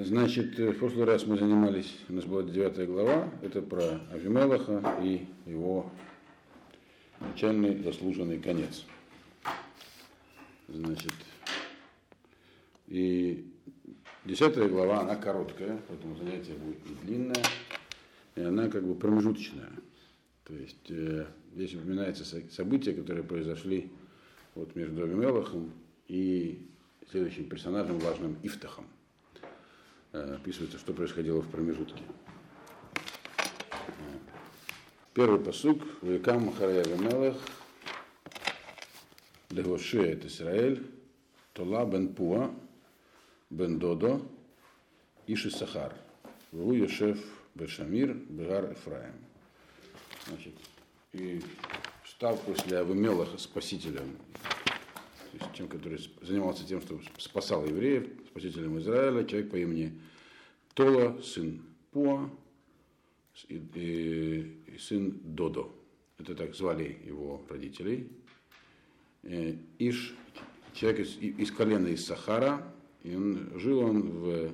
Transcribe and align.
Значит, 0.00 0.58
в 0.58 0.78
прошлый 0.78 1.04
раз 1.04 1.26
мы 1.26 1.36
занимались, 1.36 1.94
у 2.08 2.14
нас 2.14 2.24
была 2.24 2.42
9 2.42 2.88
глава, 2.88 3.30
это 3.42 3.60
про 3.60 4.00
Авимелаха 4.10 4.82
и 5.02 5.26
его 5.44 5.90
печальный 7.34 7.76
заслуженный 7.82 8.38
конец. 8.38 8.86
Значит, 10.66 11.12
и 12.86 13.52
10 14.24 14.70
глава, 14.70 15.00
она 15.00 15.14
короткая, 15.16 15.78
поэтому 15.86 16.16
занятие 16.16 16.54
будет 16.54 16.78
не 16.88 16.94
длинное, 17.04 17.44
и 18.34 18.40
она 18.40 18.70
как 18.70 18.86
бы 18.86 18.94
промежуточная. 18.94 19.72
То 20.44 20.54
есть 20.54 20.90
э, 20.90 21.26
здесь 21.54 21.74
упоминаются 21.74 22.24
события, 22.50 22.94
которые 22.94 23.24
произошли 23.24 23.90
вот 24.54 24.74
между 24.74 25.02
Авимелахом 25.02 25.70
и 26.08 26.66
следующим 27.10 27.46
персонажем, 27.50 27.98
важным 27.98 28.38
Ифтахом. 28.42 28.86
Э, 30.12 30.34
описывается, 30.34 30.78
что 30.78 30.92
происходило 30.92 31.40
в 31.40 31.48
промежутке. 31.50 32.02
Первый 35.14 35.40
посук. 35.40 35.82
Векам 36.02 36.46
Махарая 36.46 36.84
Вемелех. 36.84 37.36
Легоше 39.50 40.02
это 40.02 40.28
Израиль. 40.28 40.86
Тола 41.52 41.84
бен 41.86 42.14
Пуа. 42.14 42.50
Бен 43.50 43.78
Додо. 43.78 44.22
Иши 45.26 45.50
Сахар. 45.50 45.94
Ву 46.50 46.72
Йошев 46.72 47.18
Бешамир. 47.54 48.14
Бегар 48.14 48.72
Эфраим. 48.72 49.14
Значит, 50.26 50.54
и 51.12 51.42
стал 52.06 52.36
после 52.36 52.78
Авимелаха 52.78 53.36
спасителем, 53.36 54.16
то 55.32 55.38
есть 55.38 55.52
тем, 55.54 55.66
который 55.66 55.98
занимался 56.20 56.66
тем, 56.66 56.82
что 56.82 57.00
спасал 57.16 57.64
евреев, 57.64 58.06
спасителем 58.30 58.78
Израиля, 58.78 59.24
человек 59.24 59.50
по 59.50 59.56
имени 59.56 59.98
Тола, 60.74 61.18
сын 61.22 61.62
Пуа 61.90 62.28
и, 63.48 63.56
и, 63.74 64.74
и 64.74 64.78
сын 64.78 65.18
Додо. 65.24 65.74
Это 66.18 66.34
так 66.34 66.54
звали 66.54 66.98
его 67.06 67.42
родителей. 67.48 68.10
Э, 69.22 69.56
Иш, 69.78 70.14
человек 70.74 71.00
из, 71.00 71.16
из 71.16 71.50
колена 71.50 71.88
из 71.88 72.04
Сахара, 72.04 72.70
и 73.02 73.16
он, 73.16 73.58
жил 73.58 73.78
он 73.78 74.02
в 74.02 74.52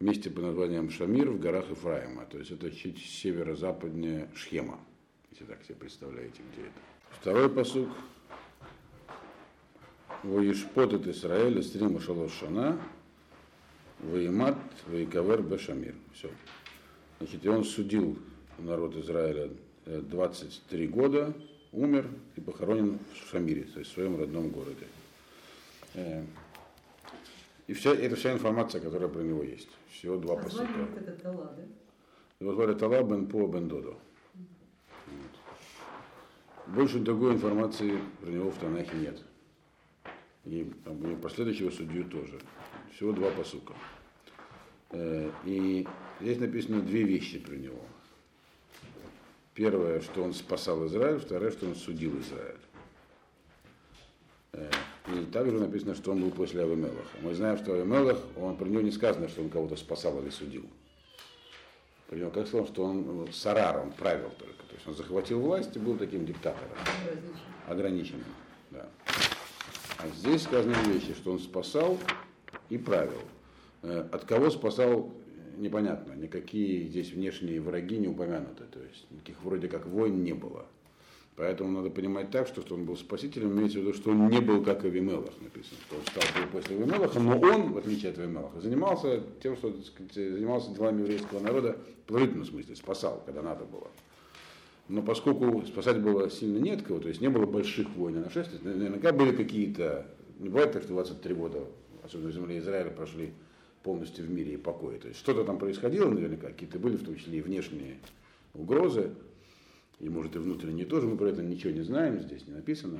месте 0.00 0.28
под 0.28 0.44
названием 0.44 0.90
Шамир 0.90 1.30
в 1.30 1.40
горах 1.40 1.70
Ифраима, 1.70 2.26
то 2.26 2.38
есть 2.38 2.50
это 2.50 2.70
чуть 2.70 2.98
северо-западнее 2.98 4.28
Шхема, 4.34 4.80
если 5.30 5.44
так 5.44 5.64
себе 5.64 5.76
представляете, 5.76 6.42
где 6.52 6.62
это. 6.62 6.80
Второй 7.20 7.48
посук. 7.48 7.88
Воишпот 10.22 10.92
от 10.92 11.06
Израиля 11.06 11.62
стрима 11.62 12.00
шалош 12.00 12.32
шана, 12.32 12.78
воимат, 14.00 14.58
воикавер 14.86 15.42
бешамир. 15.42 15.94
Все. 16.12 16.28
Значит, 17.18 17.44
и 17.44 17.48
он 17.48 17.64
судил 17.64 18.18
народ 18.58 18.96
Израиля 18.96 19.50
23 19.86 20.86
года, 20.88 21.32
умер 21.72 22.06
и 22.36 22.40
похоронен 22.40 22.98
в 23.12 23.30
Шамире, 23.30 23.62
то 23.62 23.78
есть 23.78 23.90
в 23.90 23.94
своем 23.94 24.18
родном 24.18 24.50
городе. 24.50 24.86
И 27.66 27.72
вся, 27.72 27.94
это 27.94 28.16
вся 28.16 28.32
информация, 28.32 28.80
которая 28.80 29.08
про 29.08 29.20
него 29.20 29.42
есть. 29.42 29.68
Всего 29.90 30.16
два 30.16 30.34
а 30.34 30.42
посылка. 30.42 30.72
это 30.96 31.12
Тала, 31.12 31.54
да? 31.56 31.62
Его 32.40 32.54
звали 32.54 32.74
Тала 32.74 33.02
Бен 33.02 33.26
По 33.26 33.46
Бен 33.46 33.68
Додо. 33.68 33.96
Больше 36.66 36.98
другой 36.98 37.34
информации 37.34 37.98
про 38.20 38.30
него 38.30 38.50
в 38.50 38.58
Танахе 38.58 38.96
нет. 38.96 39.22
И, 40.44 40.60
и 40.60 41.16
последующего 41.22 41.70
судью 41.70 42.04
тоже. 42.04 42.38
Всего 42.94 43.12
два 43.12 43.30
посука. 43.30 43.74
Э, 44.90 45.30
и 45.44 45.86
здесь 46.20 46.38
написано 46.38 46.80
две 46.80 47.02
вещи 47.02 47.38
про 47.38 47.54
него. 47.54 47.80
Первое, 49.54 50.00
что 50.00 50.22
он 50.22 50.32
спасал 50.32 50.86
Израиль, 50.86 51.18
второе, 51.18 51.50
что 51.50 51.66
он 51.66 51.74
судил 51.74 52.18
Израиль. 52.20 52.56
Э, 54.52 54.70
и 55.08 55.24
также 55.26 55.58
написано, 55.58 55.94
что 55.94 56.12
он 56.12 56.22
был 56.22 56.30
после 56.30 56.62
Авимелаха. 56.62 57.18
Мы 57.22 57.34
знаем, 57.34 57.58
что 57.58 57.74
Авимелах, 57.74 58.18
он, 58.36 58.56
про 58.56 58.66
него 58.66 58.80
не 58.80 58.90
сказано, 58.90 59.28
что 59.28 59.42
он 59.42 59.50
кого-то 59.50 59.76
спасал 59.76 60.20
или 60.22 60.30
судил. 60.30 60.64
Про 62.08 62.16
него 62.16 62.30
как 62.30 62.48
сказал, 62.48 62.66
что 62.66 62.84
он 62.84 63.28
сарар, 63.32 63.78
он 63.78 63.92
правил 63.92 64.30
только. 64.38 64.62
То 64.64 64.74
есть 64.74 64.86
он 64.86 64.94
захватил 64.94 65.40
власть 65.40 65.76
и 65.76 65.78
был 65.78 65.96
таким 65.96 66.26
диктатором. 66.26 66.76
Ограниченным. 67.68 68.24
Да. 68.70 68.88
А 70.02 70.08
здесь 70.16 70.44
сказаны 70.44 70.74
вещи, 70.86 71.12
что 71.12 71.32
он 71.32 71.38
спасал 71.38 71.98
и 72.70 72.78
правил. 72.78 73.20
Э, 73.82 74.06
от 74.10 74.24
кого 74.24 74.48
спасал, 74.48 75.12
непонятно. 75.58 76.14
Никакие 76.14 76.86
здесь 76.86 77.12
внешние 77.12 77.60
враги 77.60 77.98
не 77.98 78.08
упомянуты. 78.08 78.64
То 78.70 78.80
есть 78.80 79.06
никаких 79.10 79.42
вроде 79.42 79.68
как 79.68 79.86
войн 79.86 80.24
не 80.24 80.32
было. 80.32 80.64
Поэтому 81.36 81.70
надо 81.70 81.90
понимать 81.90 82.30
так, 82.30 82.46
что, 82.46 82.62
что 82.62 82.74
он 82.74 82.86
был 82.86 82.96
спасителем, 82.96 83.52
имеется 83.52 83.78
в 83.78 83.82
виду, 83.82 83.94
что 83.94 84.10
он 84.10 84.28
не 84.28 84.40
был 84.40 84.62
как 84.62 84.84
Авимелах, 84.84 85.32
написано, 85.40 85.76
что 85.86 85.96
он 85.96 86.02
стал 86.02 86.22
после 86.52 86.76
Авимелаха, 86.76 87.20
но 87.20 87.38
он, 87.38 87.72
в 87.72 87.78
отличие 87.78 88.10
от 88.10 88.18
Авимелаха, 88.18 88.60
занимался 88.60 89.22
тем, 89.42 89.56
что 89.56 89.72
сказать, 89.82 90.12
занимался 90.14 90.70
делами 90.72 91.00
еврейского 91.00 91.40
народа 91.40 91.78
в 92.04 92.08
положительном 92.08 92.44
смысле, 92.46 92.76
спасал, 92.76 93.22
когда 93.24 93.42
надо 93.42 93.64
было. 93.64 93.88
Но 94.90 95.02
поскольку 95.02 95.64
спасать 95.66 96.02
было 96.02 96.28
сильно 96.28 96.58
нет 96.58 96.82
кого, 96.82 96.98
то 96.98 97.06
есть 97.06 97.20
не 97.20 97.28
было 97.28 97.46
больших 97.46 97.88
войн 97.90 98.16
и 98.16 98.24
нашествий, 98.24 98.58
наверняка 98.64 99.12
были 99.12 99.30
какие-то, 99.30 100.04
не 100.40 100.48
бывает 100.48 100.72
так, 100.72 100.82
что 100.82 100.94
23 100.94 101.32
года, 101.32 101.60
особенно 102.02 102.30
в 102.30 102.32
земле 102.32 102.58
Израиля, 102.58 102.90
прошли 102.90 103.32
полностью 103.84 104.24
в 104.24 104.30
мире 104.30 104.54
и 104.54 104.56
покое. 104.56 104.98
То 104.98 105.06
есть 105.06 105.20
что-то 105.20 105.44
там 105.44 105.58
происходило 105.58 106.10
наверняка, 106.10 106.48
какие-то 106.48 106.80
были 106.80 106.96
в 106.96 107.04
том 107.04 107.14
числе 107.14 107.38
и 107.38 107.40
внешние 107.40 107.98
угрозы, 108.52 109.12
и 110.00 110.08
может 110.08 110.34
и 110.34 110.40
внутренние 110.40 110.86
тоже, 110.86 111.06
мы 111.06 111.16
про 111.16 111.28
это 111.28 111.40
ничего 111.40 111.72
не 111.72 111.82
знаем, 111.82 112.18
здесь 112.18 112.48
не 112.48 112.54
написано. 112.54 112.98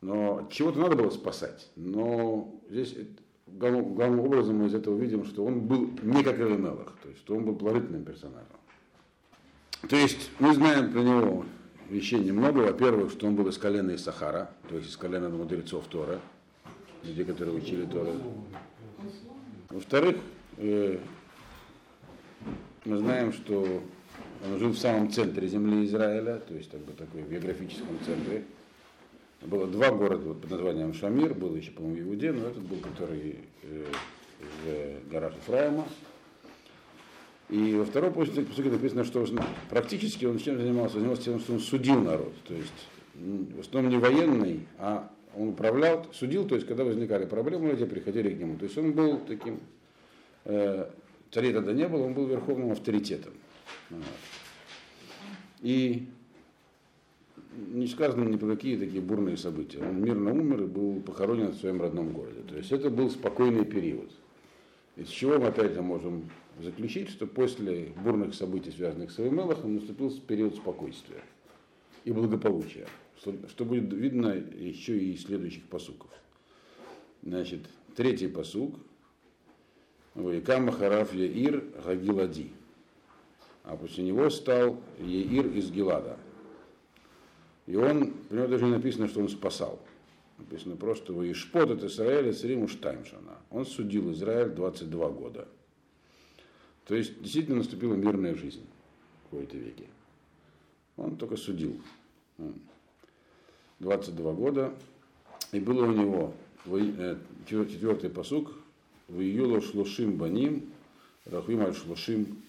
Но 0.00 0.48
чего-то 0.50 0.78
надо 0.78 0.96
было 0.96 1.10
спасать. 1.10 1.68
Но 1.76 2.58
здесь 2.70 2.96
главным 3.46 4.20
образом 4.20 4.56
мы 4.56 4.68
из 4.68 4.74
этого 4.74 4.98
видим, 4.98 5.26
что 5.26 5.44
он 5.44 5.60
был 5.60 5.90
не 6.02 6.24
как 6.24 6.40
Эвенелах, 6.40 6.96
то 7.02 7.10
есть 7.10 7.20
что 7.20 7.36
он 7.36 7.44
был 7.44 7.54
положительным 7.54 8.02
персонажем. 8.02 8.56
То 9.88 9.96
есть 9.96 10.30
мы 10.38 10.54
знаем 10.54 10.92
про 10.92 11.00
него 11.00 11.44
вещей 11.88 12.20
немного. 12.20 12.60
Во-первых, 12.60 13.12
что 13.12 13.26
он 13.26 13.36
был 13.36 13.48
из 13.48 13.58
колена 13.58 13.96
Сахара, 13.98 14.50
то 14.68 14.76
есть 14.76 14.90
из 14.90 14.96
колена 14.96 15.28
мудрецов 15.28 15.86
Тора, 15.88 16.20
людей, 17.02 17.24
которые 17.24 17.56
учили 17.56 17.86
Тора. 17.86 18.12
Во-вторых, 19.70 20.16
э, 20.58 20.98
мы 22.84 22.98
знаем, 22.98 23.32
что 23.32 23.82
он 24.44 24.58
жил 24.58 24.70
в 24.70 24.78
самом 24.78 25.10
центре 25.10 25.48
земли 25.48 25.84
Израиля, 25.86 26.38
то 26.38 26.54
есть 26.54 26.70
как 26.70 26.80
бы 26.80 26.92
такой 26.92 27.22
в 27.22 27.30
географическом 27.30 27.98
центре. 28.04 28.44
Было 29.42 29.66
два 29.66 29.90
города 29.90 30.34
под 30.34 30.50
названием 30.50 30.94
Шамир, 30.94 31.34
был 31.34 31.54
еще, 31.54 31.70
по-моему, 31.70 32.10
Иуде, 32.10 32.32
но 32.32 32.48
этот 32.48 32.62
был, 32.62 32.78
который 32.78 33.38
э, 33.62 33.84
в 34.64 35.10
горах 35.10 35.34
Ефраима. 35.36 35.86
И 37.48 37.74
во 37.74 37.84
втором 37.84 38.12
после 38.12 38.42
написано, 38.42 39.04
что 39.04 39.24
практически 39.70 40.24
он 40.24 40.38
чем 40.38 40.58
занимался? 40.58 40.98
Занимался 40.98 41.22
тем, 41.22 41.38
что 41.38 41.52
он 41.52 41.60
судил 41.60 42.00
народ. 42.00 42.34
То 42.46 42.54
есть 42.54 42.72
в 43.14 43.60
основном 43.60 43.92
не 43.92 43.98
военный, 43.98 44.66
а 44.78 45.10
он 45.36 45.48
управлял, 45.50 46.06
судил, 46.12 46.46
то 46.46 46.54
есть 46.54 46.66
когда 46.66 46.84
возникали 46.84 47.26
проблемы, 47.26 47.70
люди 47.70 47.84
приходили 47.84 48.30
к 48.30 48.38
нему. 48.38 48.56
То 48.56 48.64
есть 48.64 48.76
он 48.78 48.92
был 48.92 49.18
таким, 49.20 49.60
э, 50.44 50.90
царей 51.30 51.52
тогда 51.52 51.72
не 51.72 51.86
было, 51.88 52.02
он 52.02 52.14
был 52.14 52.26
верховным 52.26 52.72
авторитетом. 52.72 53.32
И 55.60 56.08
не 57.72 57.86
сказано 57.86 58.28
ни 58.28 58.36
про 58.36 58.54
какие 58.54 58.76
такие 58.76 59.00
бурные 59.00 59.36
события. 59.36 59.80
Он 59.80 60.02
мирно 60.02 60.32
умер 60.32 60.62
и 60.62 60.66
был 60.66 61.00
похоронен 61.00 61.48
в 61.48 61.56
своем 61.56 61.80
родном 61.80 62.12
городе. 62.12 62.42
То 62.48 62.56
есть 62.56 62.72
это 62.72 62.90
был 62.90 63.10
спокойный 63.10 63.64
период. 63.64 64.10
Из 64.96 65.08
чего 65.08 65.38
мы 65.38 65.48
опять 65.48 65.72
же 65.72 65.82
можем 65.82 66.30
заключить, 66.60 67.10
что 67.10 67.26
после 67.26 67.92
бурных 68.02 68.34
событий, 68.34 68.70
связанных 68.70 69.10
с 69.10 69.18
Авимелахом, 69.18 69.74
наступил 69.74 70.10
период 70.20 70.56
спокойствия 70.56 71.22
и 72.04 72.12
благополучия, 72.12 72.86
что, 73.18 73.34
что 73.48 73.64
будет 73.64 73.92
видно 73.92 74.28
еще 74.28 74.98
и 74.98 75.12
из 75.12 75.24
следующих 75.24 75.64
посуков. 75.68 76.10
Значит, 77.22 77.60
третий 77.94 78.28
посук. 78.28 78.74
Вайкам 80.14 80.64
Махараф 80.64 81.12
Яир 81.12 81.62
Гагилади 81.84 82.50
а 83.66 83.76
после 83.76 84.04
него 84.04 84.30
стал 84.30 84.80
Еир 85.00 85.48
из 85.48 85.70
Гелада. 85.70 86.16
И 87.66 87.74
он, 87.74 88.14
у 88.30 88.34
даже 88.34 88.64
не 88.64 88.70
написано, 88.70 89.08
что 89.08 89.20
он 89.20 89.28
спасал. 89.28 89.80
Написано 90.38 90.76
просто 90.76 91.12
«Вы 91.12 91.32
Ишпот 91.32 91.70
от 91.70 91.82
Израиля 91.84 92.32
царим 92.32 92.68
Штаймшана». 92.68 93.38
Он 93.50 93.64
судил 93.64 94.12
Израиль 94.12 94.50
22 94.50 95.08
года. 95.10 95.48
То 96.86 96.94
есть 96.94 97.20
действительно 97.20 97.58
наступила 97.58 97.94
мирная 97.94 98.34
жизнь 98.34 98.64
в 99.20 99.30
какой-то 99.30 99.56
веке. 99.56 99.86
Он 100.96 101.16
только 101.16 101.36
судил. 101.36 101.80
22 103.80 104.32
года. 104.32 104.74
И 105.52 105.60
было 105.60 105.86
у 105.86 105.92
него 105.92 106.34
э, 106.66 107.16
четвертый 107.46 108.10
посук, 108.10 108.52
в 109.08 109.20
июло 109.20 109.60
шлушим 109.60 110.16
баним, 110.16 110.72
рахвим 111.24 111.60
аль 111.60 111.74
шлушим 111.74 112.42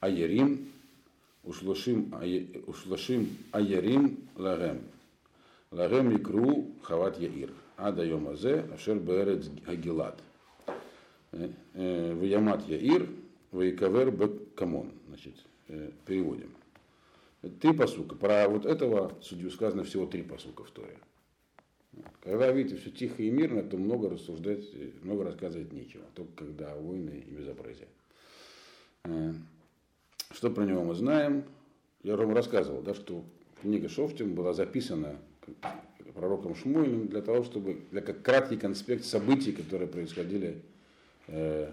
аярим, 0.00 0.68
ушлушим 1.42 2.12
аярим 3.52 4.18
лагем. 4.36 4.82
Лагем 5.74 6.16
икру 6.16 6.70
хават 6.82 7.18
яир. 7.18 7.52
Ада 7.76 8.04
йомазе 8.04 8.64
ашер 8.72 9.00
берец 9.00 9.50
агилат. 9.66 10.22
В 11.32 12.22
ямат 12.22 12.68
яир, 12.68 13.08
в 13.50 13.68
икавер 13.68 14.12
бекамон. 14.12 14.92
Значит, 15.08 15.34
переводим. 16.06 16.54
Три 17.60 17.72
посука. 17.72 18.14
Про 18.14 18.48
вот 18.48 18.66
этого 18.66 19.12
судью 19.20 19.50
сказано 19.50 19.82
всего 19.82 20.06
три 20.06 20.22
посука 20.22 20.62
в 20.62 20.70
Торе. 20.70 20.96
Когда 22.22 22.52
видите 22.52 22.76
все 22.76 22.90
тихо 22.90 23.24
и 23.24 23.30
мирно, 23.30 23.64
то 23.64 23.76
много 23.76 24.08
рассуждать, 24.08 24.64
много 25.02 25.24
рассказывать 25.24 25.72
нечего. 25.72 26.04
Только 26.14 26.44
когда 26.44 26.74
войны 26.76 27.24
и 27.26 27.30
безобразие. 27.30 27.88
Э, 29.04 29.32
что 30.30 30.50
про 30.50 30.64
него 30.64 30.84
мы 30.84 30.94
знаем? 30.94 31.44
Я 32.02 32.16
вам 32.16 32.32
рассказывал, 32.32 32.80
да, 32.82 32.94
что 32.94 33.24
книга 33.60 33.88
Шофтин 33.88 34.34
была 34.34 34.52
записана 34.54 35.18
пророком 36.14 36.54
Шмуэлем 36.54 37.08
для 37.08 37.22
того, 37.22 37.44
чтобы, 37.44 37.80
для 37.90 38.00
как 38.00 38.22
краткий 38.22 38.56
конспект 38.56 39.04
событий, 39.04 39.52
которые 39.52 39.88
происходили 39.88 40.62
э, 41.26 41.70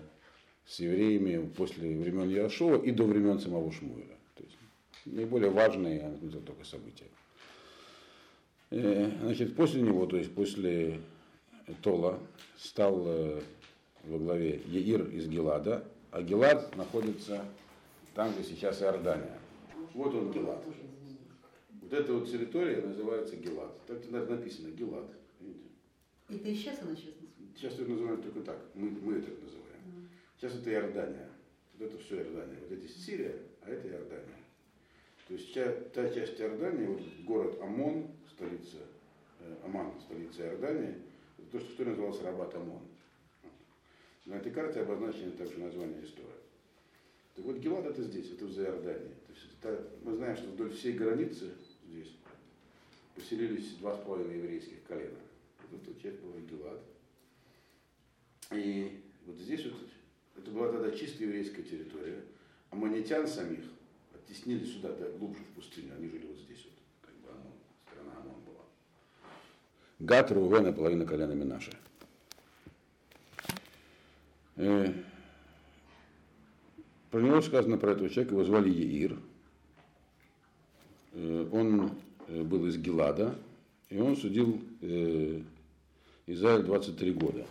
с 0.65 0.79
евреями 0.79 1.47
после 1.55 1.97
времен 1.97 2.29
Яшова 2.29 2.81
и 2.81 2.91
до 2.91 3.05
времен 3.05 3.39
самого 3.39 3.71
Шмуэля. 3.71 4.17
То 4.35 4.43
есть 4.43 4.57
наиболее 5.05 5.51
важные, 5.51 6.01
а 6.01 6.17
не 6.21 6.29
только 6.29 6.65
события. 6.65 7.05
Э, 8.71 9.11
значит, 9.21 9.55
после 9.55 9.81
него, 9.81 10.05
то 10.05 10.17
есть 10.17 10.33
после 10.33 10.99
Тола, 11.81 12.19
стал 12.57 13.03
э, 13.05 13.41
во 14.03 14.17
главе 14.17 14.61
Еир 14.65 15.07
из 15.09 15.27
Гелада, 15.27 15.83
а 16.11 16.21
Гелад 16.21 16.75
находится 16.75 17.45
там, 18.15 18.33
где 18.33 18.43
сейчас 18.43 18.81
Иордания. 18.81 19.37
Вот 19.93 20.13
он 20.13 20.31
Гелад. 20.31 20.63
Вот 21.91 21.99
эта 21.99 22.13
вот 22.13 22.31
территория 22.31 22.81
называется 22.81 23.35
Гелад. 23.35 23.85
Так 23.85 24.09
написано 24.09 24.69
Гелад. 24.69 25.11
Видите? 25.41 25.67
Это 26.29 26.47
и 26.47 26.55
сейчас 26.55 26.81
она 26.81 26.95
сейчас 26.95 27.15
называется? 27.15 27.57
Сейчас 27.57 27.73
это 27.73 27.91
называют 27.91 28.23
только 28.23 28.39
так. 28.39 28.59
Мы, 28.75 28.91
мы 28.91 29.15
это 29.15 29.29
называем. 29.31 29.81
Mm. 29.85 30.07
Сейчас 30.37 30.55
это 30.55 30.71
Иордания. 30.71 31.29
Вот 31.77 31.89
это 31.89 31.97
все 31.97 32.19
Иордания. 32.19 32.57
Вот 32.61 32.71
это 32.71 32.87
Сирия, 32.87 33.35
а 33.61 33.69
это 33.69 33.89
Иордания. 33.89 34.37
То 35.27 35.33
есть 35.33 35.53
та, 35.53 35.69
та 35.93 36.09
часть 36.09 36.39
Иордании, 36.39 36.85
вот 36.85 37.01
город 37.25 37.59
Амон, 37.61 38.07
столица, 38.29 38.77
э, 39.41 39.55
Аман, 39.65 39.91
столица 39.99 40.43
Иордании, 40.43 40.95
это 41.37 41.51
то, 41.51 41.59
что 41.59 41.67
в 41.67 41.71
истории 41.71 41.89
называлось 41.89 42.21
Рабат 42.21 42.55
Амон. 42.55 42.83
На 44.25 44.35
этой 44.35 44.53
карте 44.53 44.79
обозначено 44.79 45.31
также 45.31 45.59
название 45.59 46.05
истории. 46.05 46.29
Так 47.35 47.43
вот, 47.43 47.57
Гелад 47.57 47.85
это 47.85 48.01
здесь, 48.01 48.31
это 48.31 48.45
в 48.45 48.57
Иордании. 48.57 49.13
То 49.27 49.33
есть 49.33 49.47
это, 49.59 49.87
мы 50.03 50.15
знаем, 50.15 50.37
что 50.37 50.47
вдоль 50.47 50.71
всей 50.71 50.93
границы 50.93 51.51
здесь 51.91 52.13
поселились 53.15 53.75
два 53.75 53.95
с 53.95 53.99
половиной 53.99 54.37
еврейских 54.37 54.83
колена. 54.87 55.17
Вот 55.69 55.81
эта 55.81 56.01
часть 56.01 56.19
была 56.19 56.39
Гелад. 56.41 56.79
И 58.51 59.01
вот 59.25 59.37
здесь 59.37 59.65
вот, 59.65 59.73
это 60.37 60.51
была 60.51 60.71
тогда 60.71 60.91
чисто 60.91 61.23
еврейская 61.23 61.63
территория. 61.63 62.21
Аммонитян 62.69 63.27
самих 63.27 63.65
оттеснили 64.13 64.65
сюда, 64.65 64.93
да, 64.93 65.09
глубже 65.17 65.43
в 65.43 65.55
пустыню. 65.55 65.93
Они 65.95 66.07
жили 66.07 66.25
вот 66.25 66.37
здесь 66.37 66.65
вот. 66.65 66.73
Как 67.01 67.13
бы 67.15 67.29
Амон, 67.29 67.53
страна 67.91 68.11
Амон 68.17 68.41
была. 68.45 68.63
Гат, 69.99 70.31
Рувена, 70.31 70.73
половина 70.73 71.05
колена 71.05 71.33
Минаша. 71.33 71.71
Э, 74.55 74.93
про 77.09 77.19
него 77.19 77.41
сказано, 77.41 77.77
про 77.77 77.91
этого 77.91 78.09
человека, 78.09 78.35
его 78.35 78.43
звали 78.45 78.69
Еир. 78.69 79.17
Он 81.51 81.91
э, 82.27 82.43
был 82.43 82.65
из 82.67 82.77
Гелада, 82.77 83.35
и 83.89 83.99
он 83.99 84.15
судил 84.15 84.59
э, 84.81 85.41
Израиль 86.27 86.63
23 86.63 87.11
года. 87.13 87.45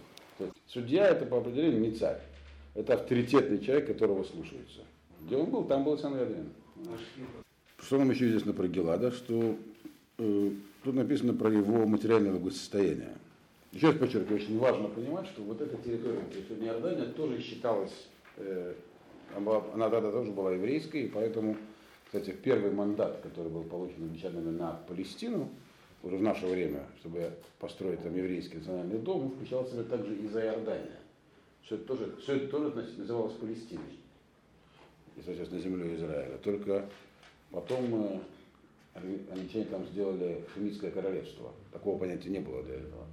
Судья 0.67 1.08
это 1.08 1.26
по 1.26 1.38
определению 1.38 1.81
не 1.81 1.93
царь. 1.93 2.20
Это 2.75 2.94
авторитетный 2.94 3.58
человек, 3.58 3.88
которого 3.88 4.25
слушаются. 4.25 4.81
Где 5.23 5.37
он 5.37 5.50
был, 5.50 5.64
там 5.64 5.85
был 5.85 5.99
Сангадрин. 5.99 6.50
Что 7.79 7.99
нам 7.99 8.11
еще 8.11 8.29
известно 8.29 8.52
про 8.52 8.69
Гелада, 8.69 9.11
что 9.11 9.56
э, 10.19 10.50
тут 10.85 10.94
написано 10.94 11.35
про 11.35 11.50
его 11.50 11.87
материальное 11.87 12.32
благосостояние. 12.32 13.17
Еще 13.73 13.88
раз 13.88 13.96
подчеркиваю, 13.96 14.37
очень 14.37 14.58
важно 14.58 14.88
понимать, 14.88 15.26
что 15.26 15.43
вот 15.43 15.61
эта 15.61 15.76
территория, 15.76 16.20
сегодня 16.49 16.69
Иордания, 16.69 17.06
тоже 17.06 17.41
считалась, 17.41 17.93
э, 18.37 18.75
она 19.35 19.91
тогда 19.91 20.11
тоже 20.11 20.32
была 20.32 20.53
еврейской, 20.53 21.05
и 21.05 21.08
поэтому, 21.08 21.56
кстати, 22.11 22.33
первый 22.33 22.73
мандат, 22.73 23.21
который 23.23 23.53
был 23.53 23.62
получен 23.62 24.03
англичанами 24.03 24.51
на 24.51 24.73
Палестину, 24.89 25.49
уже 26.03 26.17
в 26.17 26.23
наше 26.23 26.45
время, 26.45 26.85
чтобы 26.99 27.35
построить 27.61 28.03
там 28.03 28.17
еврейский 28.17 28.57
национальный 28.57 28.99
дом, 28.99 29.31
включал 29.31 29.65
себя 29.65 29.85
также 29.85 30.17
и 30.17 30.27
за 30.27 30.41
Иордания. 30.41 30.99
Все 31.62 31.77
это 31.77 31.85
тоже, 31.85 32.17
все 32.17 32.35
это 32.35 32.49
тоже 32.49 32.75
называлось 32.99 33.35
Палестиной 33.35 34.01
и, 35.17 35.23
соответственно, 35.25 35.62
землей 35.62 35.95
Израиля. 35.95 36.37
Только 36.39 36.91
потом 37.53 37.95
э, 37.95 38.21
англичане 39.31 39.67
там 39.67 39.87
сделали 39.87 40.45
Шемитское 40.53 40.91
королевство. 40.91 41.53
Такого 41.73 41.97
понятия 41.97 42.31
не 42.31 42.41
было 42.41 42.65
до 42.65 42.73
этого 42.73 43.06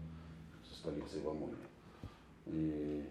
со 0.72 0.76
столицей 0.76 1.22
в 1.22 1.30
Амоне. 1.30 1.54
И 2.48 3.04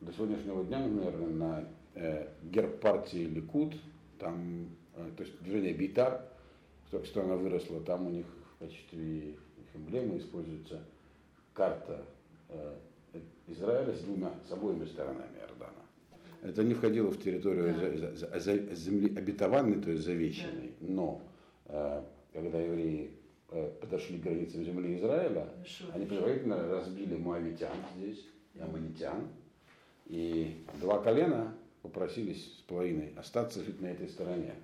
до 0.00 0.12
сегодняшнего 0.12 0.64
дня, 0.64 0.80
наверное, 0.80 1.28
на 1.28 1.68
э, 1.94 2.26
герб 2.42 2.80
партии 2.80 3.26
Ликуд, 3.26 3.74
там, 4.22 4.68
э, 4.94 5.10
то 5.16 5.24
есть 5.24 5.42
движение 5.42 5.74
Битар, 5.74 6.24
что, 7.04 7.22
она 7.22 7.36
выросла, 7.36 7.80
там 7.80 8.06
у 8.06 8.10
них 8.10 8.26
в 8.54 8.58
качестве 8.64 9.30
их 9.30 9.36
эмблемы 9.74 10.18
используется 10.18 10.80
карта 11.52 12.04
э, 12.48 12.74
Израиля 13.48 13.92
с 13.92 14.00
двумя, 14.00 14.32
с 14.48 14.52
обоими 14.52 14.84
сторонами 14.84 15.38
Иордана. 15.40 15.82
Это 16.42 16.62
не 16.62 16.74
входило 16.74 17.10
в 17.10 17.20
территорию 17.20 17.74
да. 17.74 18.38
земли 18.74 19.16
обетованной, 19.16 19.80
то 19.80 19.90
есть 19.90 20.04
завещанной. 20.04 20.72
Да. 20.80 20.92
Но 20.92 21.22
э, 21.66 22.02
когда 22.32 22.60
евреи 22.60 23.10
подошли 23.80 24.18
к 24.18 24.22
границам 24.22 24.64
земли 24.64 24.96
Израиля, 24.96 25.46
Шо, 25.66 25.84
они 25.92 26.06
предварительно 26.06 26.68
разбили 26.68 27.16
муавитян 27.16 27.76
здесь, 27.96 28.26
и 28.54 28.60
аммонитян. 28.60 29.28
И 30.06 30.64
два 30.80 31.02
колена 31.02 31.54
попросились 31.82 32.58
с 32.58 32.62
половиной 32.62 33.12
остаться 33.16 33.62
жить 33.62 33.80
на 33.80 33.86
этой 33.86 34.08
стороне, 34.08 34.54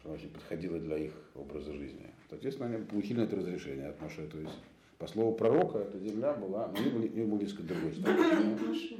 что 0.00 0.10
очень 0.10 0.30
подходило 0.30 0.78
для 0.78 0.98
их 0.98 1.12
образа 1.34 1.72
жизни. 1.72 2.06
Соответственно, 2.28 2.74
они 2.74 2.84
получили 2.84 3.24
это 3.24 3.36
разрешение 3.36 3.88
от 3.88 4.00
Моше. 4.00 4.26
То 4.26 4.38
есть 4.38 4.54
по 4.98 5.06
слову 5.06 5.34
пророка, 5.34 5.78
эта 5.78 5.98
земля 5.98 6.34
была, 6.34 6.68
ну, 6.68 6.76
они 6.76 6.90
были, 6.90 7.08
не 7.08 7.24
были 7.24 7.44
несколько 7.44 7.62
другой 7.62 7.94
стороны. 7.94 8.58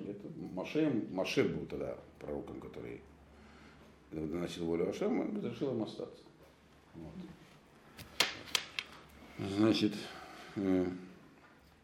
Это 0.08 0.28
Маше, 0.54 1.04
Маше 1.10 1.44
был 1.44 1.66
тогда 1.66 1.96
пророком, 2.20 2.60
который 2.60 3.00
доносил 4.12 4.64
волю 4.66 4.88
Ашема, 4.88 5.24
и 5.24 5.36
разрешил 5.36 5.72
им 5.72 5.82
остаться. 5.82 6.22
Вот. 6.94 7.12
Значит, 9.56 9.92
э, 10.56 10.86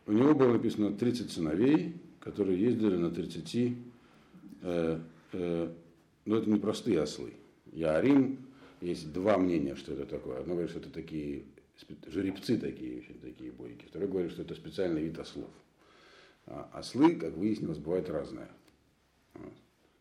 у 0.06 0.12
него 0.12 0.34
было 0.34 0.52
написано 0.52 0.92
30 0.92 1.30
сыновей, 1.30 1.96
которые 2.20 2.60
ездили 2.60 2.96
на 2.96 3.10
30, 3.10 3.54
э, 3.56 3.72
э, 4.62 5.00
но 5.34 6.36
это 6.36 6.48
не 6.48 6.58
простые 6.58 7.00
ослы. 7.00 7.34
Ярим, 7.72 8.38
есть 8.80 9.12
два 9.12 9.38
мнения, 9.38 9.74
что 9.76 9.92
это 9.92 10.06
такое. 10.06 10.38
Одно 10.40 10.54
говорит, 10.54 10.70
что 10.70 10.80
это 10.80 10.90
такие 10.90 11.44
жеребцы 12.06 12.56
такие, 12.58 12.98
очень 12.98 13.18
такие 13.20 13.50
бойки. 13.50 13.86
Второй 13.86 14.08
говорит, 14.08 14.32
что 14.32 14.42
это 14.42 14.54
специальный 14.54 15.02
вид 15.02 15.18
ослов. 15.18 15.50
А 16.46 16.70
ослы, 16.74 17.16
как 17.16 17.34
выяснилось, 17.36 17.78
бывают 17.78 18.08
разные. 18.08 18.48
Вот. 19.34 19.52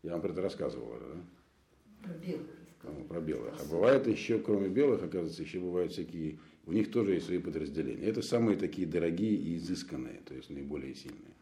Я 0.02 0.12
вам 0.12 0.20
про 0.20 0.30
это 0.30 0.42
рассказывал, 0.42 0.98
да? 1.00 2.08
Про 2.08 2.14
белых 2.14 2.46
рассказывал. 2.68 3.08
Про 3.08 3.20
белых. 3.20 3.54
А 3.60 3.64
бывает 3.64 4.06
еще, 4.06 4.38
кроме 4.38 4.68
белых, 4.68 5.02
оказывается, 5.02 5.42
еще 5.42 5.58
бывают 5.58 5.92
всякие, 5.92 6.38
у 6.66 6.72
них 6.72 6.90
тоже 6.90 7.14
есть 7.14 7.26
свои 7.26 7.38
подразделения. 7.38 8.04
Это 8.04 8.20
самые 8.22 8.58
такие 8.58 8.86
дорогие 8.86 9.34
и 9.34 9.56
изысканные, 9.56 10.20
то 10.26 10.34
есть 10.34 10.50
наиболее 10.50 10.94
сильные. 10.94 11.32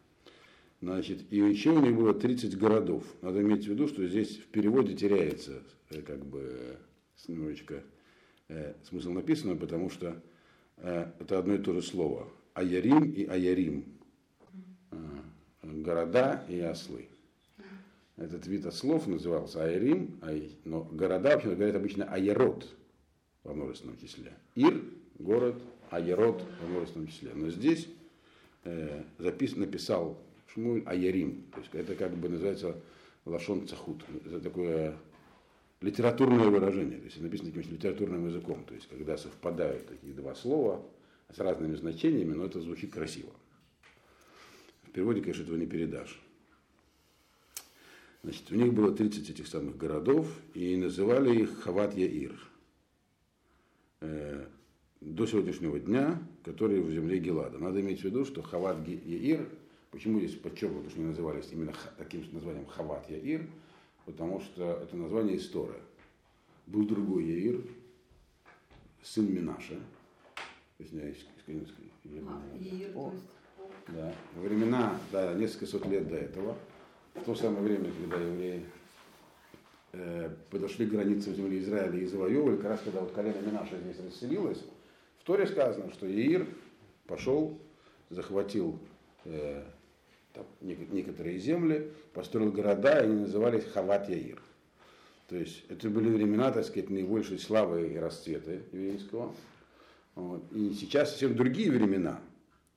Значит, 0.83 1.19
и 1.29 1.37
еще 1.37 1.69
у 1.69 1.79
них 1.79 1.95
было 1.95 2.13
30 2.13 2.57
городов. 2.57 3.05
Надо 3.21 3.41
иметь 3.41 3.65
в 3.65 3.69
виду, 3.69 3.87
что 3.87 4.05
здесь 4.05 4.35
в 4.35 4.47
переводе 4.47 4.93
теряется 4.93 5.63
э, 5.89 6.01
как 6.01 6.25
бы 6.25 6.75
немножечко 7.25 7.83
э, 8.49 8.73
смысл 8.83 9.11
написано, 9.11 9.55
потому 9.55 9.89
что 9.89 10.21
э, 10.75 11.09
это 11.21 11.39
одно 11.39 11.53
и 11.53 11.59
то 11.59 11.71
же 11.71 11.81
слово. 11.81 12.27
Аярим 12.53 13.09
и 13.11 13.23
Аярим. 13.23 13.85
Э, 14.91 14.97
города 15.61 16.43
и 16.49 16.59
ослы. 16.59 17.07
Этот 18.17 18.45
вид 18.47 18.65
ослов 18.65 19.07
назывался 19.07 19.63
Айрим, 19.63 20.19
ай, 20.21 20.51
но 20.65 20.83
города 20.83 21.29
вообще 21.29 21.55
говорят 21.55 21.77
обычно 21.77 22.11
Айерот 22.11 22.67
во 23.45 23.53
множественном 23.53 23.97
числе. 23.99 24.33
Ир– 24.55 24.83
город, 25.17 25.63
Айерот 25.91 26.43
во 26.61 26.67
множественном 26.67 27.07
числе. 27.07 27.31
Но 27.33 27.49
здесь 27.51 27.87
э, 28.65 29.03
запис, 29.17 29.55
написал 29.55 30.19
Шмуль 30.53 30.83
Аярим. 30.85 31.43
То 31.53 31.59
есть 31.59 31.73
это 31.73 31.95
как 31.95 32.15
бы 32.15 32.29
называется 32.29 32.75
лашон 33.25 33.67
цахут. 33.67 34.03
Это 34.25 34.39
такое 34.39 34.95
литературное 35.81 36.49
выражение. 36.49 36.99
То 36.99 37.05
есть 37.05 37.21
написано 37.21 37.51
каким-то 37.51 37.75
литературным 37.75 38.27
языком. 38.27 38.63
То 38.65 38.73
есть 38.73 38.87
когда 38.87 39.17
совпадают 39.17 39.87
такие 39.87 40.13
два 40.13 40.35
слова 40.35 40.85
с 41.33 41.39
разными 41.39 41.75
значениями, 41.75 42.33
но 42.33 42.45
это 42.45 42.61
звучит 42.61 42.91
красиво. 42.93 43.31
В 44.83 44.91
переводе, 44.91 45.21
конечно, 45.21 45.43
этого 45.43 45.57
не 45.57 45.65
передашь. 45.65 46.21
Значит, 48.21 48.51
у 48.51 48.55
них 48.55 48.73
было 48.73 48.95
30 48.95 49.31
этих 49.31 49.47
самых 49.47 49.75
городов, 49.75 50.27
и 50.53 50.77
называли 50.77 51.41
их 51.41 51.65
Хават-Яир. 51.65 52.39
Э, 53.99 54.45
до 55.01 55.25
сегодняшнего 55.25 55.79
дня, 55.79 56.21
которые 56.43 56.81
в 56.81 56.91
земле 56.91 57.19
Гелада. 57.19 57.57
Надо 57.57 57.81
иметь 57.81 58.01
в 58.01 58.03
виду, 58.05 58.23
что 58.23 58.41
Хават 58.41 58.87
Яир, 58.87 59.47
почему 59.93 60.19
здесь 60.19 60.33
подчеркнуто, 60.33 60.89
что 60.89 60.99
они 60.99 61.09
назывались 61.09 61.49
именно 61.51 61.71
таким 61.99 62.25
названием 62.33 62.65
Хават 62.65 63.07
Яир, 63.11 63.47
потому 64.05 64.41
что 64.41 64.81
это 64.81 64.97
название 64.97 65.37
история. 65.37 65.79
Был 66.65 66.85
другой 66.87 67.25
Яир, 67.25 67.61
сын 69.03 69.31
Минаша, 69.31 69.79
извиняюсь, 70.79 71.23
а, 71.47 72.41
Яир, 72.59 72.91
то 72.91 73.11
есть... 73.13 73.23
Да, 73.87 74.15
во 74.35 74.41
времена, 74.41 74.97
да, 75.11 75.33
несколько 75.33 75.67
сот 75.67 75.85
лет 75.85 76.07
до 76.07 76.15
этого, 76.15 76.57
в 77.13 77.23
то 77.23 77.35
самое 77.35 77.61
время, 77.61 77.91
когда 77.91 78.25
евреи 78.25 78.65
э, 79.91 80.35
подошли 80.49 80.87
к 80.87 80.91
границам 80.91 81.35
земли 81.35 81.59
Израиля 81.59 81.99
и 81.99 82.07
завоевывали, 82.07 82.55
как 82.55 82.71
раз 82.71 82.79
когда 82.83 83.01
вот 83.01 83.11
колено 83.11 83.39
Минаша 83.45 83.77
здесь 83.77 84.03
расселилось, 84.03 84.63
в 85.19 85.23
Торе 85.23 85.45
сказано, 85.45 85.91
что 85.91 86.09
Иир 86.09 86.47
пошел, 87.05 87.59
захватил 88.09 88.79
э, 89.25 89.63
там, 90.33 90.45
некоторые 90.61 91.37
земли, 91.37 91.91
построил 92.13 92.51
города, 92.51 92.99
и 92.99 93.03
они 93.03 93.21
назывались 93.21 93.65
Хават 93.65 94.09
Яир. 94.09 94.41
То 95.27 95.37
есть 95.37 95.63
это 95.69 95.89
были 95.89 96.09
времена, 96.09 96.51
так 96.51 96.65
сказать, 96.65 96.89
наибольшей 96.89 97.39
славы 97.39 97.87
и 97.87 97.97
расцвета 97.97 98.51
еврейского. 98.71 99.33
Вот. 100.15 100.43
И 100.51 100.73
сейчас 100.73 101.11
совсем 101.11 101.35
другие 101.35 101.71
времена, 101.71 102.19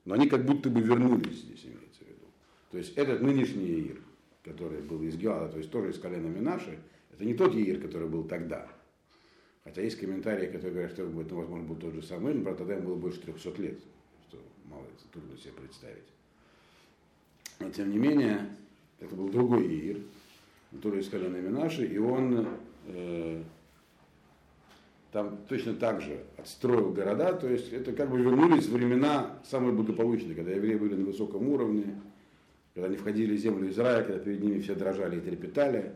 но 0.04 0.14
они 0.14 0.28
как 0.28 0.44
будто 0.44 0.70
бы 0.70 0.80
вернулись 0.80 1.40
здесь, 1.40 1.64
имеется 1.64 2.04
в 2.04 2.08
виду. 2.08 2.26
То 2.70 2.78
есть 2.78 2.96
этот 2.96 3.20
нынешний 3.20 3.66
Яир, 3.66 4.00
который 4.44 4.80
был 4.80 5.02
из 5.02 5.16
Гелада, 5.16 5.50
то 5.50 5.58
есть 5.58 5.70
тоже 5.70 5.90
из 5.90 5.98
колена 5.98 6.28
Минаши, 6.28 6.78
это 7.12 7.24
не 7.24 7.34
тот 7.34 7.54
Яир, 7.54 7.80
который 7.80 8.08
был 8.08 8.24
тогда. 8.24 8.68
Хотя 9.64 9.82
есть 9.82 9.98
комментарии, 9.98 10.46
которые 10.46 10.70
говорят, 10.70 10.92
что 10.92 11.02
это, 11.02 11.34
возможно, 11.34 11.66
был 11.66 11.76
тот 11.76 11.94
же 11.94 12.02
самый, 12.02 12.34
но 12.34 12.54
тогда 12.54 12.74
ему 12.74 12.90
было 12.90 12.96
больше 12.96 13.20
300 13.20 13.62
лет, 13.62 13.78
что 14.28 14.38
мало 14.64 14.84
трудно 15.12 15.36
себе 15.36 15.52
представить. 15.52 16.04
Но 17.60 17.70
тем 17.70 17.90
не 17.90 17.98
менее, 17.98 18.48
это 19.00 19.14
был 19.14 19.28
другой 19.28 19.66
Иир, 19.66 20.00
который 20.72 21.00
из 21.00 21.08
колена 21.08 21.36
Минаши, 21.36 21.86
и 21.86 21.98
он 21.98 22.46
э, 22.86 23.42
там 25.12 25.38
точно 25.48 25.74
так 25.74 26.02
же 26.02 26.24
отстроил 26.36 26.92
города, 26.92 27.32
то 27.32 27.48
есть 27.48 27.72
это 27.72 27.92
как 27.92 28.10
бы 28.10 28.18
вернулись 28.18 28.66
времена 28.66 29.38
самые 29.44 29.72
благополучные, 29.72 30.34
когда 30.34 30.52
евреи 30.52 30.76
были 30.76 30.94
на 30.94 31.06
высоком 31.06 31.48
уровне, 31.48 32.00
когда 32.74 32.88
они 32.88 32.96
входили 32.96 33.36
в 33.36 33.40
землю 33.40 33.70
Израиля, 33.70 34.04
когда 34.04 34.18
перед 34.18 34.42
ними 34.42 34.60
все 34.60 34.74
дрожали 34.74 35.16
и 35.16 35.20
трепетали, 35.20 35.92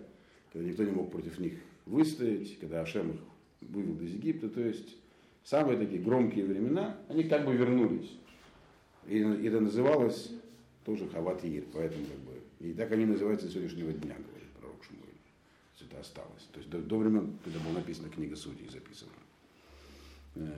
когда 0.53 0.67
никто 0.67 0.85
не 0.85 0.93
мог 0.93 1.11
против 1.11 1.39
них 1.39 1.55
выстоять, 1.85 2.59
когда 2.61 2.81
Ашем 2.81 3.11
их 3.11 3.21
вывел 3.61 4.01
из 4.01 4.15
Египта, 4.15 4.49
то 4.49 4.63
есть 4.63 4.97
самые 5.45 5.79
такие 5.79 6.01
громкие 6.01 6.47
времена, 6.47 6.97
они 7.09 7.25
как 7.25 7.45
бы 7.45 7.55
вернулись. 7.55 8.11
И, 9.07 9.19
это 9.19 9.61
называлось 9.61 10.33
тоже 10.91 11.09
Хаватир, 11.09 11.65
поэтому 11.73 12.05
как 12.05 12.19
бы, 12.19 12.33
и 12.59 12.73
так 12.73 12.91
они 12.91 13.05
называются 13.05 13.47
до 13.47 13.53
сегодняшнего 13.53 13.93
дня, 13.93 14.17
говорит 14.17 14.49
пророк 14.59 14.83
Шмуэль. 14.85 15.05
То 15.79 15.85
это 15.85 16.01
осталось. 16.01 16.49
То 16.53 16.59
есть 16.59 16.69
до, 16.69 16.79
до 16.79 16.99
времен, 16.99 17.39
когда 17.45 17.61
была 17.61 17.75
написана 17.75 18.09
книга 18.09 18.35
судей, 18.35 18.69
записана. 18.69 19.13
Э, 20.35 20.51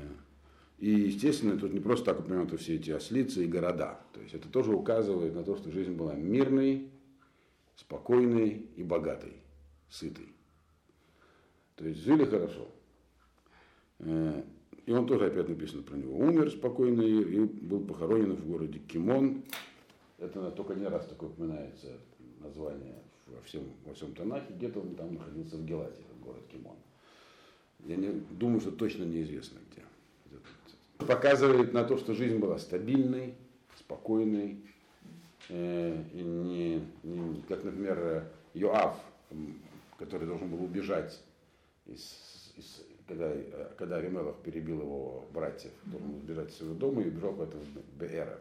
и, 0.78 0.90
естественно, 0.90 1.58
тут 1.58 1.74
не 1.74 1.80
просто 1.80 2.06
так 2.06 2.20
упомянуты 2.20 2.56
все 2.56 2.76
эти 2.76 2.90
ослицы 2.90 3.44
и 3.44 3.46
города. 3.46 4.00
То 4.14 4.20
есть 4.20 4.34
это 4.34 4.48
тоже 4.48 4.74
указывает 4.74 5.34
на 5.34 5.44
то, 5.44 5.54
что 5.54 5.70
жизнь 5.70 5.92
была 5.92 6.14
мирной, 6.14 6.88
спокойной 7.76 8.66
и 8.76 8.82
богатой, 8.82 9.34
сытой. 9.90 10.28
То 11.76 11.86
есть 11.86 12.00
жили 12.00 12.24
хорошо. 12.24 12.68
Э, 13.98 14.42
и 14.86 14.92
он 14.92 15.06
тоже 15.06 15.26
опять 15.26 15.48
написано 15.48 15.82
про 15.82 15.96
него. 15.96 16.16
Умер 16.16 16.50
спокойно 16.50 17.02
и 17.02 17.38
был 17.44 17.80
похоронен 17.80 18.34
в 18.34 18.46
городе 18.46 18.78
Кимон. 18.78 19.44
Это 20.22 20.52
только 20.52 20.74
не 20.74 20.86
раз 20.86 21.06
такое 21.06 21.30
упоминается 21.30 21.88
название 22.40 22.94
во 23.26 23.42
всем, 23.42 23.64
во 23.84 23.92
всем 23.92 24.14
Танахе. 24.14 24.54
Где-то 24.54 24.78
он 24.80 24.94
там 24.94 25.14
находился 25.14 25.56
в 25.56 25.64
Гелате, 25.64 26.00
город 26.22 26.42
Кимон. 26.50 26.76
Я 27.80 27.96
не, 27.96 28.08
думаю, 28.30 28.60
что 28.60 28.70
точно 28.70 29.02
неизвестно 29.02 29.58
где. 29.70 29.82
Показывает 31.04 31.72
на 31.72 31.82
то, 31.82 31.96
что 31.96 32.14
жизнь 32.14 32.38
была 32.38 32.58
стабильной, 32.58 33.34
спокойной. 33.76 34.58
Э, 35.48 36.00
и 36.14 36.22
не, 36.22 36.82
не, 37.02 37.42
как, 37.48 37.64
например, 37.64 38.28
Йоав, 38.54 38.96
который 39.98 40.28
должен 40.28 40.48
был 40.48 40.62
убежать 40.62 41.20
из, 41.86 42.52
из 42.56 42.84
когда, 43.08 43.32
когда 43.76 43.96
Авимелах 43.96 44.36
перебил 44.44 44.82
его 44.82 45.24
братьев, 45.34 45.72
должен 45.86 46.20
сбежать 46.20 46.50
из 46.50 46.58
своего 46.58 46.76
дома 46.76 47.02
и 47.02 47.08
убежал 47.08 47.32
куда-то 47.32 47.56
в 47.58 48.00
Беэра, 48.00 48.38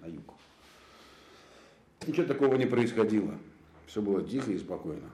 на 0.00 0.06
юг. 0.06 0.32
Ничего 2.06 2.26
такого 2.26 2.56
не 2.56 2.66
происходило. 2.66 3.34
Все 3.86 4.02
было 4.02 4.22
тихо 4.22 4.52
и 4.52 4.58
спокойно. 4.58 5.10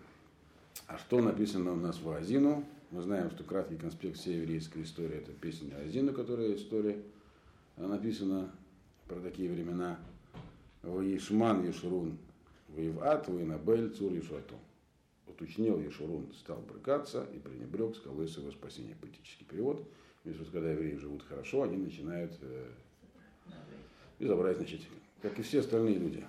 А 0.86 0.98
что 0.98 1.20
написано 1.20 1.72
у 1.72 1.76
нас 1.76 2.00
в 2.00 2.10
Азину? 2.10 2.64
Мы 2.90 3.02
знаем, 3.02 3.30
что 3.30 3.44
краткий 3.44 3.76
конспект 3.76 4.16
всей 4.16 4.40
еврейской 4.40 4.82
истории 4.82 5.18
это 5.18 5.32
песня 5.32 5.76
Азину, 5.76 6.12
которая 6.12 6.54
история. 6.54 7.00
Она 7.76 7.88
написана 7.88 8.50
про 9.06 9.20
такие 9.20 9.50
времена. 9.50 9.98
Ваишман 10.82 11.66
Ешурун, 11.66 12.18
Воеват, 12.68 13.28
Воинабель, 13.28 13.90
Цур 13.90 14.12
Ешуатом 14.12 14.58
уточнил 15.40 15.80
Ешурун, 15.80 16.26
стал 16.34 16.58
брыкаться 16.58 17.26
и 17.34 17.38
пренебрег 17.38 17.96
скалой 17.96 18.28
своего 18.28 18.50
спасения. 18.50 18.96
Поэтический 19.00 19.44
перевод. 19.44 19.86
Если 20.24 20.40
вот, 20.40 20.50
когда 20.50 20.70
евреи 20.70 20.96
живут 20.96 21.22
хорошо, 21.22 21.62
они 21.62 21.76
начинают 21.76 22.32
э, 22.42 22.66
безобразить, 24.18 24.68
значит, 24.68 24.80
как 25.22 25.38
и 25.38 25.42
все 25.42 25.60
остальные 25.60 25.98
люди. 25.98 26.24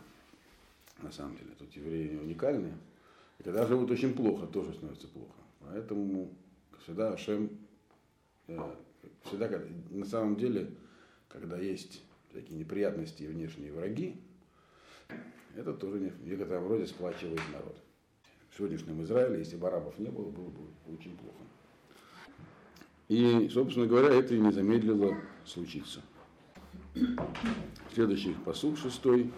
На 1.01 1.11
самом 1.11 1.37
деле, 1.37 1.51
тут 1.57 1.71
евреи 1.73 2.17
уникальные. 2.17 2.77
И 3.39 3.43
когда 3.43 3.65
живут 3.65 3.91
очень 3.91 4.13
плохо, 4.13 4.45
тоже 4.47 4.73
становится 4.73 5.07
плохо. 5.07 5.39
Поэтому 5.61 6.33
всегда 6.83 7.13
Ашем, 7.13 7.49
э, 8.47 8.59
всегда, 9.23 9.49
на 9.89 10.05
самом 10.05 10.35
деле, 10.35 10.69
когда 11.27 11.57
есть 11.57 12.03
такие 12.33 12.59
неприятности 12.59 13.23
и 13.23 13.27
внешние 13.27 13.73
враги, 13.73 14.21
это 15.55 15.73
тоже 15.73 15.97
в 15.97 16.27
некотором 16.27 16.67
роде 16.67 16.87
сплачивает 16.87 17.41
народ 17.51 17.75
в 18.51 18.57
сегодняшнем 18.57 19.01
Израиле, 19.03 19.39
если 19.39 19.55
бы 19.55 19.67
арабов 19.67 19.97
не 19.97 20.09
было, 20.09 20.29
было 20.29 20.49
бы 20.49 20.61
очень 20.93 21.15
плохо. 21.17 21.37
И, 23.07 23.49
собственно 23.49 23.87
говоря, 23.87 24.13
это 24.13 24.35
и 24.35 24.39
не 24.39 24.51
замедлило 24.51 25.17
случиться. 25.45 26.01
Следующий 27.93 28.33
посук 28.45 28.77
шестой. 28.77 29.31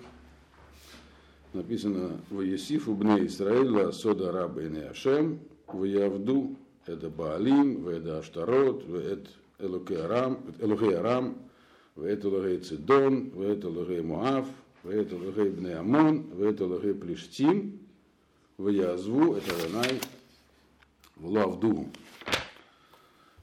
Написано 1.54 2.20
ויוסיפו 2.32 2.88
בני 2.88 3.28
ישראל 3.28 3.92
לעשות 3.92 4.32
הרע 4.32 4.44
בעיני 4.44 4.64
השם 4.64 5.40
ויעבדו 5.68 6.58
את 6.86 7.10
הבעלים, 7.10 7.88
ואת 7.88 8.20
העשתרות, 8.20 8.88
ואת 8.90 9.30
אלוקי 9.60 9.98
ארם, 9.98 11.38
ואת 11.96 12.28
אלוקי 12.28 12.60
צידון, 12.60 13.32
ואת 13.40 13.68
אלוקי 13.68 14.02
מואב, 14.02 14.48
ואת 14.84 15.16
אלוקי 15.16 15.50
בני 15.50 15.76
עמון, 15.76 16.26
ואת 16.40 16.66
אלוקי 16.66 16.94
פלשתים, 16.94 17.80
в 18.58 18.68
Язву, 18.68 19.36
это 19.36 19.52
Ранай, 19.64 20.02
в 21.16 21.30
Лавду. 21.30 21.88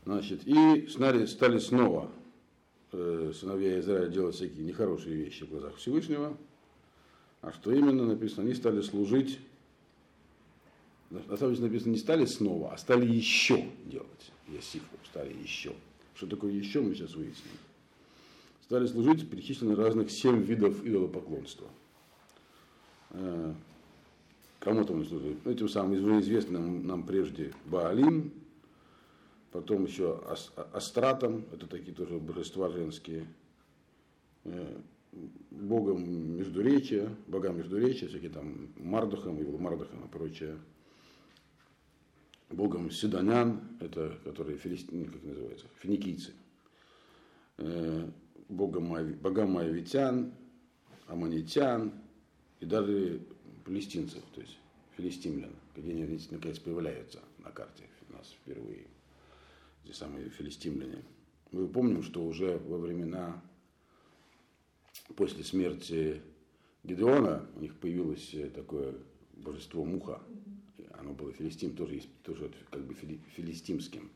Значит, 0.05 0.47
и 0.47 0.87
стали, 0.88 1.26
стали 1.26 1.59
снова 1.59 2.11
э, 2.93 3.33
сыновья 3.35 3.79
Израиля 3.81 4.09
делать 4.09 4.35
всякие 4.35 4.64
нехорошие 4.64 5.17
вещи 5.17 5.45
в 5.45 5.50
глазах 5.50 5.76
Всевышнего. 5.76 6.37
А 7.42 7.52
что 7.52 7.73
именно 7.73 8.06
написано? 8.06 8.42
Они 8.42 8.54
стали 8.54 8.80
служить, 8.82 9.38
на 11.11 11.37
самом 11.37 11.54
деле 11.54 11.68
написано, 11.68 11.92
не 11.92 11.99
стали 11.99 12.25
снова, 12.26 12.73
а 12.73 12.78
стали 12.78 13.11
еще 13.11 13.68
делать. 13.87 14.32
Ясифу, 14.49 14.97
стали 15.06 15.32
еще. 15.42 15.73
Что 16.14 16.26
такое 16.26 16.52
еще, 16.52 16.80
мы 16.80 16.94
сейчас 16.94 17.14
выясним. 17.14 17.52
Стали 18.62 18.87
служить 18.87 19.28
перечислены 19.28 19.75
разных 19.75 20.11
семь 20.11 20.42
видов 20.42 20.85
идолопоклонства. 20.85 21.68
Э, 23.11 23.54
Кому-то 24.61 24.92
он 24.92 25.06
служит. 25.06 25.47
Этим 25.47 25.70
самым 25.70 26.20
известным 26.20 26.87
нам 26.87 27.02
прежде 27.04 27.54
Баалим, 27.64 28.30
потом 29.52 29.87
еще 29.87 30.23
Астратом, 30.75 31.47
это 31.50 31.66
такие 31.66 31.94
тоже 31.94 32.18
божества 32.18 32.68
женские. 32.68 33.26
Богом 35.50 36.37
Междуречия, 36.37 37.09
богам 37.26 37.59
Междуречия, 37.59 38.09
всякие 38.09 38.31
там 38.31 38.73
Мардухом, 38.76 39.38
его 39.38 39.59
Мардухом 39.59 40.05
и 40.05 40.09
прочее. 40.09 40.59
Богом 42.49 42.90
Седонян, 42.90 43.61
это 43.81 44.19
которые 44.25 44.59
филистимы, 44.59 45.07
как 45.07 45.23
называется, 45.23 45.67
финикийцы. 45.81 46.33
Э, 47.59 48.09
богом, 48.49 48.95
богам 49.21 49.52
Моавитян, 49.52 50.33
Аманитян 51.07 51.93
и 52.61 52.67
даже 52.67 53.21
палестинцев, 53.64 54.23
то 54.35 54.40
есть 54.40 54.59
филистимлян, 54.97 55.52
где 55.76 55.93
они 55.93 56.19
наконец 56.31 56.59
появляются 56.59 57.21
на 57.38 57.50
карте 57.50 57.85
у 58.09 58.12
нас 58.12 58.35
впервые, 58.43 58.87
те 59.85 59.93
самые 59.93 60.29
филистимляне. 60.31 61.02
Мы 61.52 61.69
помним, 61.69 62.02
что 62.02 62.25
уже 62.25 62.59
во 62.59 62.79
времена 62.79 63.43
после 65.16 65.45
смерти 65.45 66.21
Гедеона 66.85 67.47
у 67.57 67.61
них 67.61 67.75
появилось 67.76 68.35
такое 68.54 68.95
божество 69.35 69.85
Муха. 69.85 70.21
Оно 70.99 71.12
было 71.12 71.33
филистим, 71.33 71.75
тоже, 71.75 72.02
тоже 72.23 72.50
как 72.71 72.83
бы 72.83 72.95
филистимским. 72.95 74.11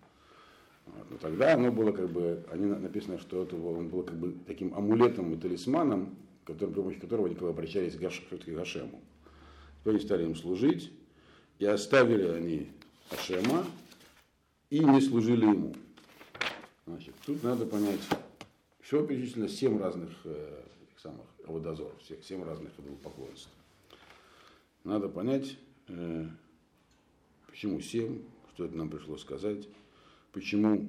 Вот. 0.87 1.11
Но 1.11 1.17
тогда 1.17 1.55
оно 1.55 1.73
было 1.73 1.93
как 1.93 2.11
бы, 2.11 2.45
они 2.51 2.67
написано, 2.67 3.19
что 3.19 3.43
это 3.43 3.57
было, 3.57 3.79
он 3.79 3.89
был 3.89 4.03
как 4.03 4.17
бы 4.17 4.35
таким 4.47 4.75
амулетом 4.75 5.33
и 5.33 5.37
талисманом, 5.37 6.15
который, 6.45 6.71
при 6.71 6.81
помощи 6.81 7.01
которого 7.01 7.27
они 7.27 7.37
обращались 7.37 7.95
к, 7.95 8.01
Гаш, 8.01 8.21
к 8.21 8.49
Гашему. 8.49 9.01
То 9.83 9.91
они 9.91 10.01
стали 10.01 10.25
им 10.25 10.37
служить, 10.37 10.93
и 11.59 11.65
оставили 11.65 12.29
они 12.29 12.69
Ашема, 13.11 13.65
и 14.71 14.81
не 14.81 15.01
служили 15.01 15.45
ему. 15.45 15.75
Значит, 16.87 17.15
тут 17.25 17.43
надо 17.43 17.65
понять, 17.65 18.01
всего 18.85 19.03
перечислено 19.03 19.49
семь 19.49 19.79
разных 19.79 20.11
э, 20.25 20.63
самых 21.03 21.27
водозоров, 21.47 21.95
семь 22.23 22.45
разных 22.45 22.73
поклонств. 23.03 23.49
Надо 24.85 25.09
понять, 25.09 25.57
э, 25.89 26.27
почему 27.47 27.81
семь, 27.81 28.23
что 28.55 28.67
это 28.67 28.77
нам 28.77 28.91
пришлось 28.91 29.23
сказать, 29.23 29.67
почему, 30.33 30.89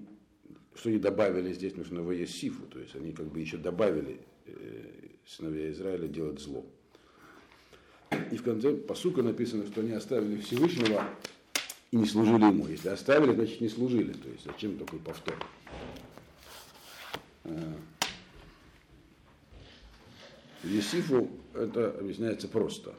что 0.75 0.90
они 0.90 1.00
добавили 1.00 1.54
здесь 1.54 1.75
нужно 1.75 2.02
в 2.02 2.28
Сифу, 2.28 2.66
то 2.68 2.80
есть 2.80 2.96
они 2.96 3.14
как 3.14 3.28
бы 3.28 3.40
еще 3.40 3.58
добавили 3.58 4.20
э, 4.46 5.10
сыновья 5.25 5.72
Израиля 5.72 6.08
делать 6.10 6.42
зло. 6.42 6.66
И 8.32 8.36
в 8.36 8.44
конце 8.44 8.75
посука 8.75 9.24
написано, 9.24 9.66
что 9.68 9.82
они 9.82 9.92
оставили 9.92 10.42
Всевышнего 10.42 11.04
и 11.92 11.98
не 11.98 12.06
служили 12.06 12.44
ему. 12.44 12.68
Если 12.68 12.90
оставили, 12.90 13.34
значит 13.34 13.62
не 13.62 13.70
служили. 13.70 14.12
То 14.12 14.30
есть 14.30 14.44
зачем 14.44 14.78
такой 14.78 15.00
повтор? 15.00 15.36
Э, 17.46 17.75
Есифу 20.64 21.30
это 21.54 21.92
объясняется 21.92 22.48
просто. 22.48 22.96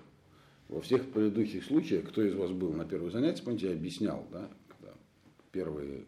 Во 0.68 0.80
всех 0.80 1.10
предыдущих 1.10 1.64
случаях, 1.64 2.08
кто 2.08 2.22
из 2.22 2.34
вас 2.34 2.50
был 2.50 2.72
на 2.72 2.84
первых 2.84 3.12
занятиях, 3.12 3.44
помните, 3.44 3.68
я 3.68 3.72
объяснял, 3.72 4.26
да, 4.32 4.48
когда 4.68 4.94
первые, 5.52 6.04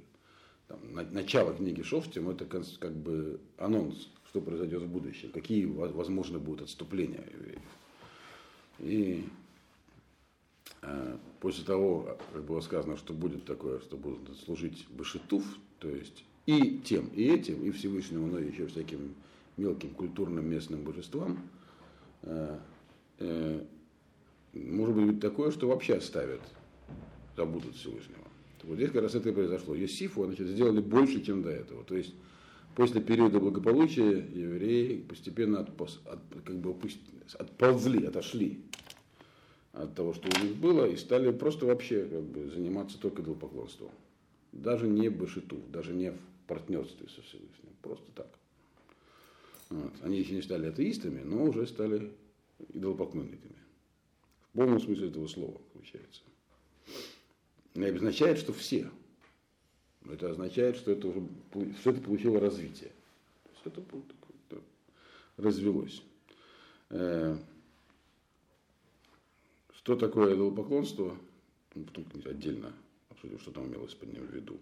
там, 0.66 0.78
на, 0.92 1.02
начало 1.02 1.54
книги 1.54 1.82
Шофтим, 1.82 2.28
это 2.30 2.44
как 2.44 2.92
бы 2.92 3.40
анонс, 3.56 4.08
что 4.28 4.40
произойдет 4.40 4.82
в 4.82 4.88
будущем, 4.88 5.30
какие 5.30 5.64
возможно 5.64 6.38
будут 6.38 6.62
отступления 6.62 7.24
евреев. 7.32 7.62
И 8.80 9.24
э, 10.82 11.16
после 11.40 11.64
того, 11.64 12.18
как 12.32 12.44
было 12.44 12.60
сказано, 12.60 12.96
что 12.96 13.14
будет 13.14 13.44
такое, 13.44 13.80
что 13.80 13.96
будут 13.96 14.36
служить 14.38 14.86
Башитуф, 14.90 15.44
то 15.78 15.88
есть 15.88 16.24
и 16.48 16.78
тем, 16.82 17.08
и 17.08 17.24
этим, 17.24 17.62
и 17.62 17.70
Всевышнему, 17.70 18.26
но 18.26 18.38
еще 18.38 18.66
всяким 18.68 19.14
мелким 19.58 19.90
культурным 19.90 20.48
местным 20.48 20.82
божествам, 20.82 21.38
э, 22.22 22.58
э, 23.18 23.64
может 24.54 24.94
быть 24.94 25.20
такое, 25.20 25.50
что 25.50 25.68
вообще 25.68 25.96
оставят, 25.96 26.40
забудут 27.36 27.76
Всевышнего. 27.76 28.24
Вот 28.64 28.76
здесь 28.76 28.90
как 28.90 29.02
раз 29.02 29.14
это 29.14 29.28
и 29.28 29.32
произошло. 29.32 29.74
Есифу 29.74 30.24
значит, 30.24 30.46
сделали 30.46 30.80
больше, 30.80 31.22
чем 31.22 31.42
до 31.42 31.50
этого. 31.50 31.84
То 31.84 31.94
есть 31.94 32.14
после 32.74 33.02
периода 33.02 33.40
благополучия 33.40 34.26
евреи 34.34 35.02
постепенно 35.06 35.60
отпос, 35.60 36.00
от, 36.06 36.20
как 36.46 36.56
бы 36.56 36.74
отползли, 37.34 38.06
отошли 38.06 38.62
от 39.74 39.94
того, 39.94 40.14
что 40.14 40.30
у 40.34 40.44
них 40.46 40.56
было, 40.56 40.86
и 40.86 40.96
стали 40.96 41.30
просто 41.30 41.66
вообще 41.66 42.06
как 42.06 42.22
бы, 42.22 42.50
заниматься 42.50 42.98
только 42.98 43.20
идолопоклонством. 43.20 43.90
Даже 44.52 44.88
не 44.88 45.10
башиту, 45.10 45.58
даже 45.70 45.92
не 45.92 46.14
партнерстве 46.48 47.08
со 47.08 47.22
Всевышним, 47.22 47.72
просто 47.82 48.10
так. 48.12 48.28
Вот. 49.70 49.92
Они 50.02 50.18
еще 50.18 50.34
не 50.34 50.42
стали 50.42 50.66
атеистами, 50.66 51.22
но 51.22 51.44
уже 51.44 51.66
стали 51.66 52.10
идолопоклонниками. 52.70 53.56
В 54.52 54.56
полном 54.56 54.80
смысле 54.80 55.08
этого 55.08 55.28
слова 55.28 55.60
получается. 55.72 56.22
Не 57.74 57.86
обозначает, 57.86 58.38
что 58.38 58.52
все. 58.52 58.90
Но 60.02 60.14
это 60.14 60.30
означает, 60.30 60.76
что 60.76 60.90
это 60.90 61.06
уже 61.06 61.22
что 61.80 61.90
это 61.90 62.00
получило 62.00 62.40
развитие. 62.40 62.90
То 63.44 63.50
есть 63.50 63.66
это, 63.66 63.82
это 64.48 64.62
развелось. 65.36 66.02
Э, 66.90 67.36
что 69.74 69.96
такое 69.96 70.34
идолопоклонство? 70.34 71.16
Ну, 71.74 71.84
потом 71.84 72.06
отдельно 72.24 72.72
обсудим, 73.10 73.38
что 73.38 73.52
там 73.52 73.66
имелось 73.66 73.94
под 73.94 74.12
ним 74.12 74.26
в 74.26 74.34
виду. 74.34 74.58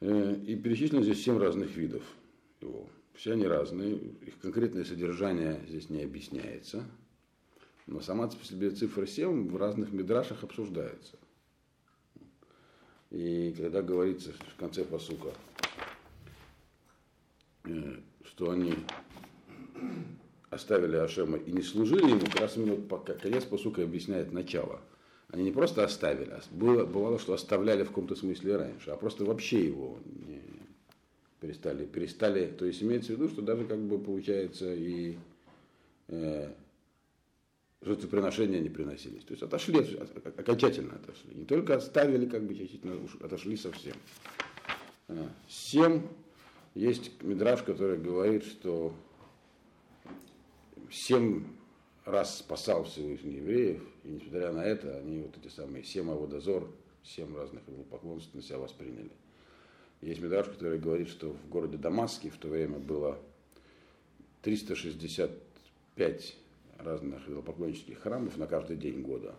Э, 0.00 0.34
и 0.46 0.56
перечислено 0.56 1.02
здесь 1.02 1.22
семь 1.22 1.38
разных 1.38 1.76
видов 1.76 2.02
его. 2.60 2.88
Все 3.14 3.32
они 3.32 3.46
разные, 3.46 3.96
их 3.96 4.38
конкретное 4.38 4.84
содержание 4.84 5.60
здесь 5.68 5.90
не 5.90 6.02
объясняется, 6.02 6.86
но 7.86 8.00
сама 8.00 8.28
по 8.28 8.44
себе 8.44 8.70
цифра 8.70 9.04
7 9.04 9.48
в 9.48 9.56
разных 9.56 9.92
мидрашах 9.92 10.42
обсуждается. 10.42 11.18
И 13.10 13.52
когда 13.56 13.82
говорится 13.82 14.32
в 14.32 14.56
конце 14.56 14.84
посука, 14.84 15.34
э, 17.64 17.96
что 18.24 18.50
они 18.50 18.74
оставили 20.48 20.96
Ашема 20.96 21.36
и 21.36 21.52
не 21.52 21.62
служили 21.62 22.08
ему, 22.10 22.20
как 22.20 22.40
раз 22.40 22.56
именно 22.56 22.76
конец 23.20 23.44
посука 23.44 23.82
объясняет 23.82 24.32
начало. 24.32 24.80
Они 25.32 25.44
не 25.44 25.52
просто 25.52 25.84
оставили, 25.84 26.30
а 26.30 26.40
было, 26.50 26.84
бывало, 26.84 27.18
что 27.18 27.34
оставляли 27.34 27.84
в 27.84 27.88
каком-то 27.88 28.16
смысле 28.16 28.56
раньше, 28.56 28.90
а 28.90 28.96
просто 28.96 29.24
вообще 29.24 29.64
его 29.64 29.98
не, 30.04 30.42
перестали, 31.40 31.86
перестали, 31.86 32.46
то 32.46 32.64
есть 32.64 32.82
имеется 32.82 33.12
в 33.12 33.16
виду, 33.16 33.28
что 33.28 33.42
даже 33.42 33.64
как 33.64 33.78
бы 33.78 33.98
получается 33.98 34.74
и 34.74 35.16
э, 36.08 36.52
жертвоприношения 37.80 38.60
не 38.60 38.68
приносились. 38.68 39.24
То 39.24 39.32
есть 39.32 39.42
отошли, 39.42 39.78
окончательно 40.36 40.96
отошли. 40.96 41.34
Не 41.34 41.44
только 41.44 41.76
оставили, 41.76 42.26
как 42.26 42.42
бы 42.42 42.54
частично, 42.54 42.96
отошли 43.20 43.56
совсем. 43.56 43.94
Э, 45.08 45.28
семь 45.48 46.02
есть 46.74 47.22
мидраж, 47.22 47.62
который 47.62 47.98
говорит, 47.98 48.44
что 48.44 48.92
семь 50.90 51.44
раз 52.04 52.38
спасал 52.38 52.84
Всевышний 52.84 53.36
евреев, 53.36 53.82
и 54.04 54.08
несмотря 54.08 54.52
на 54.52 54.64
это, 54.64 54.96
они 54.98 55.22
вот 55.22 55.36
эти 55.36 55.52
самые 55.52 55.84
семь 55.84 56.10
аводозор, 56.10 56.70
семь 57.02 57.34
разных 57.36 57.62
поклонств 57.90 58.34
на 58.34 58.42
себя 58.42 58.58
восприняли. 58.58 59.10
Есть 60.00 60.20
Медраж, 60.20 60.48
который 60.48 60.78
говорит, 60.78 61.08
что 61.08 61.32
в 61.32 61.48
городе 61.48 61.76
Дамаске 61.76 62.30
в 62.30 62.38
то 62.38 62.48
время 62.48 62.78
было 62.78 63.18
365 64.42 66.36
разных 66.78 67.28
идолопоклоннических 67.28 67.98
храмов 67.98 68.38
на 68.38 68.46
каждый 68.46 68.76
день 68.76 69.02
года. 69.02 69.34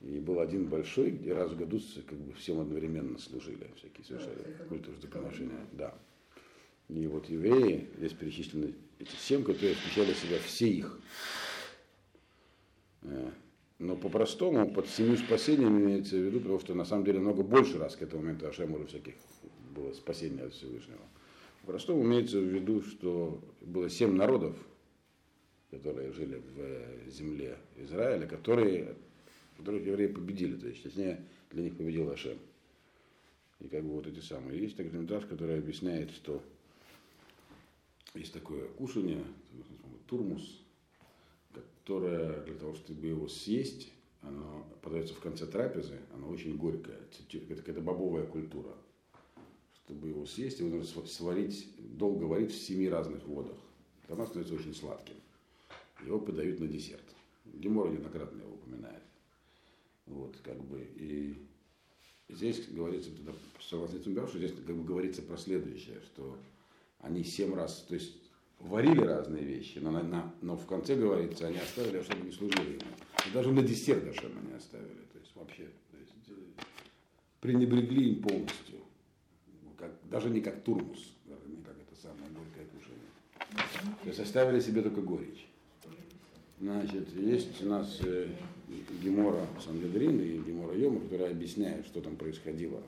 И 0.00 0.18
был 0.18 0.40
один 0.40 0.68
большой, 0.68 1.10
где 1.10 1.34
раз 1.34 1.50
в 1.52 1.58
году 1.58 1.80
как 2.06 2.18
бы 2.18 2.32
всем 2.34 2.60
одновременно 2.60 3.18
служили, 3.18 3.70
всякие 3.76 4.04
совершали 4.04 4.56
культы 4.68 4.90
жертвоприношения. 4.92 5.66
Да. 5.72 5.94
И 6.88 7.06
вот 7.06 7.28
евреи, 7.28 7.88
здесь 7.96 8.12
перечислены 8.12 8.74
эти 8.98 9.14
семь, 9.16 9.44
которые 9.44 9.74
включали 9.74 10.12
в 10.12 10.18
себя 10.18 10.38
все 10.38 10.68
их. 10.68 11.00
Э, 13.02 13.30
но 13.78 13.96
по-простому, 13.96 14.72
под 14.72 14.88
семью 14.88 15.16
спасениями 15.16 15.82
имеется 15.82 16.16
в 16.16 16.20
виду, 16.20 16.40
потому 16.40 16.60
что 16.60 16.74
на 16.74 16.84
самом 16.84 17.04
деле 17.04 17.18
много 17.18 17.42
больше 17.42 17.78
раз 17.78 17.96
к 17.96 18.02
этому 18.02 18.22
моменту 18.22 18.46
Ашем 18.46 18.72
уже 18.74 18.86
всяких 18.86 19.14
было 19.74 19.92
спасение 19.92 20.44
от 20.44 20.54
Всевышнего. 20.54 21.00
По-простому 21.62 22.02
имеется 22.04 22.38
в 22.38 22.44
виду, 22.44 22.82
что 22.82 23.42
было 23.60 23.90
семь 23.90 24.14
народов, 24.14 24.56
которые 25.70 26.12
жили 26.12 26.40
в 26.54 27.10
земле 27.10 27.58
Израиля, 27.76 28.26
которые, 28.26 28.94
которых 29.56 29.84
евреи 29.84 30.06
победили, 30.06 30.56
то 30.56 30.68
есть, 30.68 30.82
точнее, 30.82 31.24
для 31.50 31.64
них 31.64 31.76
победил 31.76 32.10
Ашем. 32.10 32.38
И 33.60 33.68
как 33.68 33.82
бы 33.82 33.90
вот 33.90 34.06
эти 34.06 34.20
самые. 34.20 34.60
Есть 34.60 34.76
такой 34.76 34.92
комментарий, 34.92 35.26
который 35.26 35.58
объясняет, 35.58 36.10
что 36.10 36.42
есть 38.18 38.32
такое 38.32 38.68
кушание, 38.68 39.24
турмус, 40.06 40.62
которое 41.52 42.42
для 42.44 42.54
того, 42.54 42.74
чтобы 42.74 43.06
его 43.06 43.28
съесть, 43.28 43.90
оно 44.22 44.66
подается 44.82 45.14
в 45.14 45.20
конце 45.20 45.46
трапезы, 45.46 45.98
оно 46.14 46.28
очень 46.28 46.56
горькое. 46.56 46.96
Это 46.96 47.54
какая-то 47.56 47.80
бобовая 47.80 48.26
культура 48.26 48.74
чтобы 49.84 50.08
его 50.08 50.26
съесть, 50.26 50.60
его 50.60 50.70
нужно 50.70 51.06
сварить, 51.06 51.68
долго 51.78 52.24
варить 52.24 52.52
в 52.52 52.60
семи 52.60 52.88
разных 52.88 53.24
водах. 53.26 53.56
Тогда 54.06 54.26
становится 54.26 54.54
очень 54.54 54.74
сладким. 54.74 55.14
Его 56.04 56.18
подают 56.18 56.60
на 56.60 56.66
десерт. 56.66 57.04
Гемора 57.44 57.90
неоднократно 57.90 58.40
его 58.40 58.54
упоминает. 58.54 59.02
Вот, 60.06 60.36
как 60.42 60.58
бы, 60.64 60.86
и 60.96 61.36
здесь 62.28 62.66
говорится, 62.68 63.10
согласно 63.60 63.98
этому 63.98 64.26
что 64.26 64.38
здесь 64.38 64.52
как 64.52 64.76
бы 64.76 64.84
говорится 64.84 65.22
про 65.22 65.36
следующее, 65.36 66.00
что 66.00 66.36
они 67.04 67.22
семь 67.24 67.54
раз, 67.54 67.84
то 67.88 67.94
есть 67.94 68.16
варили 68.58 69.00
разные 69.00 69.44
вещи, 69.44 69.78
но, 69.78 69.90
на, 69.90 70.34
но 70.40 70.56
в 70.56 70.66
конце 70.66 70.96
говорится, 70.96 71.46
они 71.46 71.58
оставили, 71.58 72.02
чтобы 72.02 72.26
не 72.26 72.32
служили 72.32 72.72
ему. 72.72 72.90
И 73.26 73.32
даже 73.32 73.52
на 73.52 73.62
десерт 73.62 74.04
даже 74.04 74.20
они 74.20 74.54
оставили. 74.56 75.04
То 75.12 75.18
есть 75.18 75.34
вообще 75.34 75.68
то 75.90 75.98
есть, 75.98 76.12
пренебрегли 77.40 78.12
им 78.12 78.22
полностью. 78.22 78.78
Как, 79.76 79.92
даже 80.10 80.30
не 80.30 80.40
как 80.40 80.62
турмус, 80.62 81.12
даже 81.26 81.42
не 81.48 81.62
как 81.62 81.76
это 81.76 82.00
самое 82.00 82.30
горькое 82.30 82.66
кушание. 82.66 83.96
То 84.02 84.08
есть 84.08 84.20
оставили 84.20 84.60
себе 84.60 84.82
только 84.82 85.02
горечь. 85.02 85.46
Значит, 86.60 87.14
есть 87.14 87.62
у 87.62 87.68
нас 87.68 87.98
э, 88.02 88.28
Гемора 89.02 89.46
Сангедрин 89.62 90.20
и 90.20 90.38
Гемора 90.38 90.74
Йома, 90.74 91.00
которые 91.00 91.32
объясняют, 91.32 91.84
что 91.86 92.00
там 92.00 92.16
происходило. 92.16 92.82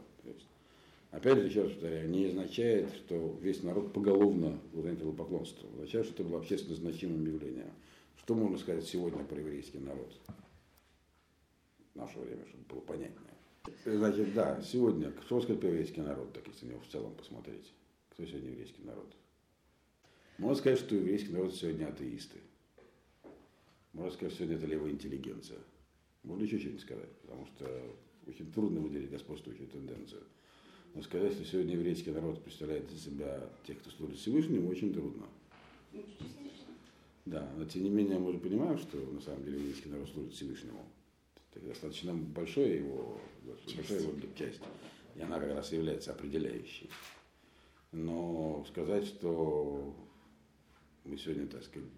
Опять 1.16 1.38
же, 1.38 1.46
еще 1.46 1.62
раз 1.62 1.72
повторяю, 1.72 2.11
не 2.11 2.26
означает, 2.26 2.92
что 2.92 3.38
весь 3.40 3.62
народ 3.62 3.94
поголовно 3.94 4.61
занятел 4.74 5.14
поклонство. 5.14 5.66
Означает, 5.70 6.05
что 6.05 6.14
это 6.16 6.24
было 6.24 6.40
общественно 6.40 6.76
значимым 6.76 7.24
явлением. 7.24 7.72
Что 8.18 8.35
можно 8.35 8.59
сказать 8.59 8.85
сегодня 8.85 9.24
про 9.24 9.40
еврейский 9.40 9.79
народ? 9.79 10.12
В 11.94 11.96
наше 11.96 12.18
время, 12.18 12.44
чтобы 12.48 12.64
было 12.64 12.81
понятнее. 12.81 13.31
Значит, 13.87 14.35
да, 14.35 14.61
сегодня, 14.61 15.11
что 15.22 15.40
сказать 15.40 15.59
про 15.59 15.70
еврейский 15.70 16.02
народ, 16.02 16.35
так 16.35 16.46
если 16.48 16.66
на 16.66 16.70
него 16.72 16.81
в 16.83 16.88
целом 16.88 17.14
посмотреть? 17.14 17.72
Кто 18.11 18.26
сегодня 18.26 18.50
еврейский 18.50 18.83
народ? 18.83 19.11
Можно 20.37 20.57
сказать, 20.57 20.79
что 20.81 20.96
еврейский 20.96 21.33
народ 21.33 21.55
сегодня 21.55 21.87
атеисты. 21.87 22.40
Можно 23.94 24.12
сказать, 24.12 24.35
что 24.35 24.44
сегодня 24.44 24.59
это 24.59 24.66
левая 24.66 24.90
интеллигенция. 24.90 25.61
Можно 26.24 26.44
еще 26.44 26.59
что-нибудь 26.59 26.83
сказать, 26.83 27.11
потому 27.22 27.46
что 27.46 27.96
очень 28.26 28.52
трудно 28.52 28.81
выделить 28.81 29.11
господствующую 29.11 29.68
тенденцию. 29.68 30.22
Но 30.97 31.03
сказать, 31.03 31.35
что 31.35 31.45
сегодня 31.45 31.75
еврейский 31.75 32.11
народ 32.11 32.43
представляет 32.43 32.91
из 32.91 33.05
себя 33.05 33.51
тех, 33.67 33.79
кто 33.81 33.91
служит 33.91 34.17
Всевышнему, 34.17 34.71
очень 34.71 34.95
трудно. 34.95 35.27
Да, 37.27 37.47
но 37.59 37.67
тем 37.67 37.83
не 37.83 37.91
менее 37.91 38.19
мы 38.19 38.33
же 38.33 38.39
понимаем, 38.39 38.79
что 38.79 38.97
на 38.97 39.21
самом 39.21 39.45
деле 39.45 39.59
еврейский 39.59 39.91
народ 39.91 40.09
служит 40.09 40.33
Всевышнему. 40.33 40.81
Это 41.53 41.67
достаточно 41.67 42.15
большая 42.15 42.79
его, 42.79 43.21
большая 43.77 44.01
его 44.01 44.13
часть. 44.39 44.63
И 45.17 45.21
она 45.21 45.39
как 45.39 45.53
раз 45.53 45.71
является 45.71 46.13
определяющей. 46.13 46.89
Но 47.93 48.65
сказать, 48.67 49.05
что 49.05 49.95
мы 51.05 51.19
сегодня, 51.19 51.47
так 51.47 51.63
сказать, 51.63 51.91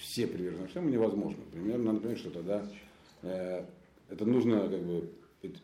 все 0.00 0.26
привержены 0.26 0.68
Шему 0.68 0.88
невозможно. 0.88 1.44
Примерно 1.52 1.92
надо 1.92 2.00
понять, 2.00 2.18
что 2.18 2.30
тогда 2.30 2.68
э, 3.22 3.64
это 4.08 4.26
нужно, 4.26 4.68
как 4.68 4.82
бы, 4.82 5.12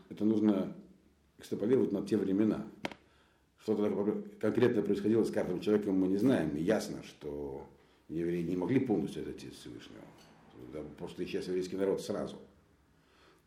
это 0.09 0.23
нужно 0.23 0.73
экстраполировать 1.39 1.91
на 1.91 2.05
те 2.05 2.17
времена. 2.17 2.67
Что 3.63 3.75
тогда 3.75 4.21
конкретно 4.39 4.81
происходило 4.81 5.23
с 5.23 5.31
каждым 5.31 5.59
человеком, 5.59 5.99
мы 5.99 6.07
не 6.07 6.17
знаем. 6.17 6.55
И 6.55 6.61
ясно, 6.61 7.01
что 7.03 7.65
евреи 8.07 8.43
не 8.43 8.55
могли 8.55 8.79
полностью 8.79 9.23
отойти 9.23 9.47
от 9.47 9.55
Всевышнего. 9.55 10.01
Просто 10.97 11.23
исчез 11.23 11.47
еврейский 11.47 11.77
народ 11.77 12.01
сразу. 12.01 12.37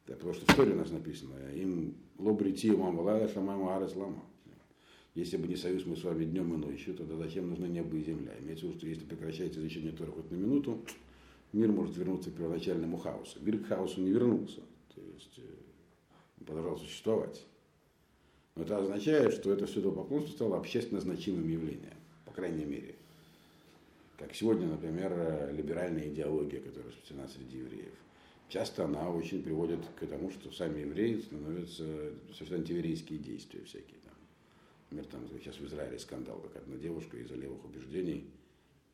Да, 0.07 0.15
потому 0.15 0.35
что 0.35 0.45
в 0.45 0.51
истории 0.51 0.73
у 0.73 0.77
нас 0.77 0.91
написано, 0.91 1.35
им 1.55 1.95
лобрити 2.19 2.71
шамама 3.33 3.77
арес 3.77 3.95
лама. 3.95 4.23
Если 5.15 5.37
бы 5.37 5.47
не 5.47 5.57
союз 5.57 5.85
мы 5.85 5.97
с 5.97 6.05
вами 6.05 6.25
днем 6.25 6.55
и 6.55 6.57
ночью, 6.57 6.95
тогда 6.95 7.17
зачем 7.17 7.51
нужны 7.51 7.67
небо 7.67 7.97
и 7.97 8.03
земля? 8.03 8.33
Имеется 8.41 8.65
в 8.65 8.69
виду, 8.71 8.79
что 8.79 8.89
если 8.89 9.05
прекращается 9.05 9.61
изучение 9.61 9.93
Тора 9.93 10.11
хоть 10.11 10.31
на 10.31 10.37
минуту, 10.37 10.85
мир 11.53 11.71
может 11.71 11.97
вернуться 11.99 12.31
к 12.31 12.35
первоначальному 12.35 12.97
хаосу. 12.97 13.39
Мир 13.43 13.59
к 13.59 13.67
хаосу 13.67 14.01
не 14.01 14.11
вернулся, 14.11 14.63
то 14.95 15.03
есть 15.15 15.39
э, 15.39 15.43
он 16.41 16.47
продолжал 16.47 16.79
существовать. 16.79 17.45
Но 18.55 18.65
это 18.65 18.79
означает, 18.79 19.33
что 19.33 19.53
это 19.53 19.67
все 19.67 19.81
поклонство 19.91 20.33
стало 20.33 20.59
общественно 20.59 21.01
значимым 21.01 21.49
явлением, 21.49 21.97
по 22.25 22.33
крайней 22.33 22.65
мере. 22.65 22.95
Как 24.19 24.35
сегодня, 24.35 24.67
например, 24.67 25.53
либеральная 25.53 26.09
идеология, 26.09 26.61
которая 26.61 26.89
распространена 26.89 27.29
среди 27.29 27.59
евреев. 27.59 27.95
Часто 28.49 28.85
она 28.85 29.11
очень 29.11 29.43
приводит 29.43 29.81
к 29.99 30.07
тому, 30.07 30.31
что 30.31 30.53
сами 30.53 30.81
евреи 30.81 31.21
становятся 31.21 32.13
совершенно 32.35 32.61
антиеврейские 32.61 33.19
действия 33.19 33.65
всякие. 33.65 34.03
Например, 34.91 35.11
там 35.11 35.39
сейчас 35.39 35.57
в 35.57 35.65
Израиле 35.65 35.99
скандал, 35.99 36.39
как 36.41 36.63
одна 36.63 36.77
девушка 36.77 37.17
из-за 37.17 37.35
левых 37.35 37.65
убеждений 37.65 38.31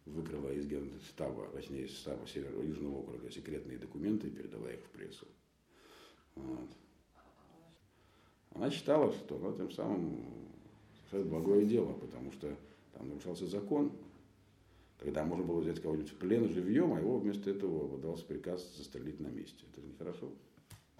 выкрала 0.06 0.52
из 0.52 0.64
генштаба, 0.68 1.48
точнее 1.52 1.86
из 1.86 1.96
штаба 1.96 2.24
Северного 2.28 2.62
Южного 2.62 2.98
округа 3.00 3.28
секретные 3.32 3.78
документы 3.78 4.28
и 4.28 4.30
передала 4.30 4.70
их 4.70 4.78
в 4.78 4.90
прессу. 4.90 5.26
Вот. 6.36 6.70
Она 8.54 8.70
считала, 8.70 9.12
что 9.12 9.37
она 9.37 9.52
тем 9.56 9.70
самым 9.70 10.24
совершает 10.98 11.26
благое 11.26 11.66
дело, 11.66 11.92
потому 11.92 12.32
что 12.32 12.54
там 12.92 13.08
нарушался 13.08 13.46
закон, 13.46 13.92
когда 14.98 15.24
можно 15.24 15.44
было 15.44 15.61
взять 15.61 15.80
кого-нибудь 15.80 16.11
в 16.11 16.16
плен 16.16 16.48
живьем, 16.48 16.92
а 16.94 17.00
его 17.00 17.18
вместо 17.18 17.50
этого 17.50 17.87
выдался 17.87 18.24
приказ 18.24 18.66
застрелить 18.76 19.20
на 19.20 19.28
месте. 19.28 19.64
Это 19.72 19.80
же 19.80 19.87
нехорошо. 19.87 20.30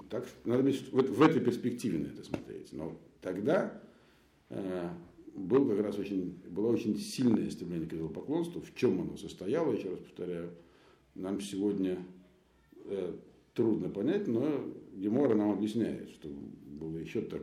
Так 0.09 0.27
надо 0.45 0.63
в, 0.63 0.93
в 0.93 1.23
этой 1.23 1.41
перспективе 1.41 1.99
на 1.99 2.07
это 2.07 2.23
смотреть. 2.23 2.73
Но 2.73 2.97
тогда 3.21 3.83
Э, 4.51 4.89
был 5.35 5.69
как 5.69 5.81
раз 5.81 5.99
очень, 5.99 6.41
было 6.51 6.69
очень 6.69 6.99
сильное 6.99 7.51
стремление 7.51 7.89
к 7.89 7.93
идолопоклонству. 7.93 8.61
В 8.61 8.75
чем 8.75 9.01
оно 9.01 9.17
состояло, 9.17 9.73
еще 9.73 9.91
раз 9.91 10.01
повторяю, 10.01 10.51
нам 11.15 11.41
сегодня 11.41 11.99
э, 12.87 13.15
трудно 13.55 13.89
понять, 13.89 14.27
но 14.27 14.65
Гемора 14.99 15.35
нам 15.35 15.53
объясняет, 15.53 16.11
что 16.11 16.29
было 16.29 16.97
еще, 16.97 17.21
так, 17.21 17.43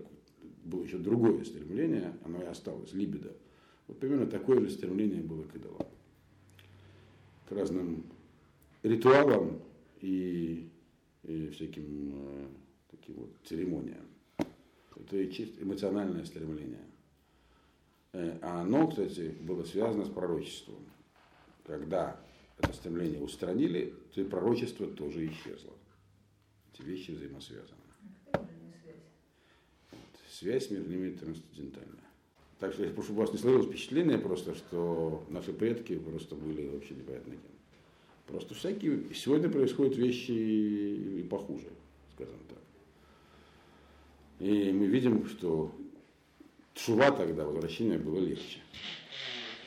было 0.65 0.84
еще 0.84 0.98
другое 0.98 1.44
стремление, 1.46 2.13
оно 2.26 2.41
и 2.41 2.46
осталось, 2.46 2.94
либидо. 2.94 3.34
Вот 3.88 4.00
примерно 4.00 4.28
такое 4.28 4.60
же 4.60 4.70
стремление 4.70 5.22
было 5.22 5.44
к 5.44 5.56
идолам. 5.56 5.88
К 7.48 7.52
разным 7.54 8.04
ритуалам 8.84 9.62
и, 10.02 10.68
и 11.24 11.48
всяким 11.48 12.12
э, 12.13 12.48
таким 12.91 13.15
вот 13.15 13.30
церемониям. 13.46 14.06
Это 14.98 15.18
и 15.18 15.32
чисто 15.32 15.63
эмоциональное 15.63 16.26
стремление. 16.26 16.86
Э, 18.12 18.38
а 18.41 18.62
оно, 18.62 18.88
кстати, 18.88 19.34
было 19.41 19.63
связано 19.63 20.06
с 20.06 20.10
пророчеством. 20.10 20.80
Когда 21.65 22.20
это 22.58 22.74
стремление 22.74 23.22
устранили, 23.22 23.94
то 24.13 24.22
и 24.22 24.26
пророчество 24.26 24.88
тоже 24.88 25.28
исчезло. 25.28 25.74
Эти 26.76 26.86
вещи 26.86 27.12
взаимосвязаны. 27.12 27.80
Связь 30.30 30.70
между 30.70 30.90
ними 30.90 31.12
трансцендентальная. 31.12 32.04
Так 32.60 32.74
что, 32.74 32.84
чтобы 33.02 33.20
у 33.20 33.22
вас 33.22 33.32
не 33.32 33.38
сложилось 33.38 33.68
впечатление 33.68 34.18
просто, 34.18 34.54
что 34.56 35.26
наши 35.30 35.54
предки 35.54 35.98
просто 35.98 36.36
были 36.36 36.68
вообще 36.68 36.96
непонятно 36.96 37.32
кем. 37.32 37.52
Просто 38.28 38.54
всякие... 38.56 39.14
Сегодня 39.14 39.50
происходят 39.50 39.96
вещи 39.96 40.32
и 40.32 41.24
похуже, 41.24 41.68
скажем 42.14 42.40
так. 42.50 42.58
И 44.40 44.72
мы 44.72 44.88
видим, 44.88 45.26
что 45.28 45.74
Шува 46.76 47.12
тогда, 47.12 47.46
возвращение 47.46 47.98
было 47.98 48.20
легче. 48.20 48.60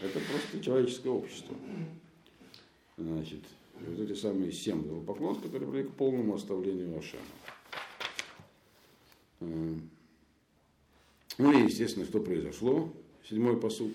Это 0.03 0.21
просто 0.21 0.63
человеческое 0.63 1.11
общество. 1.11 1.57
Значит, 2.99 3.41
вот 3.87 4.01
эти 4.01 4.15
самые 4.15 4.53
семь 4.53 5.05
поклонств, 5.05 5.45
которые 5.45 5.69
привели 5.71 5.89
к 5.89 5.95
полному 5.95 6.35
оставлению 6.35 6.99
Ашема. 6.99 7.23
Эм. 9.41 9.91
Ну 11.39 11.53
и, 11.53 11.65
естественно, 11.65 12.05
что 12.05 12.21
произошло? 12.21 12.93
Седьмой 13.29 13.61
посук. 13.61 13.95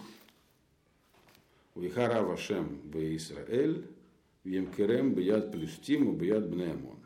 Вихара 1.75 2.23
Вашем 2.23 2.79
Бе 2.83 3.15
Исраэль, 3.17 3.85
Вемкерем 4.43 5.13
Бияд 5.13 5.51
Плюштим 5.51 6.13
и 6.13 6.15
Бияд 6.15 6.49
Бнеамон. 6.49 6.97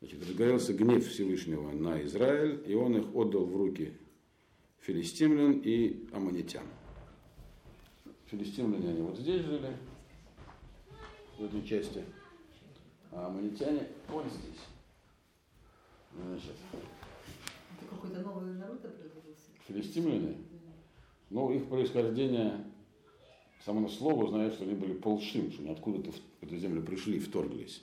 Значит, 0.00 0.26
разгорелся 0.26 0.72
гнев 0.72 1.06
Всевышнего 1.06 1.70
на 1.72 2.02
Израиль, 2.04 2.62
и 2.66 2.74
он 2.74 2.96
их 2.96 3.14
отдал 3.14 3.44
в 3.44 3.56
руки 3.56 3.92
филистимлян 4.80 5.60
и 5.64 6.06
аммонитян. 6.12 6.66
Филистимляне 8.26 8.90
они 8.90 9.02
вот 9.02 9.18
здесь 9.18 9.42
жили, 9.42 9.76
в 11.38 11.44
этой 11.44 11.64
части, 11.66 12.04
а 13.12 13.26
аммонитяне 13.26 13.88
вот 14.08 14.26
здесь. 14.26 14.60
Значит. 16.14 16.56
Это 16.72 17.90
какой-то 17.90 18.20
новый 18.20 18.54
народ 18.54 18.84
образовался? 18.84 19.50
Филистимляне? 19.66 20.36
Ну, 21.28 21.52
их 21.52 21.68
происхождение, 21.68 22.64
само 23.64 23.88
слово 23.88 24.28
знает, 24.28 24.54
что 24.54 24.64
они 24.64 24.74
были 24.74 24.94
полшим, 24.94 25.50
что 25.50 25.62
они 25.62 25.72
откуда-то 25.72 26.12
в 26.12 26.42
эту 26.42 26.56
землю 26.56 26.82
пришли, 26.82 27.18
вторглись. 27.18 27.82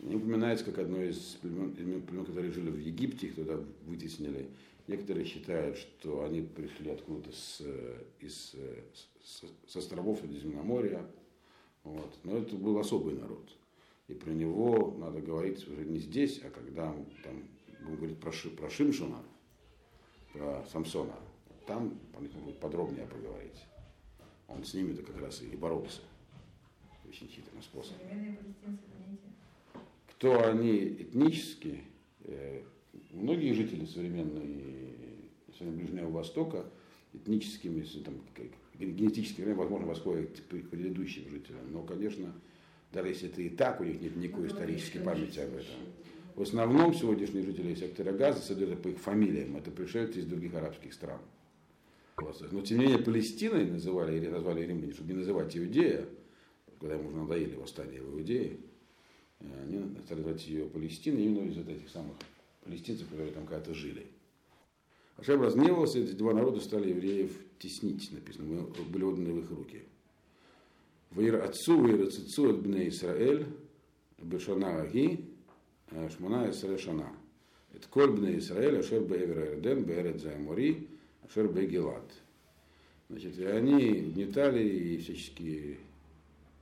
Не 0.00 0.16
упоминается 0.16 0.66
как 0.66 0.78
одно 0.78 1.02
из 1.02 1.38
племен, 1.40 1.72
племен, 1.72 2.26
которые 2.26 2.52
жили 2.52 2.70
в 2.70 2.78
Египте, 2.78 3.28
их 3.28 3.36
туда 3.36 3.58
вытеснили. 3.86 4.50
Некоторые 4.86 5.24
считают, 5.24 5.78
что 5.78 6.24
они 6.24 6.42
пришли 6.42 6.90
откуда-то 6.90 7.32
с, 7.32 7.62
из, 8.20 8.54
с, 9.24 9.44
с 9.66 9.76
островов 9.76 10.20
Средиземноморья. 10.20 11.06
Вот. 11.84 12.18
Но 12.24 12.38
это 12.38 12.56
был 12.56 12.78
особый 12.78 13.14
народ. 13.14 13.48
И 14.08 14.14
про 14.14 14.30
него 14.30 14.94
надо 14.98 15.20
говорить 15.20 15.66
уже 15.68 15.84
не 15.84 15.98
здесь, 15.98 16.40
а 16.44 16.50
когда 16.50 16.94
там, 17.22 17.42
будем 17.82 17.96
говорить 17.96 18.18
про, 18.18 18.32
про 18.56 18.70
Шимшуна, 18.70 19.22
про 20.32 20.64
Самсона, 20.70 21.14
там 21.66 21.98
будет 22.18 22.58
подробнее 22.58 23.06
поговорить. 23.06 23.64
Он 24.48 24.64
с 24.64 24.74
ними-то 24.74 25.02
как 25.02 25.20
раз 25.20 25.40
и 25.42 25.56
боролся. 25.56 26.00
Очень 27.08 27.28
хитрым 27.28 27.62
способом. 27.62 28.00
Кто 30.08 30.44
они 30.46 30.78
этнически, 30.78 31.82
э, 32.20 32.62
многие 33.10 33.52
жители 33.52 33.84
современной, 33.84 34.94
современного 35.56 35.84
Ближнего 35.84 36.10
Востока 36.10 36.66
этническими, 37.12 37.82
там, 38.04 38.14
генетически, 38.78 39.42
возможно, 39.42 39.86
восходят 39.86 40.40
к 40.40 40.68
предыдущим 40.68 41.28
жителям. 41.30 41.72
Но, 41.72 41.82
конечно, 41.82 42.32
даже 42.92 43.08
если 43.08 43.28
это 43.28 43.42
и 43.42 43.48
так, 43.48 43.80
у 43.80 43.84
них 43.84 44.00
нет 44.00 44.16
никакой 44.16 44.48
исторической 44.48 45.00
памяти 45.00 45.40
об 45.40 45.54
этом. 45.54 45.76
В 46.34 46.42
основном 46.42 46.92
сегодняшние 46.94 47.44
жители 47.44 47.74
сектора 47.74 48.12
Газа, 48.12 48.40
следуя 48.40 48.76
по 48.76 48.88
их 48.88 48.98
фамилиям, 48.98 49.56
это 49.56 49.70
пришельцы 49.70 50.18
из 50.18 50.26
других 50.26 50.54
арабских 50.54 50.92
стран. 50.92 51.20
Но 52.16 52.60
тем 52.62 52.78
не 52.78 52.84
менее 52.84 52.98
Палестиной 52.98 53.70
называли, 53.70 54.16
или 54.16 54.28
назвали 54.28 54.64
римляне, 54.64 54.92
чтобы 54.92 55.12
не 55.12 55.18
называть 55.18 55.56
Иудея, 55.56 56.06
когда 56.80 56.96
ему 56.96 57.08
уже 57.08 57.16
надоели 57.16 57.54
восстания 57.54 58.00
в 58.00 58.16
Иудее, 58.16 58.58
они 59.40 59.96
стали 60.04 60.20
называть 60.20 60.46
ее 60.46 60.66
Палестиной 60.66 61.24
именно 61.24 61.48
из 61.48 61.56
этих 61.56 61.88
самых 61.88 62.16
палестинцев, 62.64 63.08
которые 63.08 63.32
там 63.32 63.46
когда-то 63.46 63.74
жили. 63.74 64.06
Ашем 65.16 65.42
разгневался, 65.42 66.00
эти 66.00 66.12
два 66.12 66.34
народа 66.34 66.60
стали 66.60 66.90
евреев 66.90 67.32
теснить, 67.58 68.10
написано, 68.12 68.44
мы 68.44 68.84
были 68.84 69.04
отданы 69.04 69.32
в 69.32 69.38
их 69.44 69.50
руки. 69.50 69.82
Ваир 71.12 71.42
отцу, 71.42 71.80
ваир 71.80 72.02
отцу 72.02 72.50
от 72.50 72.60
бне 72.60 72.88
Исраэль, 72.88 73.46
Бешана 74.18 74.82
Аги, 74.82 75.24
Шмана 76.16 76.50
Исраэль 76.50 76.80
Шана. 76.80 77.12
Это 77.72 77.88
коль 77.88 78.10
бне 78.10 78.38
Исраэль, 78.38 78.78
Ашер 78.78 79.02
Беевер 79.02 79.54
Эрден, 79.54 79.84
Беерет 79.84 80.20
Займори, 80.20 80.88
Ашер 81.22 81.48
Бегелат. 81.48 82.10
Значит, 83.08 83.38
и 83.38 83.44
они 83.44 83.92
гнетали 83.92 84.66
и 84.66 84.98
всячески 84.98 85.78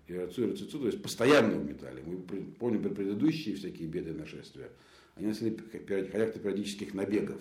и 0.09 0.15
отцу, 0.15 0.49
и 0.49 0.53
отцу, 0.53 0.67
то 0.67 0.87
есть 0.87 1.03
постоянно 1.03 1.59
угнетали. 1.59 2.03
Мы 2.05 2.19
помним 2.59 2.83
про 2.83 2.91
предыдущие 2.91 3.55
всякие 3.55 3.89
беды 3.89 4.13
нашествия. 4.13 4.69
Они 5.15 5.29
несли 5.29 5.57
характер 5.87 6.41
периодических 6.41 6.95
набегов. 6.95 7.41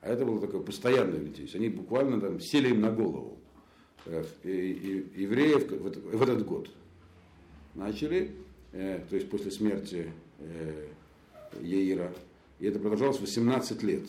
А 0.00 0.10
это 0.10 0.24
было 0.24 0.40
такое 0.40 0.60
постоянное 0.60 1.18
угнетение. 1.18 1.50
Они 1.54 1.68
буквально 1.68 2.20
там 2.20 2.40
сели 2.40 2.70
им 2.70 2.80
на 2.80 2.90
голову. 2.90 3.38
Э, 4.06 4.24
и, 4.44 4.50
и, 4.50 5.22
евреев 5.22 5.70
в, 5.70 5.86
этот, 5.86 6.04
в 6.04 6.22
этот 6.22 6.46
год 6.46 6.70
начали, 7.74 8.32
э, 8.72 9.00
то 9.08 9.16
есть 9.16 9.28
после 9.28 9.50
смерти 9.50 10.12
э, 10.38 10.86
Еира, 11.60 12.12
и 12.58 12.66
это 12.66 12.78
продолжалось 12.78 13.20
18 13.20 13.82
лет. 13.82 14.04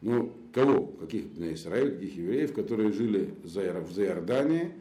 Ну, 0.00 0.32
кого? 0.52 0.86
Каких 0.86 1.36
на 1.36 1.54
Израиле, 1.54 1.92
каких 1.92 2.16
евреев, 2.16 2.52
которые 2.54 2.92
жили 2.92 3.34
в 3.42 3.48
Заиордании, 3.48 4.72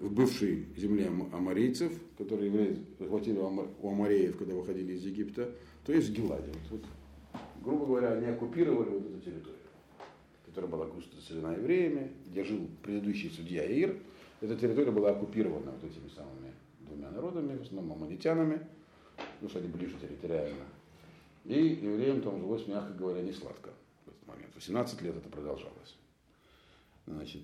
в 0.00 0.12
бывшей 0.12 0.66
земле 0.76 1.10
амарийцев, 1.32 1.92
которые 2.18 2.46
евреи 2.46 2.78
захватили 2.98 3.38
у 3.38 3.88
амареев, 3.88 4.36
когда 4.36 4.54
выходили 4.54 4.94
из 4.94 5.04
Египта, 5.04 5.50
то 5.84 5.92
есть 5.92 6.08
в 6.08 6.12
Геладе. 6.12 6.50
Вот, 6.70 6.80
вот, 6.80 6.84
грубо 7.60 7.86
говоря, 7.86 8.12
они 8.12 8.26
оккупировали 8.26 8.90
вот 8.90 9.06
эту 9.06 9.20
территорию 9.20 9.60
которая 10.50 10.70
была 10.70 10.86
густо 10.86 11.14
заселена 11.16 11.52
евреями, 11.52 12.12
где 12.26 12.44
жил 12.44 12.68
предыдущий 12.82 13.30
судья 13.30 13.64
Ир. 13.64 13.96
Эта 14.40 14.56
территория 14.56 14.90
была 14.90 15.10
оккупирована 15.10 15.70
вот 15.70 15.84
этими 15.84 16.08
самыми 16.08 16.52
двумя 16.80 17.10
народами, 17.10 17.56
в 17.56 17.62
основном 17.62 17.92
аммонитянами, 17.92 18.66
ну 19.40 19.48
что 19.48 19.60
они 19.60 19.68
ближе 19.68 19.96
территориально. 20.00 20.64
И 21.44 21.54
евреям 21.54 22.20
там 22.20 22.40
жилось, 22.40 22.66
мягко 22.66 22.92
говоря, 22.92 23.22
не 23.22 23.32
сладко 23.32 23.70
в 24.04 24.08
этот 24.08 24.26
момент. 24.26 24.54
18 24.54 25.00
лет 25.02 25.16
это 25.16 25.28
продолжалось. 25.28 25.96
Значит, 27.06 27.42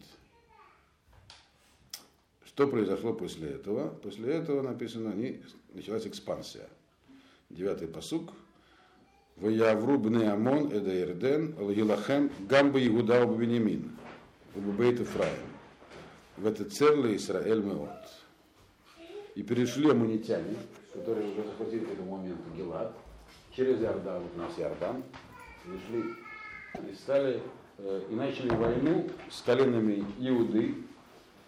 что 2.44 2.66
произошло 2.66 3.14
после 3.14 3.50
этого? 3.50 3.90
После 3.90 4.34
этого 4.34 4.62
написано, 4.62 5.12
они, 5.12 5.42
началась 5.72 6.06
экспансия. 6.06 6.68
Девятый 7.50 7.86
посук– 7.86 8.32
Ваявру 9.36 9.98
бне 9.98 10.30
Амон 10.30 10.72
эда 10.72 10.98
Ирден, 10.98 11.54
Елахем, 11.70 12.30
Гамба 12.48 12.84
Иуда 12.86 13.26
у 13.26 13.34
Бенемин, 13.34 13.94
у 14.54 14.60
Бейт 14.60 14.98
Ифраим. 15.00 15.34
В 16.38 16.46
это 16.46 16.64
целый 16.64 17.16
Израиль 17.16 17.60
Меот. 17.60 17.90
И 19.34 19.42
перешли 19.42 19.90
аммонитяне, 19.90 20.56
которые 20.94 21.32
уже 21.32 21.42
захватили 21.44 21.84
к 21.84 21.92
этому 21.92 22.16
моменту 22.16 22.44
Гелад, 22.56 22.96
через 23.54 23.78
Иордан, 23.82 24.22
вот 24.22 24.32
у 24.36 24.38
нас 24.38 24.58
Иордан, 24.58 25.02
пришли 25.64 26.14
и 26.90 26.94
стали, 26.94 27.42
э, 27.76 28.02
и 28.08 28.14
начали 28.14 28.48
войну 28.48 29.10
с 29.30 29.42
коленами 29.42 30.02
Иуды, 30.18 30.76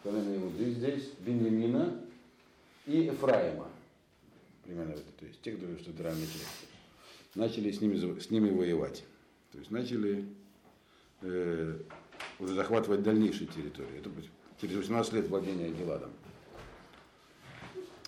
коленами 0.02 0.44
Иуды 0.44 0.72
здесь, 0.72 1.10
Бенемина 1.20 1.98
и 2.84 3.04
Ефраима. 3.04 3.68
Примерно 4.64 4.92
это, 4.92 5.10
то 5.18 5.24
есть 5.24 5.40
те, 5.40 5.52
которые 5.52 5.78
что 5.78 5.92
части 5.94 6.67
начали 7.38 7.70
с 7.70 7.80
ними, 7.80 8.18
с 8.18 8.30
ними 8.30 8.50
воевать. 8.50 9.04
То 9.52 9.58
есть 9.58 9.70
начали 9.70 10.26
э, 11.22 11.78
уже 12.40 12.54
захватывать 12.54 13.02
дальнейшие 13.02 13.46
территории. 13.46 13.98
Это 13.98 14.10
через 14.60 14.76
18 14.76 15.12
лет 15.14 15.28
владения 15.28 15.70
Геладом. 15.70 16.10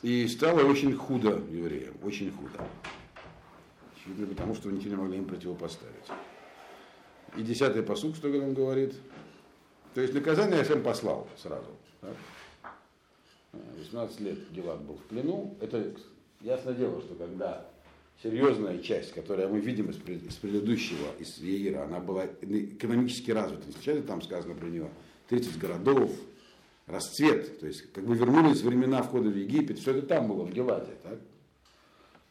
И 0.03 0.27
стало 0.27 0.65
очень 0.65 0.95
худо 0.95 1.43
евреям, 1.51 1.95
очень 2.03 2.33
худо. 2.33 2.67
Очевидно, 3.95 4.27
потому 4.27 4.55
что 4.55 4.71
ничего 4.71 4.91
не 4.91 4.97
могли 4.97 5.19
им 5.19 5.27
противопоставить. 5.27 5.95
И 7.37 7.43
десятый 7.43 7.83
посуд, 7.83 8.17
что 8.17 8.29
он 8.29 8.55
говорит. 8.55 8.95
То 9.95 10.01
есть 10.01 10.13
наказание 10.13 10.61
Ашем 10.61 10.83
послал 10.83 11.29
сразу. 11.37 11.71
Так? 12.01 12.17
18 13.79 14.21
лет 14.21 14.51
Гелад 14.51 14.81
был 14.83 14.97
в 14.97 15.03
плену. 15.05 15.57
Это 15.61 15.95
ясно 16.41 16.73
дело, 16.73 17.01
что 17.01 17.15
когда 17.15 17.69
серьезная 18.23 18.79
часть, 18.79 19.13
которую 19.13 19.49
мы 19.51 19.61
видим 19.61 19.91
из, 19.91 19.97
из 19.97 20.37
предыдущего, 20.37 21.09
из 21.19 21.39
Еира, 21.39 21.85
она 21.85 22.01
была 22.01 22.27
экономически 22.27 23.31
развита. 23.31 23.71
Сначала 23.73 24.03
там 24.03 24.23
сказано 24.23 24.55
про 24.55 24.67
нее 24.67 24.91
30 25.29 25.59
городов, 25.59 26.13
расцвет, 26.87 27.61
то 27.61 27.67
есть 27.67 27.93
как 27.93 28.05
бы 28.05 28.15
вернулись 28.15 28.63
времена 28.63 29.03
входа 29.03 29.31
в 29.31 29.37
Египет, 29.37 29.79
все 29.79 29.93
это 29.93 30.07
там 30.07 30.29
было, 30.29 30.45
в 30.45 30.53
Геладе. 30.53 30.93
Так? 31.03 31.19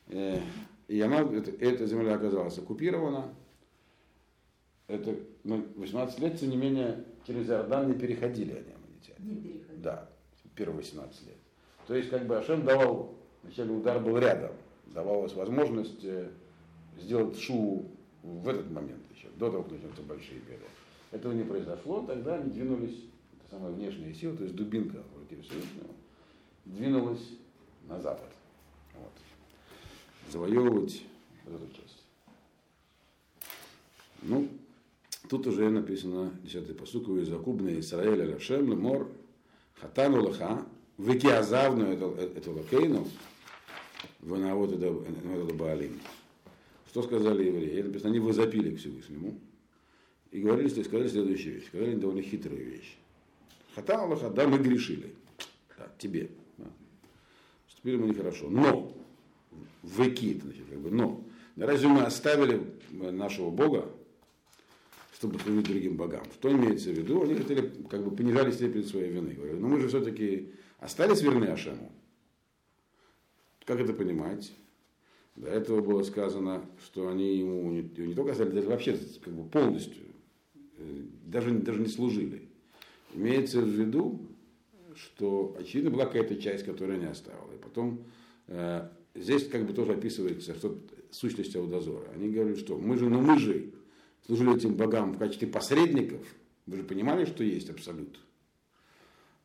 Э, 0.10 0.40
и 0.88 1.00
она, 1.02 1.22
это, 1.22 1.52
эта 1.52 1.86
земля 1.86 2.16
оказалась 2.16 2.58
оккупирована. 2.58 3.34
Это 4.88 5.16
ну, 5.44 5.66
18 5.76 6.20
лет, 6.20 6.40
тем 6.40 6.50
не 6.50 6.58
менее, 6.58 7.06
через 7.26 7.48
Иордан 7.48 7.88
не 7.88 7.94
переходили 7.94 8.52
они, 8.52 8.74
аммонитяне. 8.74 9.18
Не 9.20 9.36
переходили. 9.36 9.82
Да, 9.82 10.10
первые 10.56 10.78
18 10.78 11.28
лет. 11.28 11.36
То 11.88 11.96
есть, 11.96 12.10
как 12.10 12.26
бы 12.26 12.38
Ашем 12.38 12.66
давал, 12.66 13.16
вначале 13.44 13.72
удар 13.72 14.00
был 14.00 14.18
рядом, 14.18 14.52
давалась 14.94 15.34
возможность 15.34 16.04
э, 16.04 16.30
сделать 16.98 17.40
шу 17.40 17.86
в 18.24 18.48
этот 18.48 18.70
момент 18.72 19.02
еще, 19.16 19.28
до 19.38 19.50
того, 19.50 19.64
как 19.64 19.74
начнутся 19.74 20.02
большие 20.04 20.40
беды. 20.40 20.66
Этого 21.12 21.34
не 21.34 21.44
произошло, 21.44 22.04
тогда 22.06 22.36
они 22.36 22.52
двинулись, 22.52 23.06
это 23.34 23.56
самая 23.56 23.72
внешняя 23.72 24.14
сила, 24.14 24.36
то 24.36 24.44
есть 24.44 24.56
дубинка 24.56 25.04
в 25.16 25.20
руке 25.20 25.42
Всевышнего, 25.42 25.90
двинулась 26.66 27.30
на 27.88 28.00
запад. 28.00 28.30
Вот. 28.96 29.12
Завоевывать 30.32 31.04
эту 31.48 31.68
часть. 31.74 32.04
Ну, 34.22 34.48
тут 35.30 35.48
уже 35.48 35.70
написано, 35.70 36.32
10-й 36.44 36.74
посук, 36.76 37.08
из 37.10 37.30
Закубна 37.30 37.80
Исраэля 37.80 38.34
Лашем 38.34 38.70
Лемор 38.70 39.10
Хатану 39.80 40.24
Лаха, 40.24 40.66
Викиазавну 40.98 41.86
это 41.86 42.52
лакейну, 42.52 43.08
Ванавод 44.20 44.74
это 44.74 44.92
Баалим. 45.54 46.00
Что 46.90 47.04
сказали 47.04 47.46
евреи? 47.46 47.80
Это 47.80 47.88
написано, 47.88 48.10
они 48.10 48.20
возопили 48.20 48.76
к 48.76 48.80
Всевышнему 48.80 49.40
и 50.32 50.42
говорили, 50.42 50.70
что 50.70 50.84
сказали 50.84 51.08
следующую 51.08 51.56
вещь. 51.56 51.68
Сказали 51.68 51.96
довольно 51.96 52.22
хитрую 52.22 52.66
вещь. 52.66 52.98
Хата 53.76 54.02
Аллаха, 54.02 54.30
да, 54.30 54.48
мы 54.48 54.58
грешили. 54.58 55.14
Да, 55.78 55.88
тебе. 55.98 56.30
Да. 56.58 56.66
Поступили 57.68 57.98
мы 57.98 58.08
нехорошо. 58.08 58.50
Но, 58.50 58.94
веки, 59.84 60.40
значит, 60.44 60.66
как 60.70 60.80
бы, 60.80 60.92
но, 60.92 61.24
разве 61.56 61.88
мы 61.88 62.02
оставили 62.02 62.62
нашего 62.92 63.52
Бога, 63.52 63.90
чтобы 65.14 65.40
служить 65.40 65.68
другим 65.68 65.96
богам? 65.96 66.24
Что 66.34 66.52
имеется 66.52 66.90
в 66.90 66.94
виду? 66.94 67.24
Они 67.24 67.36
хотели, 67.36 67.72
как 67.90 68.04
бы, 68.04 68.16
понижали 68.16 68.52
степень 68.52 68.84
своей 68.84 69.12
вины. 69.12 69.34
Говорили, 69.34 69.58
но 69.58 69.68
мы 69.68 69.80
же 69.80 69.88
все-таки 69.88 70.52
остались 70.80 71.22
верны 71.22 71.46
Ашему. 71.46 71.92
Как 73.70 73.80
это 73.80 73.94
понимать? 73.94 74.52
До 75.36 75.48
этого 75.48 75.82
было 75.82 76.02
сказано, 76.02 76.66
что 76.84 77.08
они 77.08 77.38
ему 77.38 77.70
не, 77.70 77.84
не 78.04 78.16
только 78.16 78.32
оставили, 78.32 78.56
даже 78.56 78.68
вообще 78.68 78.98
как 79.24 79.32
бы 79.32 79.48
полностью, 79.48 80.06
э, 80.56 81.04
даже, 81.28 81.52
даже 81.52 81.80
не 81.80 81.88
служили. 81.88 82.50
Имеется 83.14 83.62
в 83.62 83.68
виду, 83.68 84.22
что, 84.96 85.56
очевидно, 85.60 85.92
была 85.92 86.08
какая-то 86.08 86.38
часть, 86.38 86.66
которая 86.66 86.98
не 86.98 87.06
оставила. 87.06 87.54
И 87.54 87.62
потом 87.62 88.02
э, 88.48 88.90
здесь 89.14 89.48
как 89.48 89.68
бы 89.68 89.74
тоже 89.74 89.94
описывается, 89.94 90.56
что 90.56 90.76
сущность 91.12 91.56
Аудозора. 91.56 92.10
Они 92.16 92.28
говорят, 92.28 92.58
что 92.58 92.76
мы 92.76 92.98
же, 92.98 93.08
ну 93.08 93.22
мы 93.22 93.38
же 93.38 93.72
служили 94.26 94.56
этим 94.56 94.74
богам 94.74 95.14
в 95.14 95.20
качестве 95.20 95.48
посредников. 95.48 96.26
Вы 96.66 96.78
же 96.78 96.84
понимали, 96.84 97.26
что 97.26 97.44
есть 97.44 97.70
абсолют. 97.70 98.20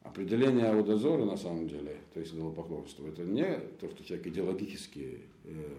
Определение 0.05 0.67
Аудозора 0.67 1.25
на 1.25 1.37
самом 1.37 1.67
деле, 1.67 1.97
то 2.13 2.21
есть 2.21 2.35
идолопоклонство, 2.35 3.09
это 3.09 3.23
не 3.23 3.59
то, 3.81 3.89
что 3.89 4.05
человек 4.05 4.27
идеологически 4.27 5.23
э, 5.45 5.75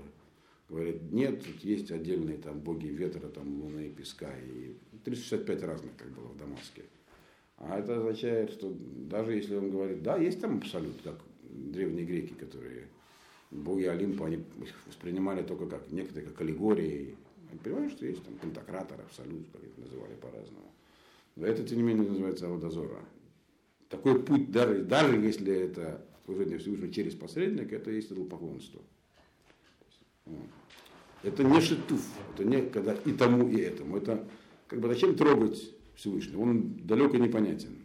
говорит, 0.68 1.12
нет, 1.12 1.46
есть 1.64 1.92
отдельные 1.92 2.38
там 2.38 2.60
боги 2.60 2.88
ветра, 2.88 3.28
там 3.30 3.62
луны, 3.62 3.92
песка, 3.92 4.32
и 4.40 4.76
365 5.04 5.64
разных, 5.64 5.96
как 5.96 6.10
было 6.10 6.26
в 6.26 6.38
Дамаске. 6.38 6.82
А 7.58 7.80
это 7.80 7.98
означает, 7.98 8.50
что 8.50 8.76
даже 9.10 9.34
если 9.34 9.56
он 9.56 9.70
говорит, 9.70 10.02
да, 10.02 10.18
есть 10.18 10.42
там 10.42 10.58
абсолют, 10.58 10.96
как 11.04 11.20
древние 11.44 12.06
греки, 12.06 12.34
которые 12.34 12.88
боги 13.52 13.86
Олимпа, 13.86 14.26
они 14.26 14.44
воспринимали 14.88 15.44
только 15.44 15.68
как 15.68 15.92
некоторые, 15.92 16.30
как 16.30 16.42
аллегории. 16.42 17.16
Они 17.52 17.60
понимают, 17.60 17.94
что 17.94 18.08
есть 18.08 18.24
там 18.24 18.34
пентакратор, 18.36 19.00
абсолют, 19.02 19.46
как 19.54 19.64
их 19.64 19.78
называли 19.78 20.16
по-разному. 20.16 20.72
Но 21.36 21.46
это, 21.46 21.64
тем 21.64 21.78
не 21.78 21.84
менее, 21.84 22.08
называется 22.08 22.48
Аудозора. 22.48 23.00
Такой 23.96 24.22
путь, 24.22 24.52
даже, 24.52 24.84
даже 24.84 25.16
если 25.16 25.54
это 25.54 26.06
служение 26.26 26.58
Всевышнего 26.58 26.92
через 26.92 27.16
посредника, 27.16 27.78
это 27.78 27.92
есть 27.92 28.12
идолопоклонство. 28.12 28.82
Это 31.24 31.44
не 31.44 31.62
шитуф, 31.62 32.02
это 32.34 32.44
не 32.44 32.64
когда 32.64 32.94
и 32.94 33.14
тому, 33.14 33.48
и 33.48 33.58
этому. 33.58 33.98
Это 33.98 34.28
как 34.68 34.82
бы 34.82 34.90
зачем 34.90 35.16
трогать 35.16 35.72
Всевышнего? 35.96 36.42
Он 36.42 36.76
далеко 36.86 37.16
непонятен. 37.16 37.78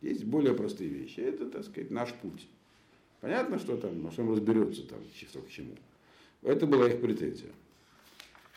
Есть 0.00 0.24
более 0.24 0.54
простые 0.54 0.88
вещи. 0.88 1.20
Это, 1.20 1.50
так 1.50 1.64
сказать, 1.64 1.90
наш 1.90 2.14
путь. 2.14 2.48
Понятно, 3.20 3.58
что 3.58 3.76
там, 3.76 4.00
во 4.00 4.10
всем 4.10 4.30
разберется 4.30 4.86
там, 4.86 5.00
что 5.28 5.42
к 5.42 5.50
чему. 5.50 5.74
Это 6.42 6.66
была 6.66 6.88
их 6.88 7.00
претензия. 7.00 7.50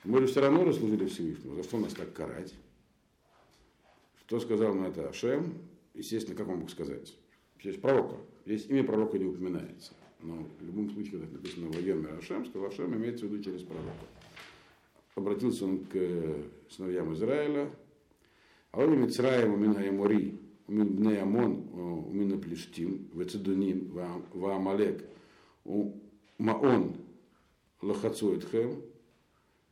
Мы 0.06 0.20
же 0.22 0.28
все 0.28 0.40
равно 0.40 0.64
расслужили 0.64 1.08
Всевышнему. 1.08 1.56
За 1.56 1.64
что 1.64 1.78
нас 1.78 1.94
так 1.94 2.14
карать? 2.14 2.54
Что 4.26 4.40
сказал 4.40 4.74
на 4.76 4.88
это 4.88 5.10
Ашем? 5.10 5.54
Естественно, 6.00 6.38
как 6.38 6.48
он 6.48 6.60
мог 6.60 6.70
сказать? 6.70 7.14
Через 7.58 7.76
пророка. 7.76 8.16
Здесь 8.46 8.68
имя 8.68 8.86
пророка 8.86 9.20
не 9.20 9.26
упоминается. 9.26 9.92
Но 10.22 10.48
в 10.58 10.66
любом 10.66 10.90
случае, 10.90 11.20
когда 11.20 11.28
написано 11.34 11.70
«Вайомер 11.72 12.18
Ашем», 12.18 12.46
сказал 12.46 12.70
Ашем, 12.70 12.96
имеется 12.96 13.26
в 13.26 13.30
виду 13.30 13.44
через 13.44 13.64
пророка. 13.64 13.92
Обратился 15.16 15.66
он 15.66 15.84
к 15.84 16.36
сыновьям 16.70 17.14
Израиля. 17.16 17.70
А 18.72 18.82
он 18.82 18.98
Мицраем 18.98 19.54
Умин 19.54 19.76
Аймори, 19.76 20.40
Умин 20.68 20.96
Бней 20.96 21.22
Амон, 21.22 21.68
Умин 21.74 22.40
Плештим, 22.40 23.10
Вецедуним, 23.14 23.92
Ваамалек, 24.34 25.04
Маон 26.38 26.96
Лохацуэтхем, 27.82 28.82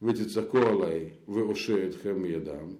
Ветицако 0.02 0.72
Алай, 0.72 1.14
Веошеэтхем 1.26 2.26
Ядам. 2.26 2.80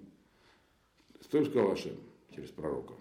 Что 1.22 1.42
сказал 1.46 1.72
Ашем 1.72 1.96
через 2.34 2.50
пророка? 2.50 2.92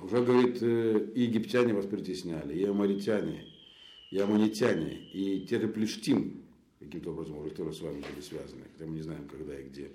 Уже, 0.00 0.22
говорит, 0.22 0.58
э, 0.62 1.10
и 1.14 1.22
египтяне 1.22 1.74
вас 1.74 1.86
притесняли, 1.86 2.56
и 2.56 2.64
амаритяне, 2.64 3.44
и 4.10 4.18
аманитяне, 4.18 4.92
и 5.12 5.46
те 5.48 5.60
же 5.60 5.68
плештим, 5.68 6.42
каким-то 6.78 7.10
образом 7.10 7.38
уже 7.38 7.50
тоже 7.50 7.72
с 7.72 7.80
вами 7.80 8.00
были 8.00 8.20
связаны, 8.20 8.62
хотя 8.72 8.86
мы 8.88 8.96
не 8.96 9.02
знаем, 9.02 9.28
когда 9.28 9.58
и 9.58 9.64
где, 9.64 9.90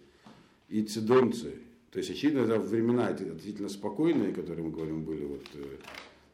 и 0.68 0.84
цидонцы. 0.84 1.60
То 1.92 2.00
есть, 2.00 2.10
очевидно, 2.10 2.40
это 2.40 2.60
времена 2.60 3.08
относительно 3.08 3.70
спокойные, 3.70 4.34
которые 4.34 4.66
мы 4.66 4.72
говорим, 4.72 5.04
были 5.04 5.26
вот 5.26 5.46
э, 5.54 5.78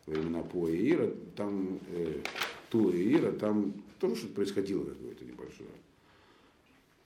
времена 0.07 0.41
По 0.41 0.67
и 0.67 0.91
Ира, 0.91 1.11
там 1.35 1.79
э, 1.91 2.21
Тула 2.69 2.91
и 2.91 3.13
Ира, 3.13 3.31
там 3.33 3.73
тоже 3.99 4.15
что-то 4.15 4.33
происходило 4.33 4.85
какое-то 4.85 5.25
небольшое. 5.25 5.69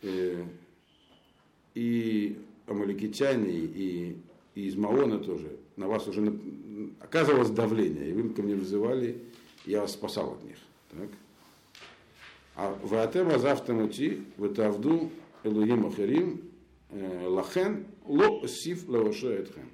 Э, 0.03 0.43
и 1.75 2.37
амаликитяне, 2.67 3.51
и, 3.51 4.17
и 4.55 4.67
из 4.67 4.75
Маона 4.75 5.19
тоже 5.19 5.57
на 5.75 5.87
вас 5.87 6.07
уже 6.07 6.39
оказывалось 6.99 7.49
давление, 7.49 8.09
и 8.09 8.13
вы 8.13 8.29
ко 8.29 8.41
мне 8.41 8.55
вызывали, 8.55 9.23
я 9.65 9.81
вас 9.81 9.93
спасал 9.93 10.33
от 10.33 10.43
них. 10.43 10.57
Так? 10.91 11.09
А 12.55 12.77
в 12.83 12.93
Атема 12.95 13.39
завтамути 13.39 14.23
в 14.37 14.53
Тавду 14.53 15.09
Элуим 15.43 15.87
Ахарим 15.87 16.41
э, 16.89 17.27
Лахен 17.27 17.85
Ло 18.05 18.47
Сиф 18.47 18.87
Лавашоэтхем. 18.87 19.69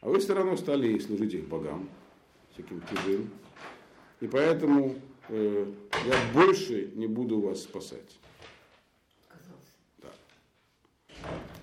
А 0.00 0.08
вы 0.08 0.20
все 0.20 0.34
равно 0.34 0.56
стали 0.56 0.98
служить 0.98 1.34
их 1.34 1.48
богам, 1.48 1.88
всяким 2.52 2.82
чужим. 2.88 3.28
И 4.20 4.26
поэтому 4.26 4.94
э, 5.28 5.66
я 6.06 6.14
больше 6.32 6.92
не 6.94 7.06
буду 7.06 7.40
вас 7.40 7.62
спасать. 7.62 8.18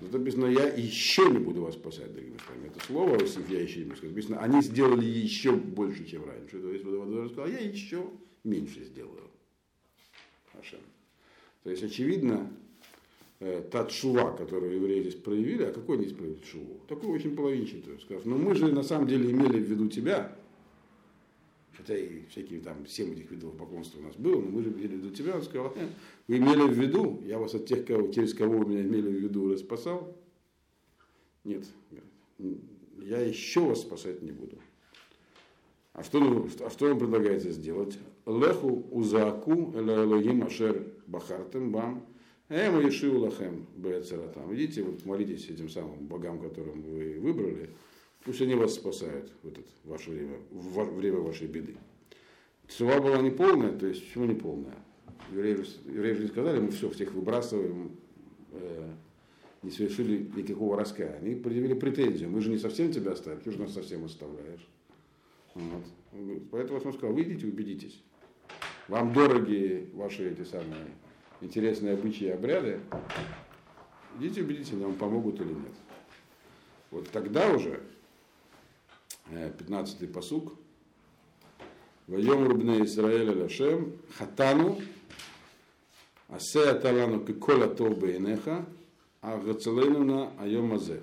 Тут 0.04 0.20
написано, 0.20 0.46
я 0.46 0.66
еще 0.68 1.30
не 1.30 1.38
буду 1.38 1.62
вас 1.62 1.74
спасать, 1.74 2.12
дорогие 2.12 2.32
господа. 2.34 2.66
Это 2.66 2.84
слово, 2.84 3.18
я 3.48 3.60
еще 3.60 3.78
не 3.78 3.84
буду 3.84 3.96
сказать, 3.96 4.14
написано, 4.14 4.40
они 4.40 4.60
сделали 4.60 5.04
еще 5.04 5.52
больше, 5.52 6.04
чем 6.06 6.24
раньше. 6.26 6.60
То 6.60 6.70
есть 6.70 6.84
Водоводор 6.84 7.30
сказал, 7.30 7.48
я 7.48 7.60
еще 7.60 8.06
меньше 8.44 8.84
сделаю. 8.84 9.30
Хашем. 10.52 10.80
То 11.62 11.70
есть, 11.70 11.82
очевидно, 11.82 12.52
э, 13.40 13.62
та 13.70 13.86
чува, 13.86 14.32
которую 14.32 14.74
евреи 14.74 15.00
здесь 15.00 15.14
проявили, 15.14 15.62
а 15.62 15.72
какой 15.72 15.96
они 15.96 16.04
здесь 16.04 16.18
проявили 16.18 16.42
чуву? 16.42 16.80
Такой 16.86 17.08
очень 17.08 17.34
половинчатую. 17.34 17.98
Сказав, 18.00 18.26
ну 18.26 18.36
мы 18.36 18.54
же 18.54 18.70
на 18.72 18.82
самом 18.82 19.08
деле 19.08 19.30
имели 19.30 19.58
в 19.58 19.70
виду 19.70 19.88
тебя, 19.88 20.36
хотя 21.76 21.96
и 21.96 22.24
всякие 22.26 22.60
там 22.60 22.86
семь 22.86 23.12
этих 23.12 23.30
видов 23.30 23.56
поклонства 23.56 23.98
у 24.00 24.02
нас 24.02 24.16
было, 24.16 24.40
но 24.40 24.50
мы 24.50 24.62
же 24.62 24.70
имели 24.70 24.88
в 24.88 25.04
виду 25.04 25.10
тебя, 25.10 25.36
он 25.36 25.42
сказал, 25.42 25.72
«Э, 25.76 25.88
вы 26.28 26.38
имели 26.38 26.62
в 26.62 26.72
виду, 26.72 27.22
я 27.24 27.38
вас 27.38 27.54
от 27.54 27.66
тех, 27.66 27.86
кого, 27.86 28.08
через 28.08 28.34
кого 28.34 28.58
вы 28.58 28.66
меня 28.66 28.82
имели 28.82 29.08
в 29.08 29.20
виду, 29.20 29.42
уже 29.42 29.58
спасал? 29.58 30.16
Нет, 31.44 31.64
я 33.02 33.20
еще 33.20 33.60
вас 33.60 33.82
спасать 33.82 34.22
не 34.22 34.30
буду. 34.30 34.58
А 35.92 36.02
что, 36.02 36.48
а 36.60 36.70
что 36.70 36.88
вам 36.88 36.98
предлагается 36.98 37.52
сделать? 37.52 37.98
Леху 38.26 38.86
узаку 38.90 39.72
элоим 39.76 40.44
ашер 40.44 40.82
бахартем 41.06 41.70
бам 41.70 42.04
эм 42.48 42.76
лахем 42.76 43.66
бецератам. 43.76 44.54
Идите, 44.54 44.82
вот 44.82 45.04
молитесь 45.04 45.48
этим 45.48 45.68
самым 45.68 46.06
богам, 46.06 46.40
которым 46.40 46.82
вы 46.82 47.18
выбрали, 47.20 47.70
Пусть 48.24 48.40
они 48.40 48.54
вас 48.54 48.74
спасают 48.74 49.30
в 49.42 49.48
это 49.48 49.60
ваше 49.84 50.10
время, 50.10 50.38
в 50.50 50.96
время 50.96 51.18
вашей 51.18 51.46
беды. 51.46 51.76
Цува 52.68 52.98
была 53.00 53.18
не 53.18 53.30
полная, 53.30 53.76
то 53.76 53.86
есть 53.86 54.02
почему 54.06 54.24
не 54.24 54.34
полная? 54.34 54.74
Евреи, 55.30 55.64
евреи 55.86 56.14
же 56.14 56.28
сказали, 56.28 56.58
мы 56.58 56.70
все, 56.70 56.88
всех 56.88 57.12
выбрасываем, 57.12 57.96
э, 58.52 58.90
не 59.62 59.70
совершили 59.70 60.30
никакого 60.36 60.76
раскаяния. 60.76 61.18
Они 61.18 61.34
предъявили 61.34 61.74
претензию, 61.74 62.30
мы 62.30 62.40
же 62.40 62.50
не 62.50 62.58
совсем 62.58 62.92
тебя 62.92 63.12
оставим, 63.12 63.40
ты 63.40 63.50
же 63.50 63.60
нас 63.60 63.72
совсем 63.74 64.04
оставляешь. 64.04 64.66
Вот. 65.54 65.84
Поэтому 66.50 66.80
он 66.82 66.94
сказал, 66.94 67.14
вы 67.14 67.22
идите, 67.22 67.46
убедитесь. 67.46 68.02
Вам 68.88 69.12
дороги 69.12 69.90
ваши 69.92 70.30
эти 70.30 70.44
самые 70.44 70.86
интересные 71.42 71.94
обычаи 71.94 72.26
и 72.26 72.30
обряды, 72.30 72.80
идите 74.18 74.42
убедитесь, 74.42 74.72
вам 74.72 74.94
помогут 74.94 75.40
или 75.40 75.52
нет. 75.52 75.74
Вот 76.90 77.08
тогда 77.10 77.50
уже 77.52 77.82
15-й 79.30 80.06
посук. 80.08 80.54
ויאמרו 82.06 82.46
בני 82.46 82.84
ישראל 82.84 83.34
אל 83.42 83.58
השם, 83.58 83.98
חטאנו, 84.16 84.80
עשה 86.28 86.68
אתה 86.68 86.96
לנו 86.96 87.24
ככל 87.24 87.68
הטוב 87.68 87.98
בעיניך, 87.98 89.38
אך 89.38 89.58
הצילנו 89.58 90.04
נא 90.04 90.32
היום 90.38 90.74
הזה. 90.74 91.02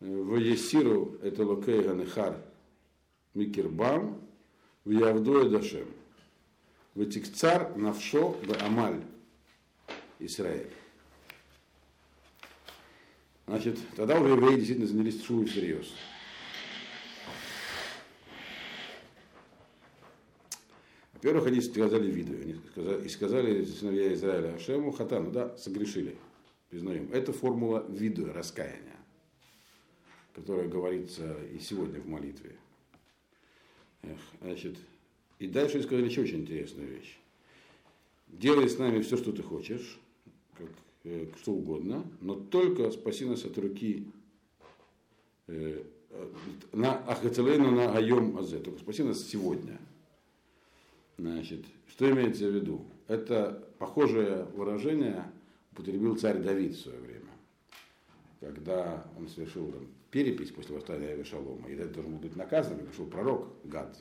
ויסירו 0.00 1.18
את 1.22 1.46
אלוקי 1.46 1.82
הנכר 1.82 2.36
מקרבם, 3.32 4.20
ויעבדו 4.84 5.46
את 5.46 5.58
השם. 5.58 5.88
Ватикцар 6.94 7.76
навшо 7.76 8.30
в 8.30 8.62
амаль 8.62 9.02
Израиль. 10.18 10.70
Значит, 13.46 13.78
тогда 13.96 14.18
уже 14.18 14.32
евреи 14.32 14.56
действительно 14.56 14.88
занялись 14.88 15.22
шувой 15.22 15.46
всерьез. 15.46 15.88
Во-первых, 21.26 21.48
они 21.48 21.60
сказали 21.60 22.08
виду, 22.08 22.34
они 22.40 22.54
сказали, 22.70 23.04
и 23.04 23.08
сказали 23.08 23.64
сыновья 23.64 24.14
Израиля 24.14 24.54
Ашему, 24.54 24.92
Хатану, 24.92 25.32
да, 25.32 25.58
согрешили, 25.58 26.16
признаем. 26.70 27.10
Это 27.12 27.32
формула 27.32 27.84
виду, 27.88 28.32
раскаяния, 28.32 28.94
которая 30.36 30.68
говорится 30.68 31.36
и 31.52 31.58
сегодня 31.58 32.00
в 32.00 32.06
молитве. 32.06 32.54
Эх, 34.02 34.20
значит, 34.40 34.76
и 35.40 35.48
дальше 35.48 35.78
они 35.78 35.82
сказали 35.82 36.06
еще 36.06 36.20
очень 36.20 36.42
интересную 36.42 36.90
вещь. 36.90 37.18
Делай 38.28 38.68
с 38.68 38.78
нами 38.78 39.02
все, 39.02 39.16
что 39.16 39.32
ты 39.32 39.42
хочешь, 39.42 39.98
как, 40.56 40.70
э, 41.02 41.26
что 41.42 41.54
угодно, 41.54 42.06
но 42.20 42.36
только 42.36 42.92
спаси 42.92 43.24
нас 43.24 43.44
от 43.44 43.58
руки 43.58 44.06
э, 45.48 45.82
на 46.72 46.98
Ахацелейну 46.98 47.72
на 47.72 47.96
Айом 47.96 48.38
Азе, 48.38 48.60
только 48.60 48.78
спаси 48.78 49.02
нас 49.02 49.20
сегодня. 49.26 49.80
Значит, 51.18 51.64
что 51.88 52.10
имеется 52.10 52.48
в 52.48 52.54
виду? 52.54 52.84
Это 53.08 53.66
похожее 53.78 54.44
выражение 54.44 55.24
употребил 55.72 56.16
царь 56.16 56.42
Давид 56.42 56.72
в 56.72 56.80
свое 56.80 56.98
время, 56.98 57.30
когда 58.40 59.06
он 59.16 59.28
совершил 59.28 59.70
там, 59.70 59.86
перепись 60.10 60.50
после 60.50 60.74
восстания 60.74 61.08
Авишалома, 61.08 61.68
и 61.68 61.74
это 61.74 61.94
должен 61.94 62.12
был 62.12 62.20
быть 62.20 62.36
наказан, 62.36 62.78
пришел 62.78 63.06
пророк 63.06 63.48
Гад 63.64 63.96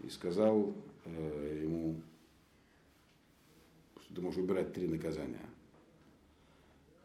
и 0.00 0.08
сказал 0.08 0.74
э, 1.04 1.60
ему, 1.62 2.00
что 4.02 4.14
ты 4.14 4.20
можешь 4.20 4.40
выбирать 4.40 4.72
три 4.72 4.88
наказания. 4.88 5.46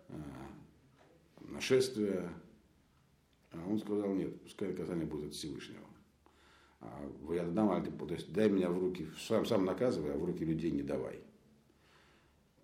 Э, 0.09 0.13
нашествие, 1.41 2.29
а 3.51 3.65
он 3.67 3.79
сказал, 3.79 4.13
нет, 4.13 4.41
пускай 4.41 4.69
наказание 4.69 5.05
будет 5.05 5.29
от 5.29 5.33
Всевышнего. 5.33 5.88
А 6.81 7.09
я 7.33 7.43
дам, 7.43 7.83
то 7.83 8.13
есть 8.13 8.31
дай 8.31 8.49
меня 8.49 8.69
в 8.69 8.79
руки, 8.79 9.07
сам, 9.17 9.45
сам 9.45 9.65
наказывай, 9.65 10.13
а 10.13 10.17
в 10.17 10.23
руки 10.23 10.45
людей 10.45 10.71
не 10.71 10.81
давай. 10.81 11.19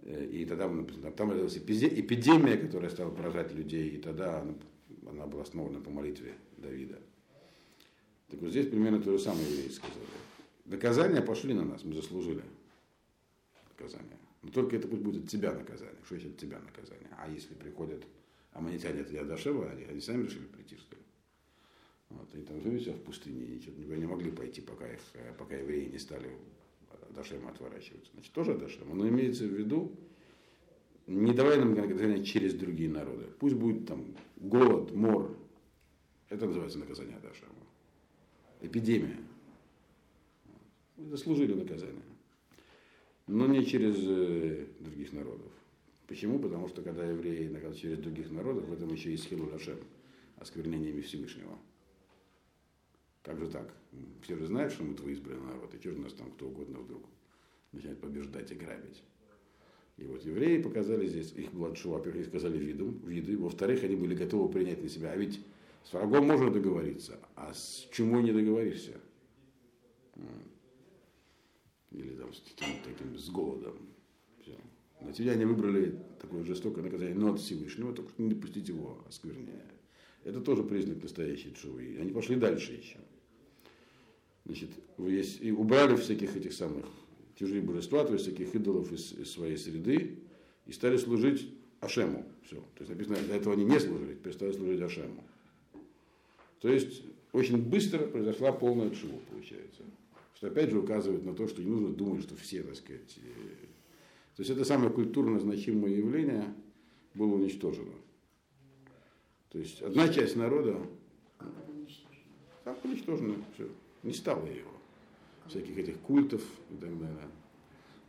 Э, 0.03 0.25
и 0.25 0.45
тогда 0.45 0.69
там 1.17 1.31
родилась 1.31 1.57
эпидемия, 1.57 2.57
которая 2.57 2.89
стала 2.89 3.11
поражать 3.11 3.53
людей, 3.53 3.89
и 3.89 3.97
тогда 3.97 4.41
она, 4.41 4.53
она 5.09 5.27
была 5.27 5.43
основана 5.43 5.81
по 5.81 5.89
молитве 5.89 6.35
Давида. 6.57 6.99
Так 8.29 8.41
вот 8.41 8.51
здесь 8.51 8.67
примерно 8.67 9.01
то 9.01 9.11
же 9.11 9.19
самое 9.19 9.45
евреи 9.49 9.69
сказали. 9.69 10.05
Наказания 10.65 11.21
пошли 11.21 11.53
на 11.53 11.65
нас, 11.65 11.83
мы 11.83 11.93
заслужили 11.93 12.43
наказание. 13.69 14.17
Но 14.41 14.51
только 14.51 14.75
это 14.77 14.87
пусть 14.87 15.01
будет 15.01 15.25
от 15.25 15.29
тебя 15.29 15.53
наказание. 15.53 15.97
Что 16.05 16.15
есть 16.15 16.27
от 16.27 16.37
тебя 16.37 16.59
наказание? 16.59 17.09
А 17.17 17.29
если 17.29 17.53
приходят 17.53 18.03
аммонитяне 18.53 19.01
от 19.01 19.11
Ядашева, 19.11 19.69
они, 19.69 19.83
они 19.83 19.99
сами 20.01 20.23
решили 20.23 20.45
прийти, 20.45 20.77
что 20.77 20.95
ли? 20.95 21.01
Вот, 22.09 22.33
они 22.33 22.43
там 22.45 22.61
себя 22.79 22.93
в 22.93 23.01
пустыне, 23.01 23.47
ничего, 23.47 23.95
не 23.95 24.05
могли 24.05 24.31
пойти, 24.31 24.61
пока, 24.61 24.87
их, 24.91 24.99
э, 25.13 25.33
пока 25.37 25.55
евреи 25.55 25.89
не 25.89 25.97
стали 25.97 26.29
Дашема 27.15 27.49
отворачиваются. 27.49 28.11
Значит, 28.13 28.33
тоже 28.33 28.57
Дашема. 28.57 28.93
Но 28.93 29.07
имеется 29.07 29.45
в 29.45 29.51
виду, 29.51 29.91
не 31.07 31.33
давай 31.33 31.57
нам 31.57 31.73
наказание 31.73 32.23
через 32.23 32.53
другие 32.53 32.89
народы. 32.89 33.25
Пусть 33.39 33.55
будет 33.55 33.87
там 33.87 34.15
голод, 34.37 34.91
мор. 34.91 35.37
Это 36.29 36.45
называется 36.45 36.79
наказание 36.79 37.17
Дашема. 37.19 37.53
Эпидемия. 38.61 39.17
Мы 40.97 41.09
заслужили 41.09 41.53
наказание. 41.53 42.01
Но 43.27 43.47
не 43.47 43.65
через 43.65 43.95
э, 43.99 44.67
других 44.79 45.13
народов. 45.13 45.51
Почему? 46.07 46.39
Потому 46.39 46.67
что 46.67 46.81
когда 46.81 47.05
евреи 47.05 47.47
наказывают 47.47 47.79
через 47.79 47.97
других 47.99 48.29
народов, 48.31 48.65
в 48.67 48.73
этом 48.73 48.91
еще 48.93 49.11
есть 49.11 49.25
хилу 49.25 49.49
Лашем, 49.51 49.77
осквернениями 50.37 51.01
Всевышнего. 51.01 51.57
Как 53.25 53.39
же 53.39 53.47
так? 53.47 53.73
Все 54.21 54.37
же 54.37 54.45
знают, 54.45 54.71
что 54.71 54.83
мы 54.83 54.93
твой 54.93 55.13
избранный 55.13 55.47
народ, 55.47 55.73
и 55.73 55.79
что 55.79 55.91
же 55.91 55.99
нас 55.99 56.13
там 56.13 56.31
кто 56.31 56.47
угодно 56.47 56.79
вдруг 56.79 57.09
начинает 57.71 57.99
побеждать 57.99 58.51
и 58.51 58.55
грабить. 58.55 59.03
И 59.97 60.05
вот 60.05 60.23
евреи 60.23 60.61
показали 60.61 61.07
здесь, 61.07 61.31
их 61.33 61.51
младшу, 61.51 61.89
во-первых, 61.89 62.21
их 62.21 62.27
сказали 62.27 62.57
виду, 62.57 62.91
виду, 63.05 63.41
во-вторых, 63.41 63.83
они 63.83 63.95
были 63.95 64.13
готовы 64.13 64.51
принять 64.51 64.81
на 64.83 64.89
себя. 64.89 65.11
А 65.11 65.15
ведь 65.15 65.39
с 65.83 65.93
врагом 65.93 66.27
можно 66.27 66.51
договориться, 66.51 67.19
а 67.35 67.51
с 67.53 67.87
чумой 67.91 68.21
не 68.21 68.31
договоришься. 68.31 68.93
Или 71.91 72.15
там 72.15 72.31
с 72.31 72.41
таким, 72.41 72.67
таким 72.83 73.17
с 73.17 73.29
голодом. 73.29 73.77
Все. 74.41 74.55
На 75.01 75.13
тебя 75.13 75.31
они 75.31 75.45
выбрали 75.45 75.99
такое 76.21 76.43
жестокое 76.43 76.83
наказание, 76.83 77.15
но 77.15 77.33
от 77.33 77.39
Всевышнего, 77.39 77.91
только 77.93 78.11
не 78.21 78.29
допустить 78.29 78.67
его 78.67 79.03
осквернения. 79.07 79.71
Это 80.23 80.41
тоже 80.41 80.63
признак 80.63 81.01
настоящей 81.01 81.55
чувы. 81.55 81.97
Они 81.99 82.11
пошли 82.11 82.35
дальше 82.35 82.73
еще. 82.73 82.99
Значит, 84.45 84.69
есть, 84.99 85.41
и 85.41 85.51
убрали 85.51 85.95
всяких 85.95 86.35
этих 86.35 86.53
самых 86.53 86.85
чужие 87.35 87.61
божества, 87.61 88.05
то 88.05 88.13
есть 88.13 88.25
всяких 88.25 88.53
идолов 88.53 88.91
из, 88.91 89.11
из 89.13 89.31
своей 89.31 89.57
среды, 89.57 90.19
и 90.67 90.71
стали 90.71 90.97
служить 90.97 91.49
Ашему. 91.81 92.25
Все. 92.43 92.57
То 92.57 92.83
есть 92.83 92.89
написано, 92.89 93.17
до 93.27 93.33
этого 93.33 93.55
они 93.55 93.65
не 93.65 93.79
служили, 93.79 94.13
теперь 94.13 94.33
стали 94.33 94.51
служить 94.51 94.81
Ашему. 94.81 95.23
То 96.61 96.69
есть 96.69 97.03
очень 97.33 97.57
быстро 97.57 98.05
произошла 98.05 98.51
полная 98.51 98.91
чува, 98.91 99.19
получается. 99.31 99.81
Что 100.35 100.47
опять 100.47 100.69
же 100.69 100.79
указывает 100.79 101.25
на 101.25 101.33
то, 101.33 101.47
что 101.47 101.63
не 101.63 101.69
нужно 101.69 101.89
думать, 101.89 102.23
что 102.23 102.35
все, 102.35 102.61
так 102.61 102.75
сказать. 102.75 103.17
Э, 103.17 103.65
то 104.35 104.41
есть 104.41 104.51
это 104.51 104.63
самое 104.63 104.91
культурно 104.91 105.39
значимое 105.39 105.91
явление 105.91 106.53
было 107.15 107.33
уничтожено. 107.33 107.93
То 109.49 109.57
есть 109.57 109.81
одна 109.81 110.07
часть 110.09 110.35
народа 110.35 110.79
так 112.63 112.83
уничтожена, 112.83 113.35
все 113.55 113.69
не 114.05 114.13
стало 114.13 114.45
его. 114.45 114.71
Всяких 115.47 115.77
этих 115.77 115.99
культов 115.99 116.41
и 116.71 116.77
так 116.77 116.97
далее. 116.97 117.29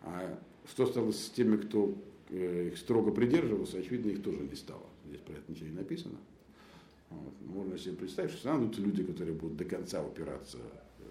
А 0.02 0.38
что 0.68 0.86
стало 0.86 1.12
с 1.12 1.30
теми, 1.30 1.56
кто 1.56 1.94
э, 2.30 2.68
их 2.68 2.78
строго 2.78 3.10
придерживался, 3.10 3.78
очевидно, 3.78 4.10
их 4.10 4.22
тоже 4.22 4.38
не 4.40 4.54
стало. 4.54 4.86
Здесь 5.06 5.20
про 5.20 5.34
это 5.34 5.50
ничего 5.50 5.68
не 5.68 5.74
написано. 5.74 6.18
Вот. 7.10 7.34
Можно 7.42 7.78
себе 7.78 7.94
представить, 7.94 8.32
что 8.32 8.54
будут 8.56 8.78
люди, 8.78 9.04
которые 9.04 9.34
будут 9.34 9.56
до 9.56 9.64
конца 9.64 10.02
упираться 10.02 10.58
э, 10.58 11.02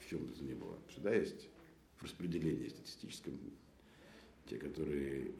в 0.00 0.08
чем 0.08 0.20
бы 0.20 0.32
то 0.32 0.44
ни 0.44 0.54
было. 0.54 0.76
Всегда 0.88 1.14
есть 1.14 1.48
в 1.96 2.04
распределении 2.04 2.68
статистическом 2.68 3.38
те, 4.48 4.56
которые 4.56 5.32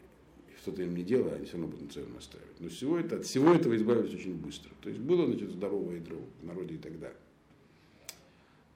что-то 0.62 0.82
им 0.82 0.94
не 0.94 1.02
делая, 1.02 1.36
они 1.36 1.44
все 1.44 1.54
равно 1.54 1.68
будут 1.68 1.92
целью 1.92 2.10
настаивать. 2.14 2.60
Но 2.60 2.68
всего 2.68 2.98
это, 2.98 3.16
от 3.16 3.24
всего 3.24 3.52
этого 3.52 3.74
избавились 3.76 4.14
очень 4.14 4.34
быстро. 4.34 4.70
То 4.80 4.88
есть 4.88 5.00
было 5.00 5.26
значит, 5.26 5.50
здоровое 5.50 5.96
ядро 5.96 6.18
в 6.40 6.44
народе 6.44 6.76
и 6.76 6.78
тогда. 6.78 7.12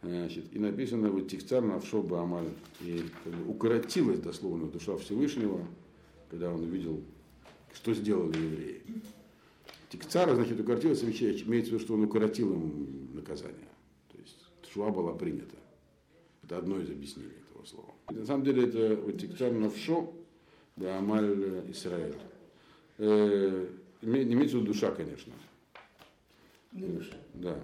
Значит, 0.02 0.44
и 0.52 0.58
написано 0.58 1.10
вот 1.10 1.28
тихцар 1.28 1.62
навшоба 1.62 2.22
Амаль. 2.22 2.48
И 2.80 3.02
как 3.24 3.32
бы, 3.32 3.50
укоротилась 3.50 4.20
дословно 4.20 4.66
душа 4.66 4.96
Всевышнего, 4.96 5.66
когда 6.30 6.52
он 6.52 6.62
увидел, 6.62 7.02
что 7.74 7.94
сделали 7.94 8.36
евреи. 8.36 8.82
Тикцара, 9.88 10.34
значит, 10.34 10.60
укоротилась, 10.60 11.02
имеется 11.02 11.44
в 11.44 11.48
виду, 11.48 11.78
что 11.78 11.94
он 11.94 12.04
укоротил 12.04 12.52
им 12.52 13.14
наказание. 13.14 13.68
То 14.12 14.18
есть 14.18 14.36
шуа 14.72 14.90
была 14.90 15.14
принята. 15.14 15.56
Это 16.42 16.58
одно 16.58 16.78
из 16.78 16.90
объяснений 16.90 17.32
этого 17.50 17.64
слова. 17.64 17.94
На 18.10 18.26
самом 18.26 18.44
деле 18.44 18.68
это 18.68 19.00
вот 19.00 19.18
тикцар 19.18 19.52
навшо, 19.52 20.12
да, 20.76 20.98
Амаль 20.98 21.64
Исраэль. 21.70 22.16
Э, 22.98 23.68
имеется 24.02 24.58
в 24.58 24.60
виду 24.60 24.72
душа, 24.72 24.90
конечно. 24.92 25.32
Не 26.72 26.88
душа. 26.88 27.14
Да. 27.34 27.58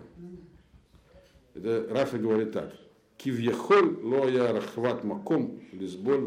Это 1.54 1.86
Раши 1.90 2.18
говорит 2.18 2.52
так. 2.52 2.74
כביכול 3.18 3.98
לא 4.02 4.52
היה 4.52 4.75
רחבת 4.75 5.04
מקום 5.04 5.62
לסבול 5.72 6.20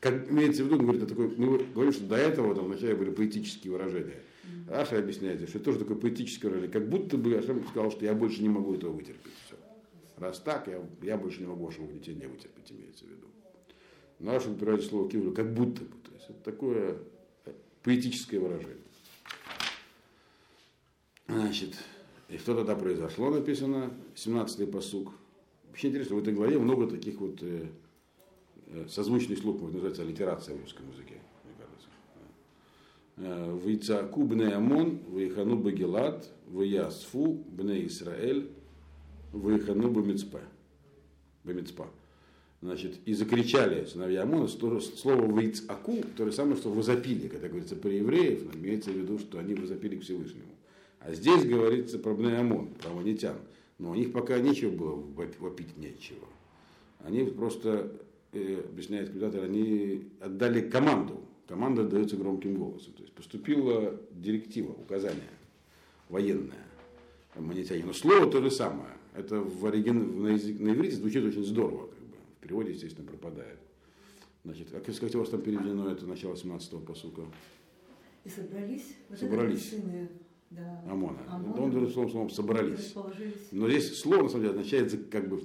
как 0.00 0.30
имеется 0.30 0.62
в 0.62 0.66
виду, 0.66 0.78
говорит, 0.78 1.02
это 1.02 1.10
такой, 1.10 1.34
мы 1.36 1.58
говорим, 1.58 1.92
что 1.92 2.04
до 2.04 2.16
этого 2.16 2.54
там 2.54 2.66
вначале 2.66 2.94
были 2.94 3.10
поэтические 3.10 3.72
выражения. 3.72 4.22
Раши 4.68 4.98
объясняет, 4.98 5.40
что 5.48 5.58
это 5.58 5.64
тоже 5.64 5.80
такое 5.80 5.96
поэтическое 5.96 6.50
выражение, 6.50 6.72
как 6.72 6.88
будто 6.88 7.16
бы 7.16 7.34
Ашем 7.36 7.66
сказал, 7.68 7.90
что 7.90 8.04
я 8.04 8.14
больше 8.14 8.42
не 8.42 8.48
могу 8.48 8.74
этого 8.74 8.92
вытерпеть. 8.92 9.32
Все. 9.46 9.56
Раз 10.18 10.38
так, 10.40 10.68
я, 10.68 10.80
я 11.02 11.16
больше 11.16 11.40
не 11.40 11.46
могу 11.46 11.66
вашего 11.66 11.84
угнетения 11.84 12.28
вытерпеть, 12.28 12.70
имеется 12.70 13.04
в 13.06 13.08
виду. 13.08 13.26
Но 14.20 14.32
Раши 14.32 14.50
употребляет 14.50 14.84
слово 14.84 15.10
כביכול, 15.10 15.32
как 15.32 15.52
будто 15.52 15.82
бы. 15.82 15.96
То 16.04 16.14
есть 16.14 16.30
это 16.30 16.38
такое 16.44 16.98
поэтическое 17.82 18.38
выражение. 18.38 18.76
Значит, 21.26 21.74
и 22.28 22.36
что 22.36 22.54
тогда 22.54 22.76
произошло, 22.76 23.30
написано, 23.30 23.90
17-й 24.14 24.66
посук. 24.66 25.12
Вообще 25.68 25.88
интересно, 25.88 26.16
в 26.16 26.18
этой 26.18 26.34
главе 26.34 26.58
много 26.58 26.86
таких 26.86 27.20
вот 27.20 27.38
э, 27.42 27.66
э 28.66 28.86
созвучных 28.88 29.38
слов, 29.38 29.62
называется 29.62 30.02
аллитерация 30.02 30.54
в 30.56 30.60
русском 30.60 30.90
языке, 30.90 31.14
мне 31.44 31.54
кажется. 31.58 31.88
Э, 33.16 33.58
Вейцаку 33.64 34.24
бне 34.24 34.48
Амон, 34.48 34.98
вейхану 35.10 35.56
багилат, 35.56 36.30
вейасфу 36.48 37.44
бне 37.48 37.86
Исраэль, 37.86 38.50
вейхану 39.32 39.90
бамицпа. 39.90 40.40
Бамицпа. 41.44 41.88
Значит, 42.60 42.98
и 43.06 43.14
закричали 43.14 43.86
сыновья 43.86 44.24
Амона, 44.24 44.48
слово 44.48 45.40
«вейцаку», 45.40 46.02
то 46.16 46.24
же 46.26 46.32
самое, 46.32 46.56
что 46.56 46.70
«возопили», 46.70 47.28
когда 47.28 47.48
говорится 47.48 47.76
про 47.76 47.88
евреев, 47.88 48.52
имеется 48.56 48.90
в 48.90 48.96
виду, 48.96 49.18
что 49.18 49.38
они 49.38 49.54
возопили 49.54 49.96
к 49.96 50.02
Всевышнему. 50.02 50.57
А 51.08 51.14
здесь 51.14 51.42
говорится 51.46 51.98
про 51.98 52.12
Бнеамон, 52.12 52.68
про 52.74 52.90
амонитян. 52.90 53.38
Но 53.78 53.92
у 53.92 53.94
них 53.94 54.12
пока 54.12 54.38
нечего 54.38 54.70
было 54.70 54.94
вопить 55.38 55.74
нечего. 55.78 56.26
Они 56.98 57.24
просто, 57.24 57.98
э, 58.34 58.62
объясняет 58.68 59.08
комментатор, 59.08 59.44
они 59.44 60.10
отдали 60.20 60.68
команду. 60.68 61.22
Команда 61.46 61.84
дается 61.84 62.18
громким 62.18 62.56
голосом. 62.56 62.92
То 62.92 63.04
есть 63.04 63.14
поступила 63.14 63.98
директива, 64.10 64.72
указание 64.72 65.30
военное 66.10 66.66
аммонитяне. 67.34 67.84
Но 67.86 67.94
слово 67.94 68.30
то 68.30 68.42
же 68.42 68.50
самое. 68.50 68.92
Это 69.14 69.40
в 69.40 69.64
оригин... 69.64 70.22
на, 70.22 70.28
язык... 70.28 70.60
на 70.60 70.72
иврите 70.72 70.96
звучит 70.96 71.24
очень 71.24 71.44
здорово. 71.44 71.86
Как 71.86 72.00
бы. 72.00 72.16
В 72.36 72.42
переводе, 72.42 72.72
естественно, 72.72 73.08
пропадает. 73.08 73.58
Значит, 74.44 74.68
как, 74.68 74.84
как 74.84 75.14
у 75.14 75.18
вас 75.20 75.30
там 75.30 75.40
переведено 75.40 75.90
это 75.90 76.04
начало 76.06 76.34
17-го 76.34 76.80
посука? 76.80 77.22
И 78.26 78.28
собрались, 78.28 78.94
собрались. 79.18 79.70
сыны 79.70 80.10
Да. 80.10 80.27
ОМОНа. 80.90 81.18
ОМОНа. 81.28 81.62
Он 81.62 81.70
говорит 81.70 81.92
словом, 81.92 82.10
словом 82.10 82.30
собрались. 82.30 82.94
Но 83.52 83.68
здесь 83.68 83.98
слово, 84.00 84.24
на 84.24 84.28
самом 84.28 84.44
деле, 84.44 84.54
означает 84.58 84.90
за- 84.90 84.98
как 84.98 85.28
бы 85.28 85.42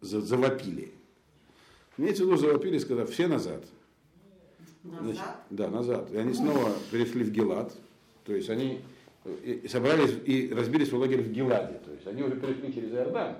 за- 0.00 0.20
завопили. 0.20 0.92
Имеется 1.98 2.24
в 2.24 2.26
виду 2.26 2.36
завопили, 2.36 2.78
сказав, 2.78 3.10
все 3.10 3.26
назад. 3.26 3.64
Значит, 4.84 5.08
Назад. 5.18 5.44
да, 5.50 5.68
назад. 5.70 6.12
И 6.12 6.16
они 6.16 6.32
снова 6.34 6.70
перешли 6.92 7.24
в 7.24 7.30
Гелат. 7.32 7.74
То 8.24 8.34
есть 8.34 8.48
они 8.50 8.80
э, 9.24 9.34
и 9.62 9.68
собрались 9.68 10.14
и 10.24 10.52
разбили 10.54 10.84
свой 10.84 11.00
лагерь 11.00 11.22
в 11.22 11.32
Геладе. 11.32 11.80
То 11.84 11.92
есть 11.92 12.06
они 12.06 12.22
уже 12.22 12.36
перешли 12.36 12.72
через 12.72 12.92
Иордан. 12.92 13.36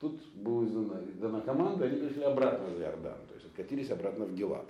Тут 0.00 0.20
была 0.34 0.64
издана, 0.66 1.00
издана 1.08 1.40
команда, 1.42 1.84
они 1.84 2.00
перешли 2.00 2.22
обратно 2.22 2.66
в 2.66 2.80
Иордан. 2.80 3.14
То 3.28 3.34
есть 3.34 3.46
откатились 3.46 3.90
обратно 3.90 4.24
в 4.24 4.34
Гелат. 4.34 4.66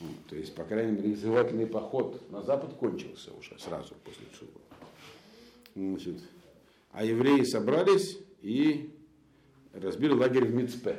Вот, 0.00 0.10
То 0.28 0.36
есть, 0.36 0.54
по 0.54 0.64
крайней 0.64 0.92
мере, 0.92 1.16
завоевательный 1.16 1.66
поход 1.66 2.30
на 2.30 2.42
запад 2.42 2.74
кончился 2.74 3.32
уже 3.32 3.58
сразу 3.58 3.94
после 4.04 4.26
Шува. 4.32 4.52
Значит, 5.74 6.22
а 6.92 7.04
евреи 7.04 7.42
собрались 7.42 8.18
и 8.40 8.94
разбили 9.72 10.12
лагерь 10.12 10.44
в 10.44 10.54
Мицпе. 10.54 10.96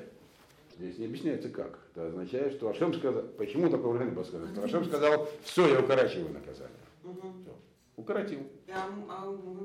Здесь 0.77 0.97
не 0.97 1.05
объясняется 1.05 1.49
как. 1.49 1.79
Это 1.91 2.07
означает, 2.07 2.53
что 2.53 2.69
Ашем 2.69 2.93
сказал, 2.93 3.23
почему 3.37 3.69
такое 3.69 3.87
выражение 3.91 4.15
было 4.15 4.23
сказано? 4.23 4.51
Что 4.53 4.63
Ашем 4.63 4.85
сказал, 4.85 5.29
все, 5.43 5.67
я 5.67 5.79
укорачиваю 5.79 6.33
наказание. 6.33 6.71
Всё. 7.03 7.55
Укоротил. 7.95 8.39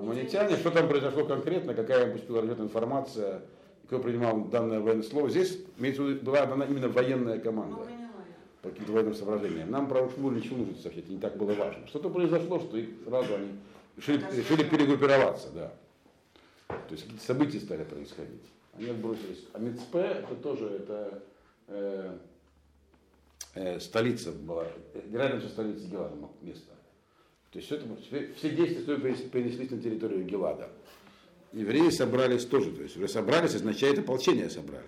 Аммонитяне, 0.00 0.56
что 0.56 0.70
там 0.70 0.88
произошло 0.88 1.24
конкретно, 1.24 1.74
какая 1.74 2.06
им 2.06 2.12
поступила 2.12 2.40
информация, 2.40 3.42
кто 3.86 4.00
принимал 4.00 4.44
данное 4.46 4.80
военное 4.80 5.04
слово. 5.04 5.30
Здесь 5.30 5.60
имеется 5.78 6.02
была 6.24 6.46
дана 6.46 6.64
именно 6.64 6.88
военная 6.88 7.38
команда 7.38 7.86
по 8.64 8.70
каким-то 8.70 8.92
военным 8.92 9.14
соображениям. 9.14 9.70
Нам, 9.70 9.92
уж 9.92 10.14
было 10.14 10.32
ничего 10.32 10.56
нужно 10.56 10.76
сообщить, 10.76 11.08
не 11.08 11.18
так 11.18 11.36
было 11.36 11.52
важно. 11.52 11.86
Что-то 11.86 12.08
произошло, 12.08 12.58
что 12.58 12.78
их 12.78 12.88
сразу 13.04 13.34
они 13.34 13.50
решили, 13.98 14.24
решили 14.34 14.64
перегруппироваться, 14.64 15.50
да. 15.50 15.74
То 16.68 16.92
есть 16.92 17.04
какие-то 17.04 17.24
события 17.24 17.60
стали 17.60 17.84
происходить. 17.84 18.42
Они 18.72 18.88
отбросились. 18.88 19.44
А 19.52 19.58
Мицпе 19.58 19.98
это 19.98 20.34
тоже 20.36 20.66
это, 20.66 21.22
э, 21.68 22.18
э, 23.54 23.80
столица 23.80 24.32
была, 24.32 24.66
э, 24.94 25.02
рядом 25.12 25.42
со 25.42 25.48
столицей 25.50 25.88
Гелада 25.88 26.16
место. 26.40 26.72
То 27.52 27.58
есть 27.58 27.70
это, 27.70 27.84
все 28.08 28.32
все 28.34 28.50
действия 28.50 28.96
перенеслись 28.96 29.70
на 29.70 29.80
территорию 29.80 30.24
Гелада. 30.24 30.70
Евреи 31.52 31.90
собрались 31.90 32.46
тоже, 32.46 32.72
то 32.72 32.82
есть 32.82 33.12
собрались 33.12 33.54
означает 33.54 33.98
ополчение 33.98 34.48
собрали. 34.50 34.82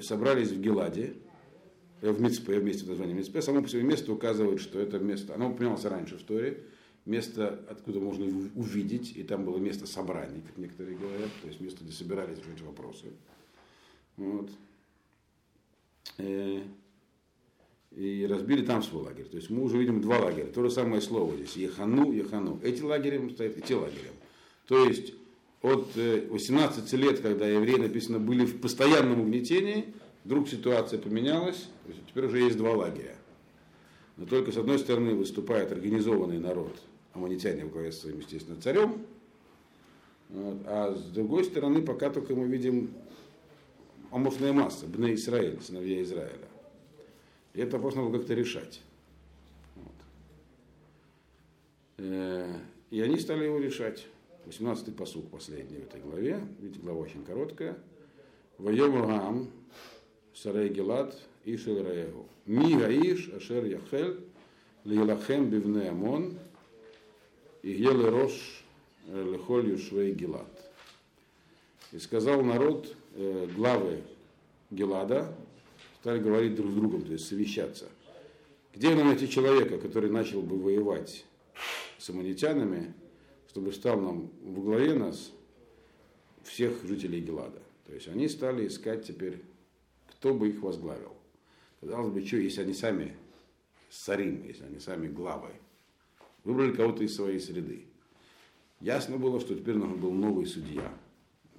Собрались 0.00 0.50
в 0.50 0.60
Геладе, 0.60 1.14
э, 2.00 2.10
в 2.12 2.20
Мицпе, 2.20 2.58
вместе 2.60 2.84
с 2.84 2.88
названием 2.88 3.18
Мицпе. 3.18 3.42
Само 3.42 3.62
по 3.62 3.68
себе 3.68 3.82
место 3.82 4.12
указывает, 4.12 4.60
что 4.60 4.78
это 4.78 4.98
место, 4.98 5.34
оно 5.34 5.50
упоминалось 5.50 5.84
раньше 5.84 6.16
в 6.16 6.22
Торе, 6.22 6.62
место, 7.06 7.64
откуда 7.68 7.98
можно 7.98 8.24
ув- 8.24 8.50
увидеть, 8.54 9.16
и 9.16 9.22
там 9.22 9.44
было 9.44 9.58
место 9.58 9.86
собраний, 9.86 10.42
как 10.46 10.56
некоторые 10.58 10.96
говорят, 10.96 11.30
то 11.42 11.48
есть 11.48 11.60
место, 11.60 11.82
где 11.84 11.92
собирались 11.92 12.38
решать 12.38 12.60
вопросы. 12.62 13.06
Вот. 14.16 14.50
Э, 16.18 16.62
И 17.96 18.24
разбили 18.30 18.64
там 18.64 18.84
свой 18.84 19.02
лагерь. 19.02 19.24
То 19.24 19.36
есть 19.36 19.50
мы 19.50 19.64
уже 19.64 19.76
видим 19.76 20.00
два 20.00 20.20
лагеря. 20.20 20.46
То 20.46 20.62
же 20.62 20.70
самое 20.70 21.00
слово 21.00 21.34
здесь. 21.34 21.56
Ехану, 21.56 22.12
Ехану. 22.12 22.60
Эти 22.62 22.82
лагерем 22.82 23.30
стоят, 23.30 23.56
эти 23.58 23.72
лагерем. 23.72 24.12
То 24.68 24.84
есть 24.84 25.12
от 25.62 25.96
э, 25.96 26.26
18 26.28 26.92
лет, 26.94 27.20
когда 27.20 27.46
евреи, 27.46 27.76
написано, 27.76 28.18
были 28.18 28.44
в 28.44 28.60
постоянном 28.60 29.20
угнетении, 29.20 29.94
вдруг 30.24 30.48
ситуация 30.48 30.98
поменялась, 30.98 31.68
теперь 32.08 32.26
уже 32.26 32.38
есть 32.40 32.56
два 32.56 32.72
лагеря. 32.72 33.16
Но 34.16 34.26
только 34.26 34.52
с 34.52 34.56
одной 34.56 34.78
стороны 34.78 35.14
выступает 35.14 35.72
организованный 35.72 36.38
народ, 36.38 36.76
аммонитяне 37.12 37.64
во 37.64 37.70
главе 37.70 37.92
своим, 37.92 38.18
естественно, 38.18 38.60
царем, 38.60 39.04
а 40.66 40.94
с 40.96 41.02
другой 41.10 41.44
стороны 41.44 41.82
пока 41.82 42.10
только 42.10 42.34
мы 42.34 42.46
видим 42.46 42.90
аморфная 44.10 44.52
масса, 44.52 44.86
Бне 44.86 45.14
Израиль, 45.14 45.60
сыновья 45.60 46.02
Израиля. 46.02 46.48
И 47.54 47.60
этот 47.60 47.74
вопрос 47.74 47.96
надо 47.96 48.16
как-то 48.16 48.34
решать. 48.34 48.80
Вот. 49.76 49.94
Э, 51.98 52.58
И 52.90 53.00
они 53.00 53.18
стали 53.18 53.44
его 53.44 53.58
решать. 53.58 54.06
18-й 54.46 54.92
посуг 54.92 55.30
последний 55.30 55.78
в 55.78 55.84
этой 55.84 56.00
главе. 56.00 56.40
Видите, 56.60 56.80
глава 56.80 57.00
очень 57.00 57.24
короткая. 57.24 57.78
Воем 58.58 59.06
Гам, 59.06 59.50
Сарей 60.34 60.68
Гелат, 60.68 61.16
Ишел 61.44 61.82
Раегу. 61.82 62.26
Ми 62.46 62.76
Гаиш, 62.76 63.30
Ашер 63.30 63.64
Яхель, 63.64 64.20
Лилахем 64.84 65.50
Бивне 65.50 65.88
Амон, 65.88 66.38
и 67.62 67.74
Геле 67.74 68.08
Рош 68.08 68.64
Лехоль 69.06 69.70
Юшвей 69.70 70.12
Гелат. 70.14 70.72
И 71.92 71.98
сказал 71.98 72.42
народ, 72.42 72.94
э, 73.14 73.48
главы 73.56 74.02
Гелада, 74.70 75.34
стали 76.00 76.20
говорить 76.20 76.54
друг 76.54 76.70
с 76.70 76.74
другом, 76.74 77.02
то 77.02 77.12
есть 77.12 77.26
совещаться. 77.26 77.88
Где 78.74 78.94
нам 78.94 79.08
найти 79.08 79.28
человека, 79.28 79.78
который 79.78 80.10
начал 80.10 80.42
бы 80.42 80.56
воевать 80.56 81.24
с 81.98 82.08
аммонитянами, 82.08 82.94
чтобы 83.50 83.72
стал 83.72 84.00
нам 84.00 84.30
во 84.44 84.62
главе 84.62 84.94
нас 84.94 85.32
всех 86.44 86.84
жителей 86.84 87.20
Гелада. 87.20 87.60
То 87.84 87.92
есть 87.92 88.06
они 88.06 88.28
стали 88.28 88.68
искать 88.68 89.04
теперь, 89.04 89.42
кто 90.06 90.32
бы 90.32 90.50
их 90.50 90.62
возглавил. 90.62 91.16
Казалось 91.80 92.12
бы, 92.12 92.24
что, 92.24 92.36
если 92.36 92.62
они 92.62 92.74
сами 92.74 93.16
сарим, 93.88 94.46
если 94.46 94.66
они 94.66 94.78
сами 94.78 95.08
главы, 95.08 95.50
выбрали 96.44 96.76
кого-то 96.76 97.02
из 97.02 97.16
своей 97.16 97.40
среды. 97.40 97.86
Ясно 98.78 99.16
было, 99.16 99.40
что 99.40 99.56
теперь 99.56 99.74
нужен 99.74 99.98
был 99.98 100.12
новый 100.12 100.46
судья. 100.46 100.96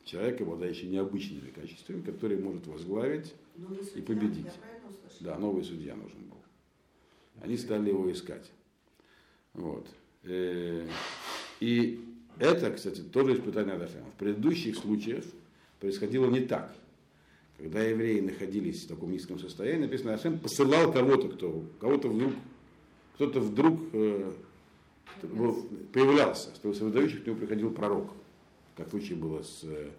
Человек, 0.06 0.40
обладающий 0.40 0.88
необычными 0.88 1.50
качествами, 1.50 2.02
который 2.02 2.38
может 2.38 2.68
возглавить 2.68 3.34
и 3.96 4.02
победить. 4.02 4.48
Да, 5.20 5.38
новый 5.38 5.66
судья 5.66 5.94
нужен 5.96 6.22
был. 6.30 6.38
Они 7.42 7.58
стали 7.58 7.90
его 7.90 8.10
искать. 8.10 8.50
Вот. 9.54 9.88
И 11.62 12.04
это, 12.40 12.72
кстати, 12.72 13.02
тоже 13.02 13.36
испытание 13.36 13.76
Адашема. 13.76 14.06
В 14.16 14.20
предыдущих 14.20 14.76
случаях 14.76 15.24
происходило 15.80 16.30
не 16.30 16.42
так. 16.42 16.76
Когда 17.58 17.84
евреи 17.84 18.20
находились 18.20 18.84
в 18.84 18.88
таком 18.88 19.12
низком 19.12 19.38
состоянии, 19.38 19.84
написано, 19.84 20.16
Ашем 20.16 20.40
посылал 20.40 20.92
кого-то, 20.92 21.30
кто, 21.30 21.64
кого-то 21.80 22.10
вдруг, 22.10 22.34
кто-то 23.14 23.40
вдруг 23.40 23.80
э, 23.94 24.32
появлялся, 25.94 26.54
что 26.56 26.72
из 26.72 26.80
выдающих 26.80 27.24
к 27.24 27.28
нему 27.28 27.38
приходил 27.38 27.70
пророк, 27.70 28.12
как 28.76 28.88
в 28.88 28.90
случае 28.90 29.18
было 29.20 29.44
с, 29.44 29.64
э, 29.64 29.92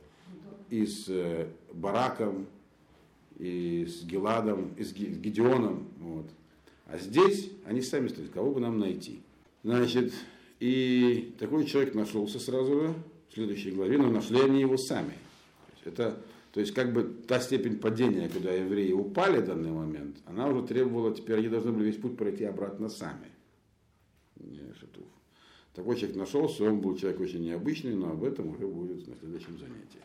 и 0.70 0.84
с 0.84 1.08
э, 1.08 1.46
Бараком, 1.72 2.48
и 3.38 3.86
с 3.86 4.02
Геладом, 4.04 4.74
и 4.76 4.82
с 4.82 4.92
Ге- 4.92 5.06
Гедеоном. 5.06 5.86
Вот. 6.00 6.26
А 6.86 6.98
здесь 6.98 7.50
они 7.64 7.82
сами 7.82 8.08
стоят, 8.08 8.30
кого 8.30 8.52
бы 8.52 8.60
нам 8.60 8.80
найти. 8.80 9.20
Значит, 9.62 10.12
и 10.62 11.34
такой 11.40 11.66
человек 11.66 11.92
нашелся 11.96 12.38
сразу 12.38 12.80
же 12.80 12.94
в 13.28 13.34
следующей 13.34 13.72
главе, 13.72 13.98
но 13.98 14.08
нашли 14.08 14.40
они 14.40 14.60
его 14.60 14.76
сами. 14.76 15.14
Это, 15.84 16.22
то 16.52 16.60
есть 16.60 16.72
как 16.72 16.92
бы 16.92 17.02
та 17.02 17.40
степень 17.40 17.80
падения, 17.80 18.28
куда 18.28 18.52
евреи 18.52 18.92
упали 18.92 19.40
в 19.40 19.46
данный 19.46 19.72
момент, 19.72 20.18
она 20.24 20.46
уже 20.46 20.64
требовала, 20.64 21.12
теперь 21.12 21.38
они 21.38 21.48
должны 21.48 21.72
были 21.72 21.86
весь 21.86 21.96
путь 21.96 22.16
пройти 22.16 22.44
обратно 22.44 22.88
сами. 22.88 23.26
Не, 24.36 24.72
Шатуф. 24.78 25.02
Такой 25.74 25.96
человек 25.96 26.16
нашелся, 26.16 26.62
он 26.62 26.80
был 26.80 26.96
человек 26.96 27.20
очень 27.20 27.42
необычный, 27.42 27.96
но 27.96 28.12
об 28.12 28.22
этом 28.22 28.50
уже 28.50 28.64
будет 28.68 29.08
на 29.08 29.16
следующем 29.16 29.58
занятии. 29.58 29.98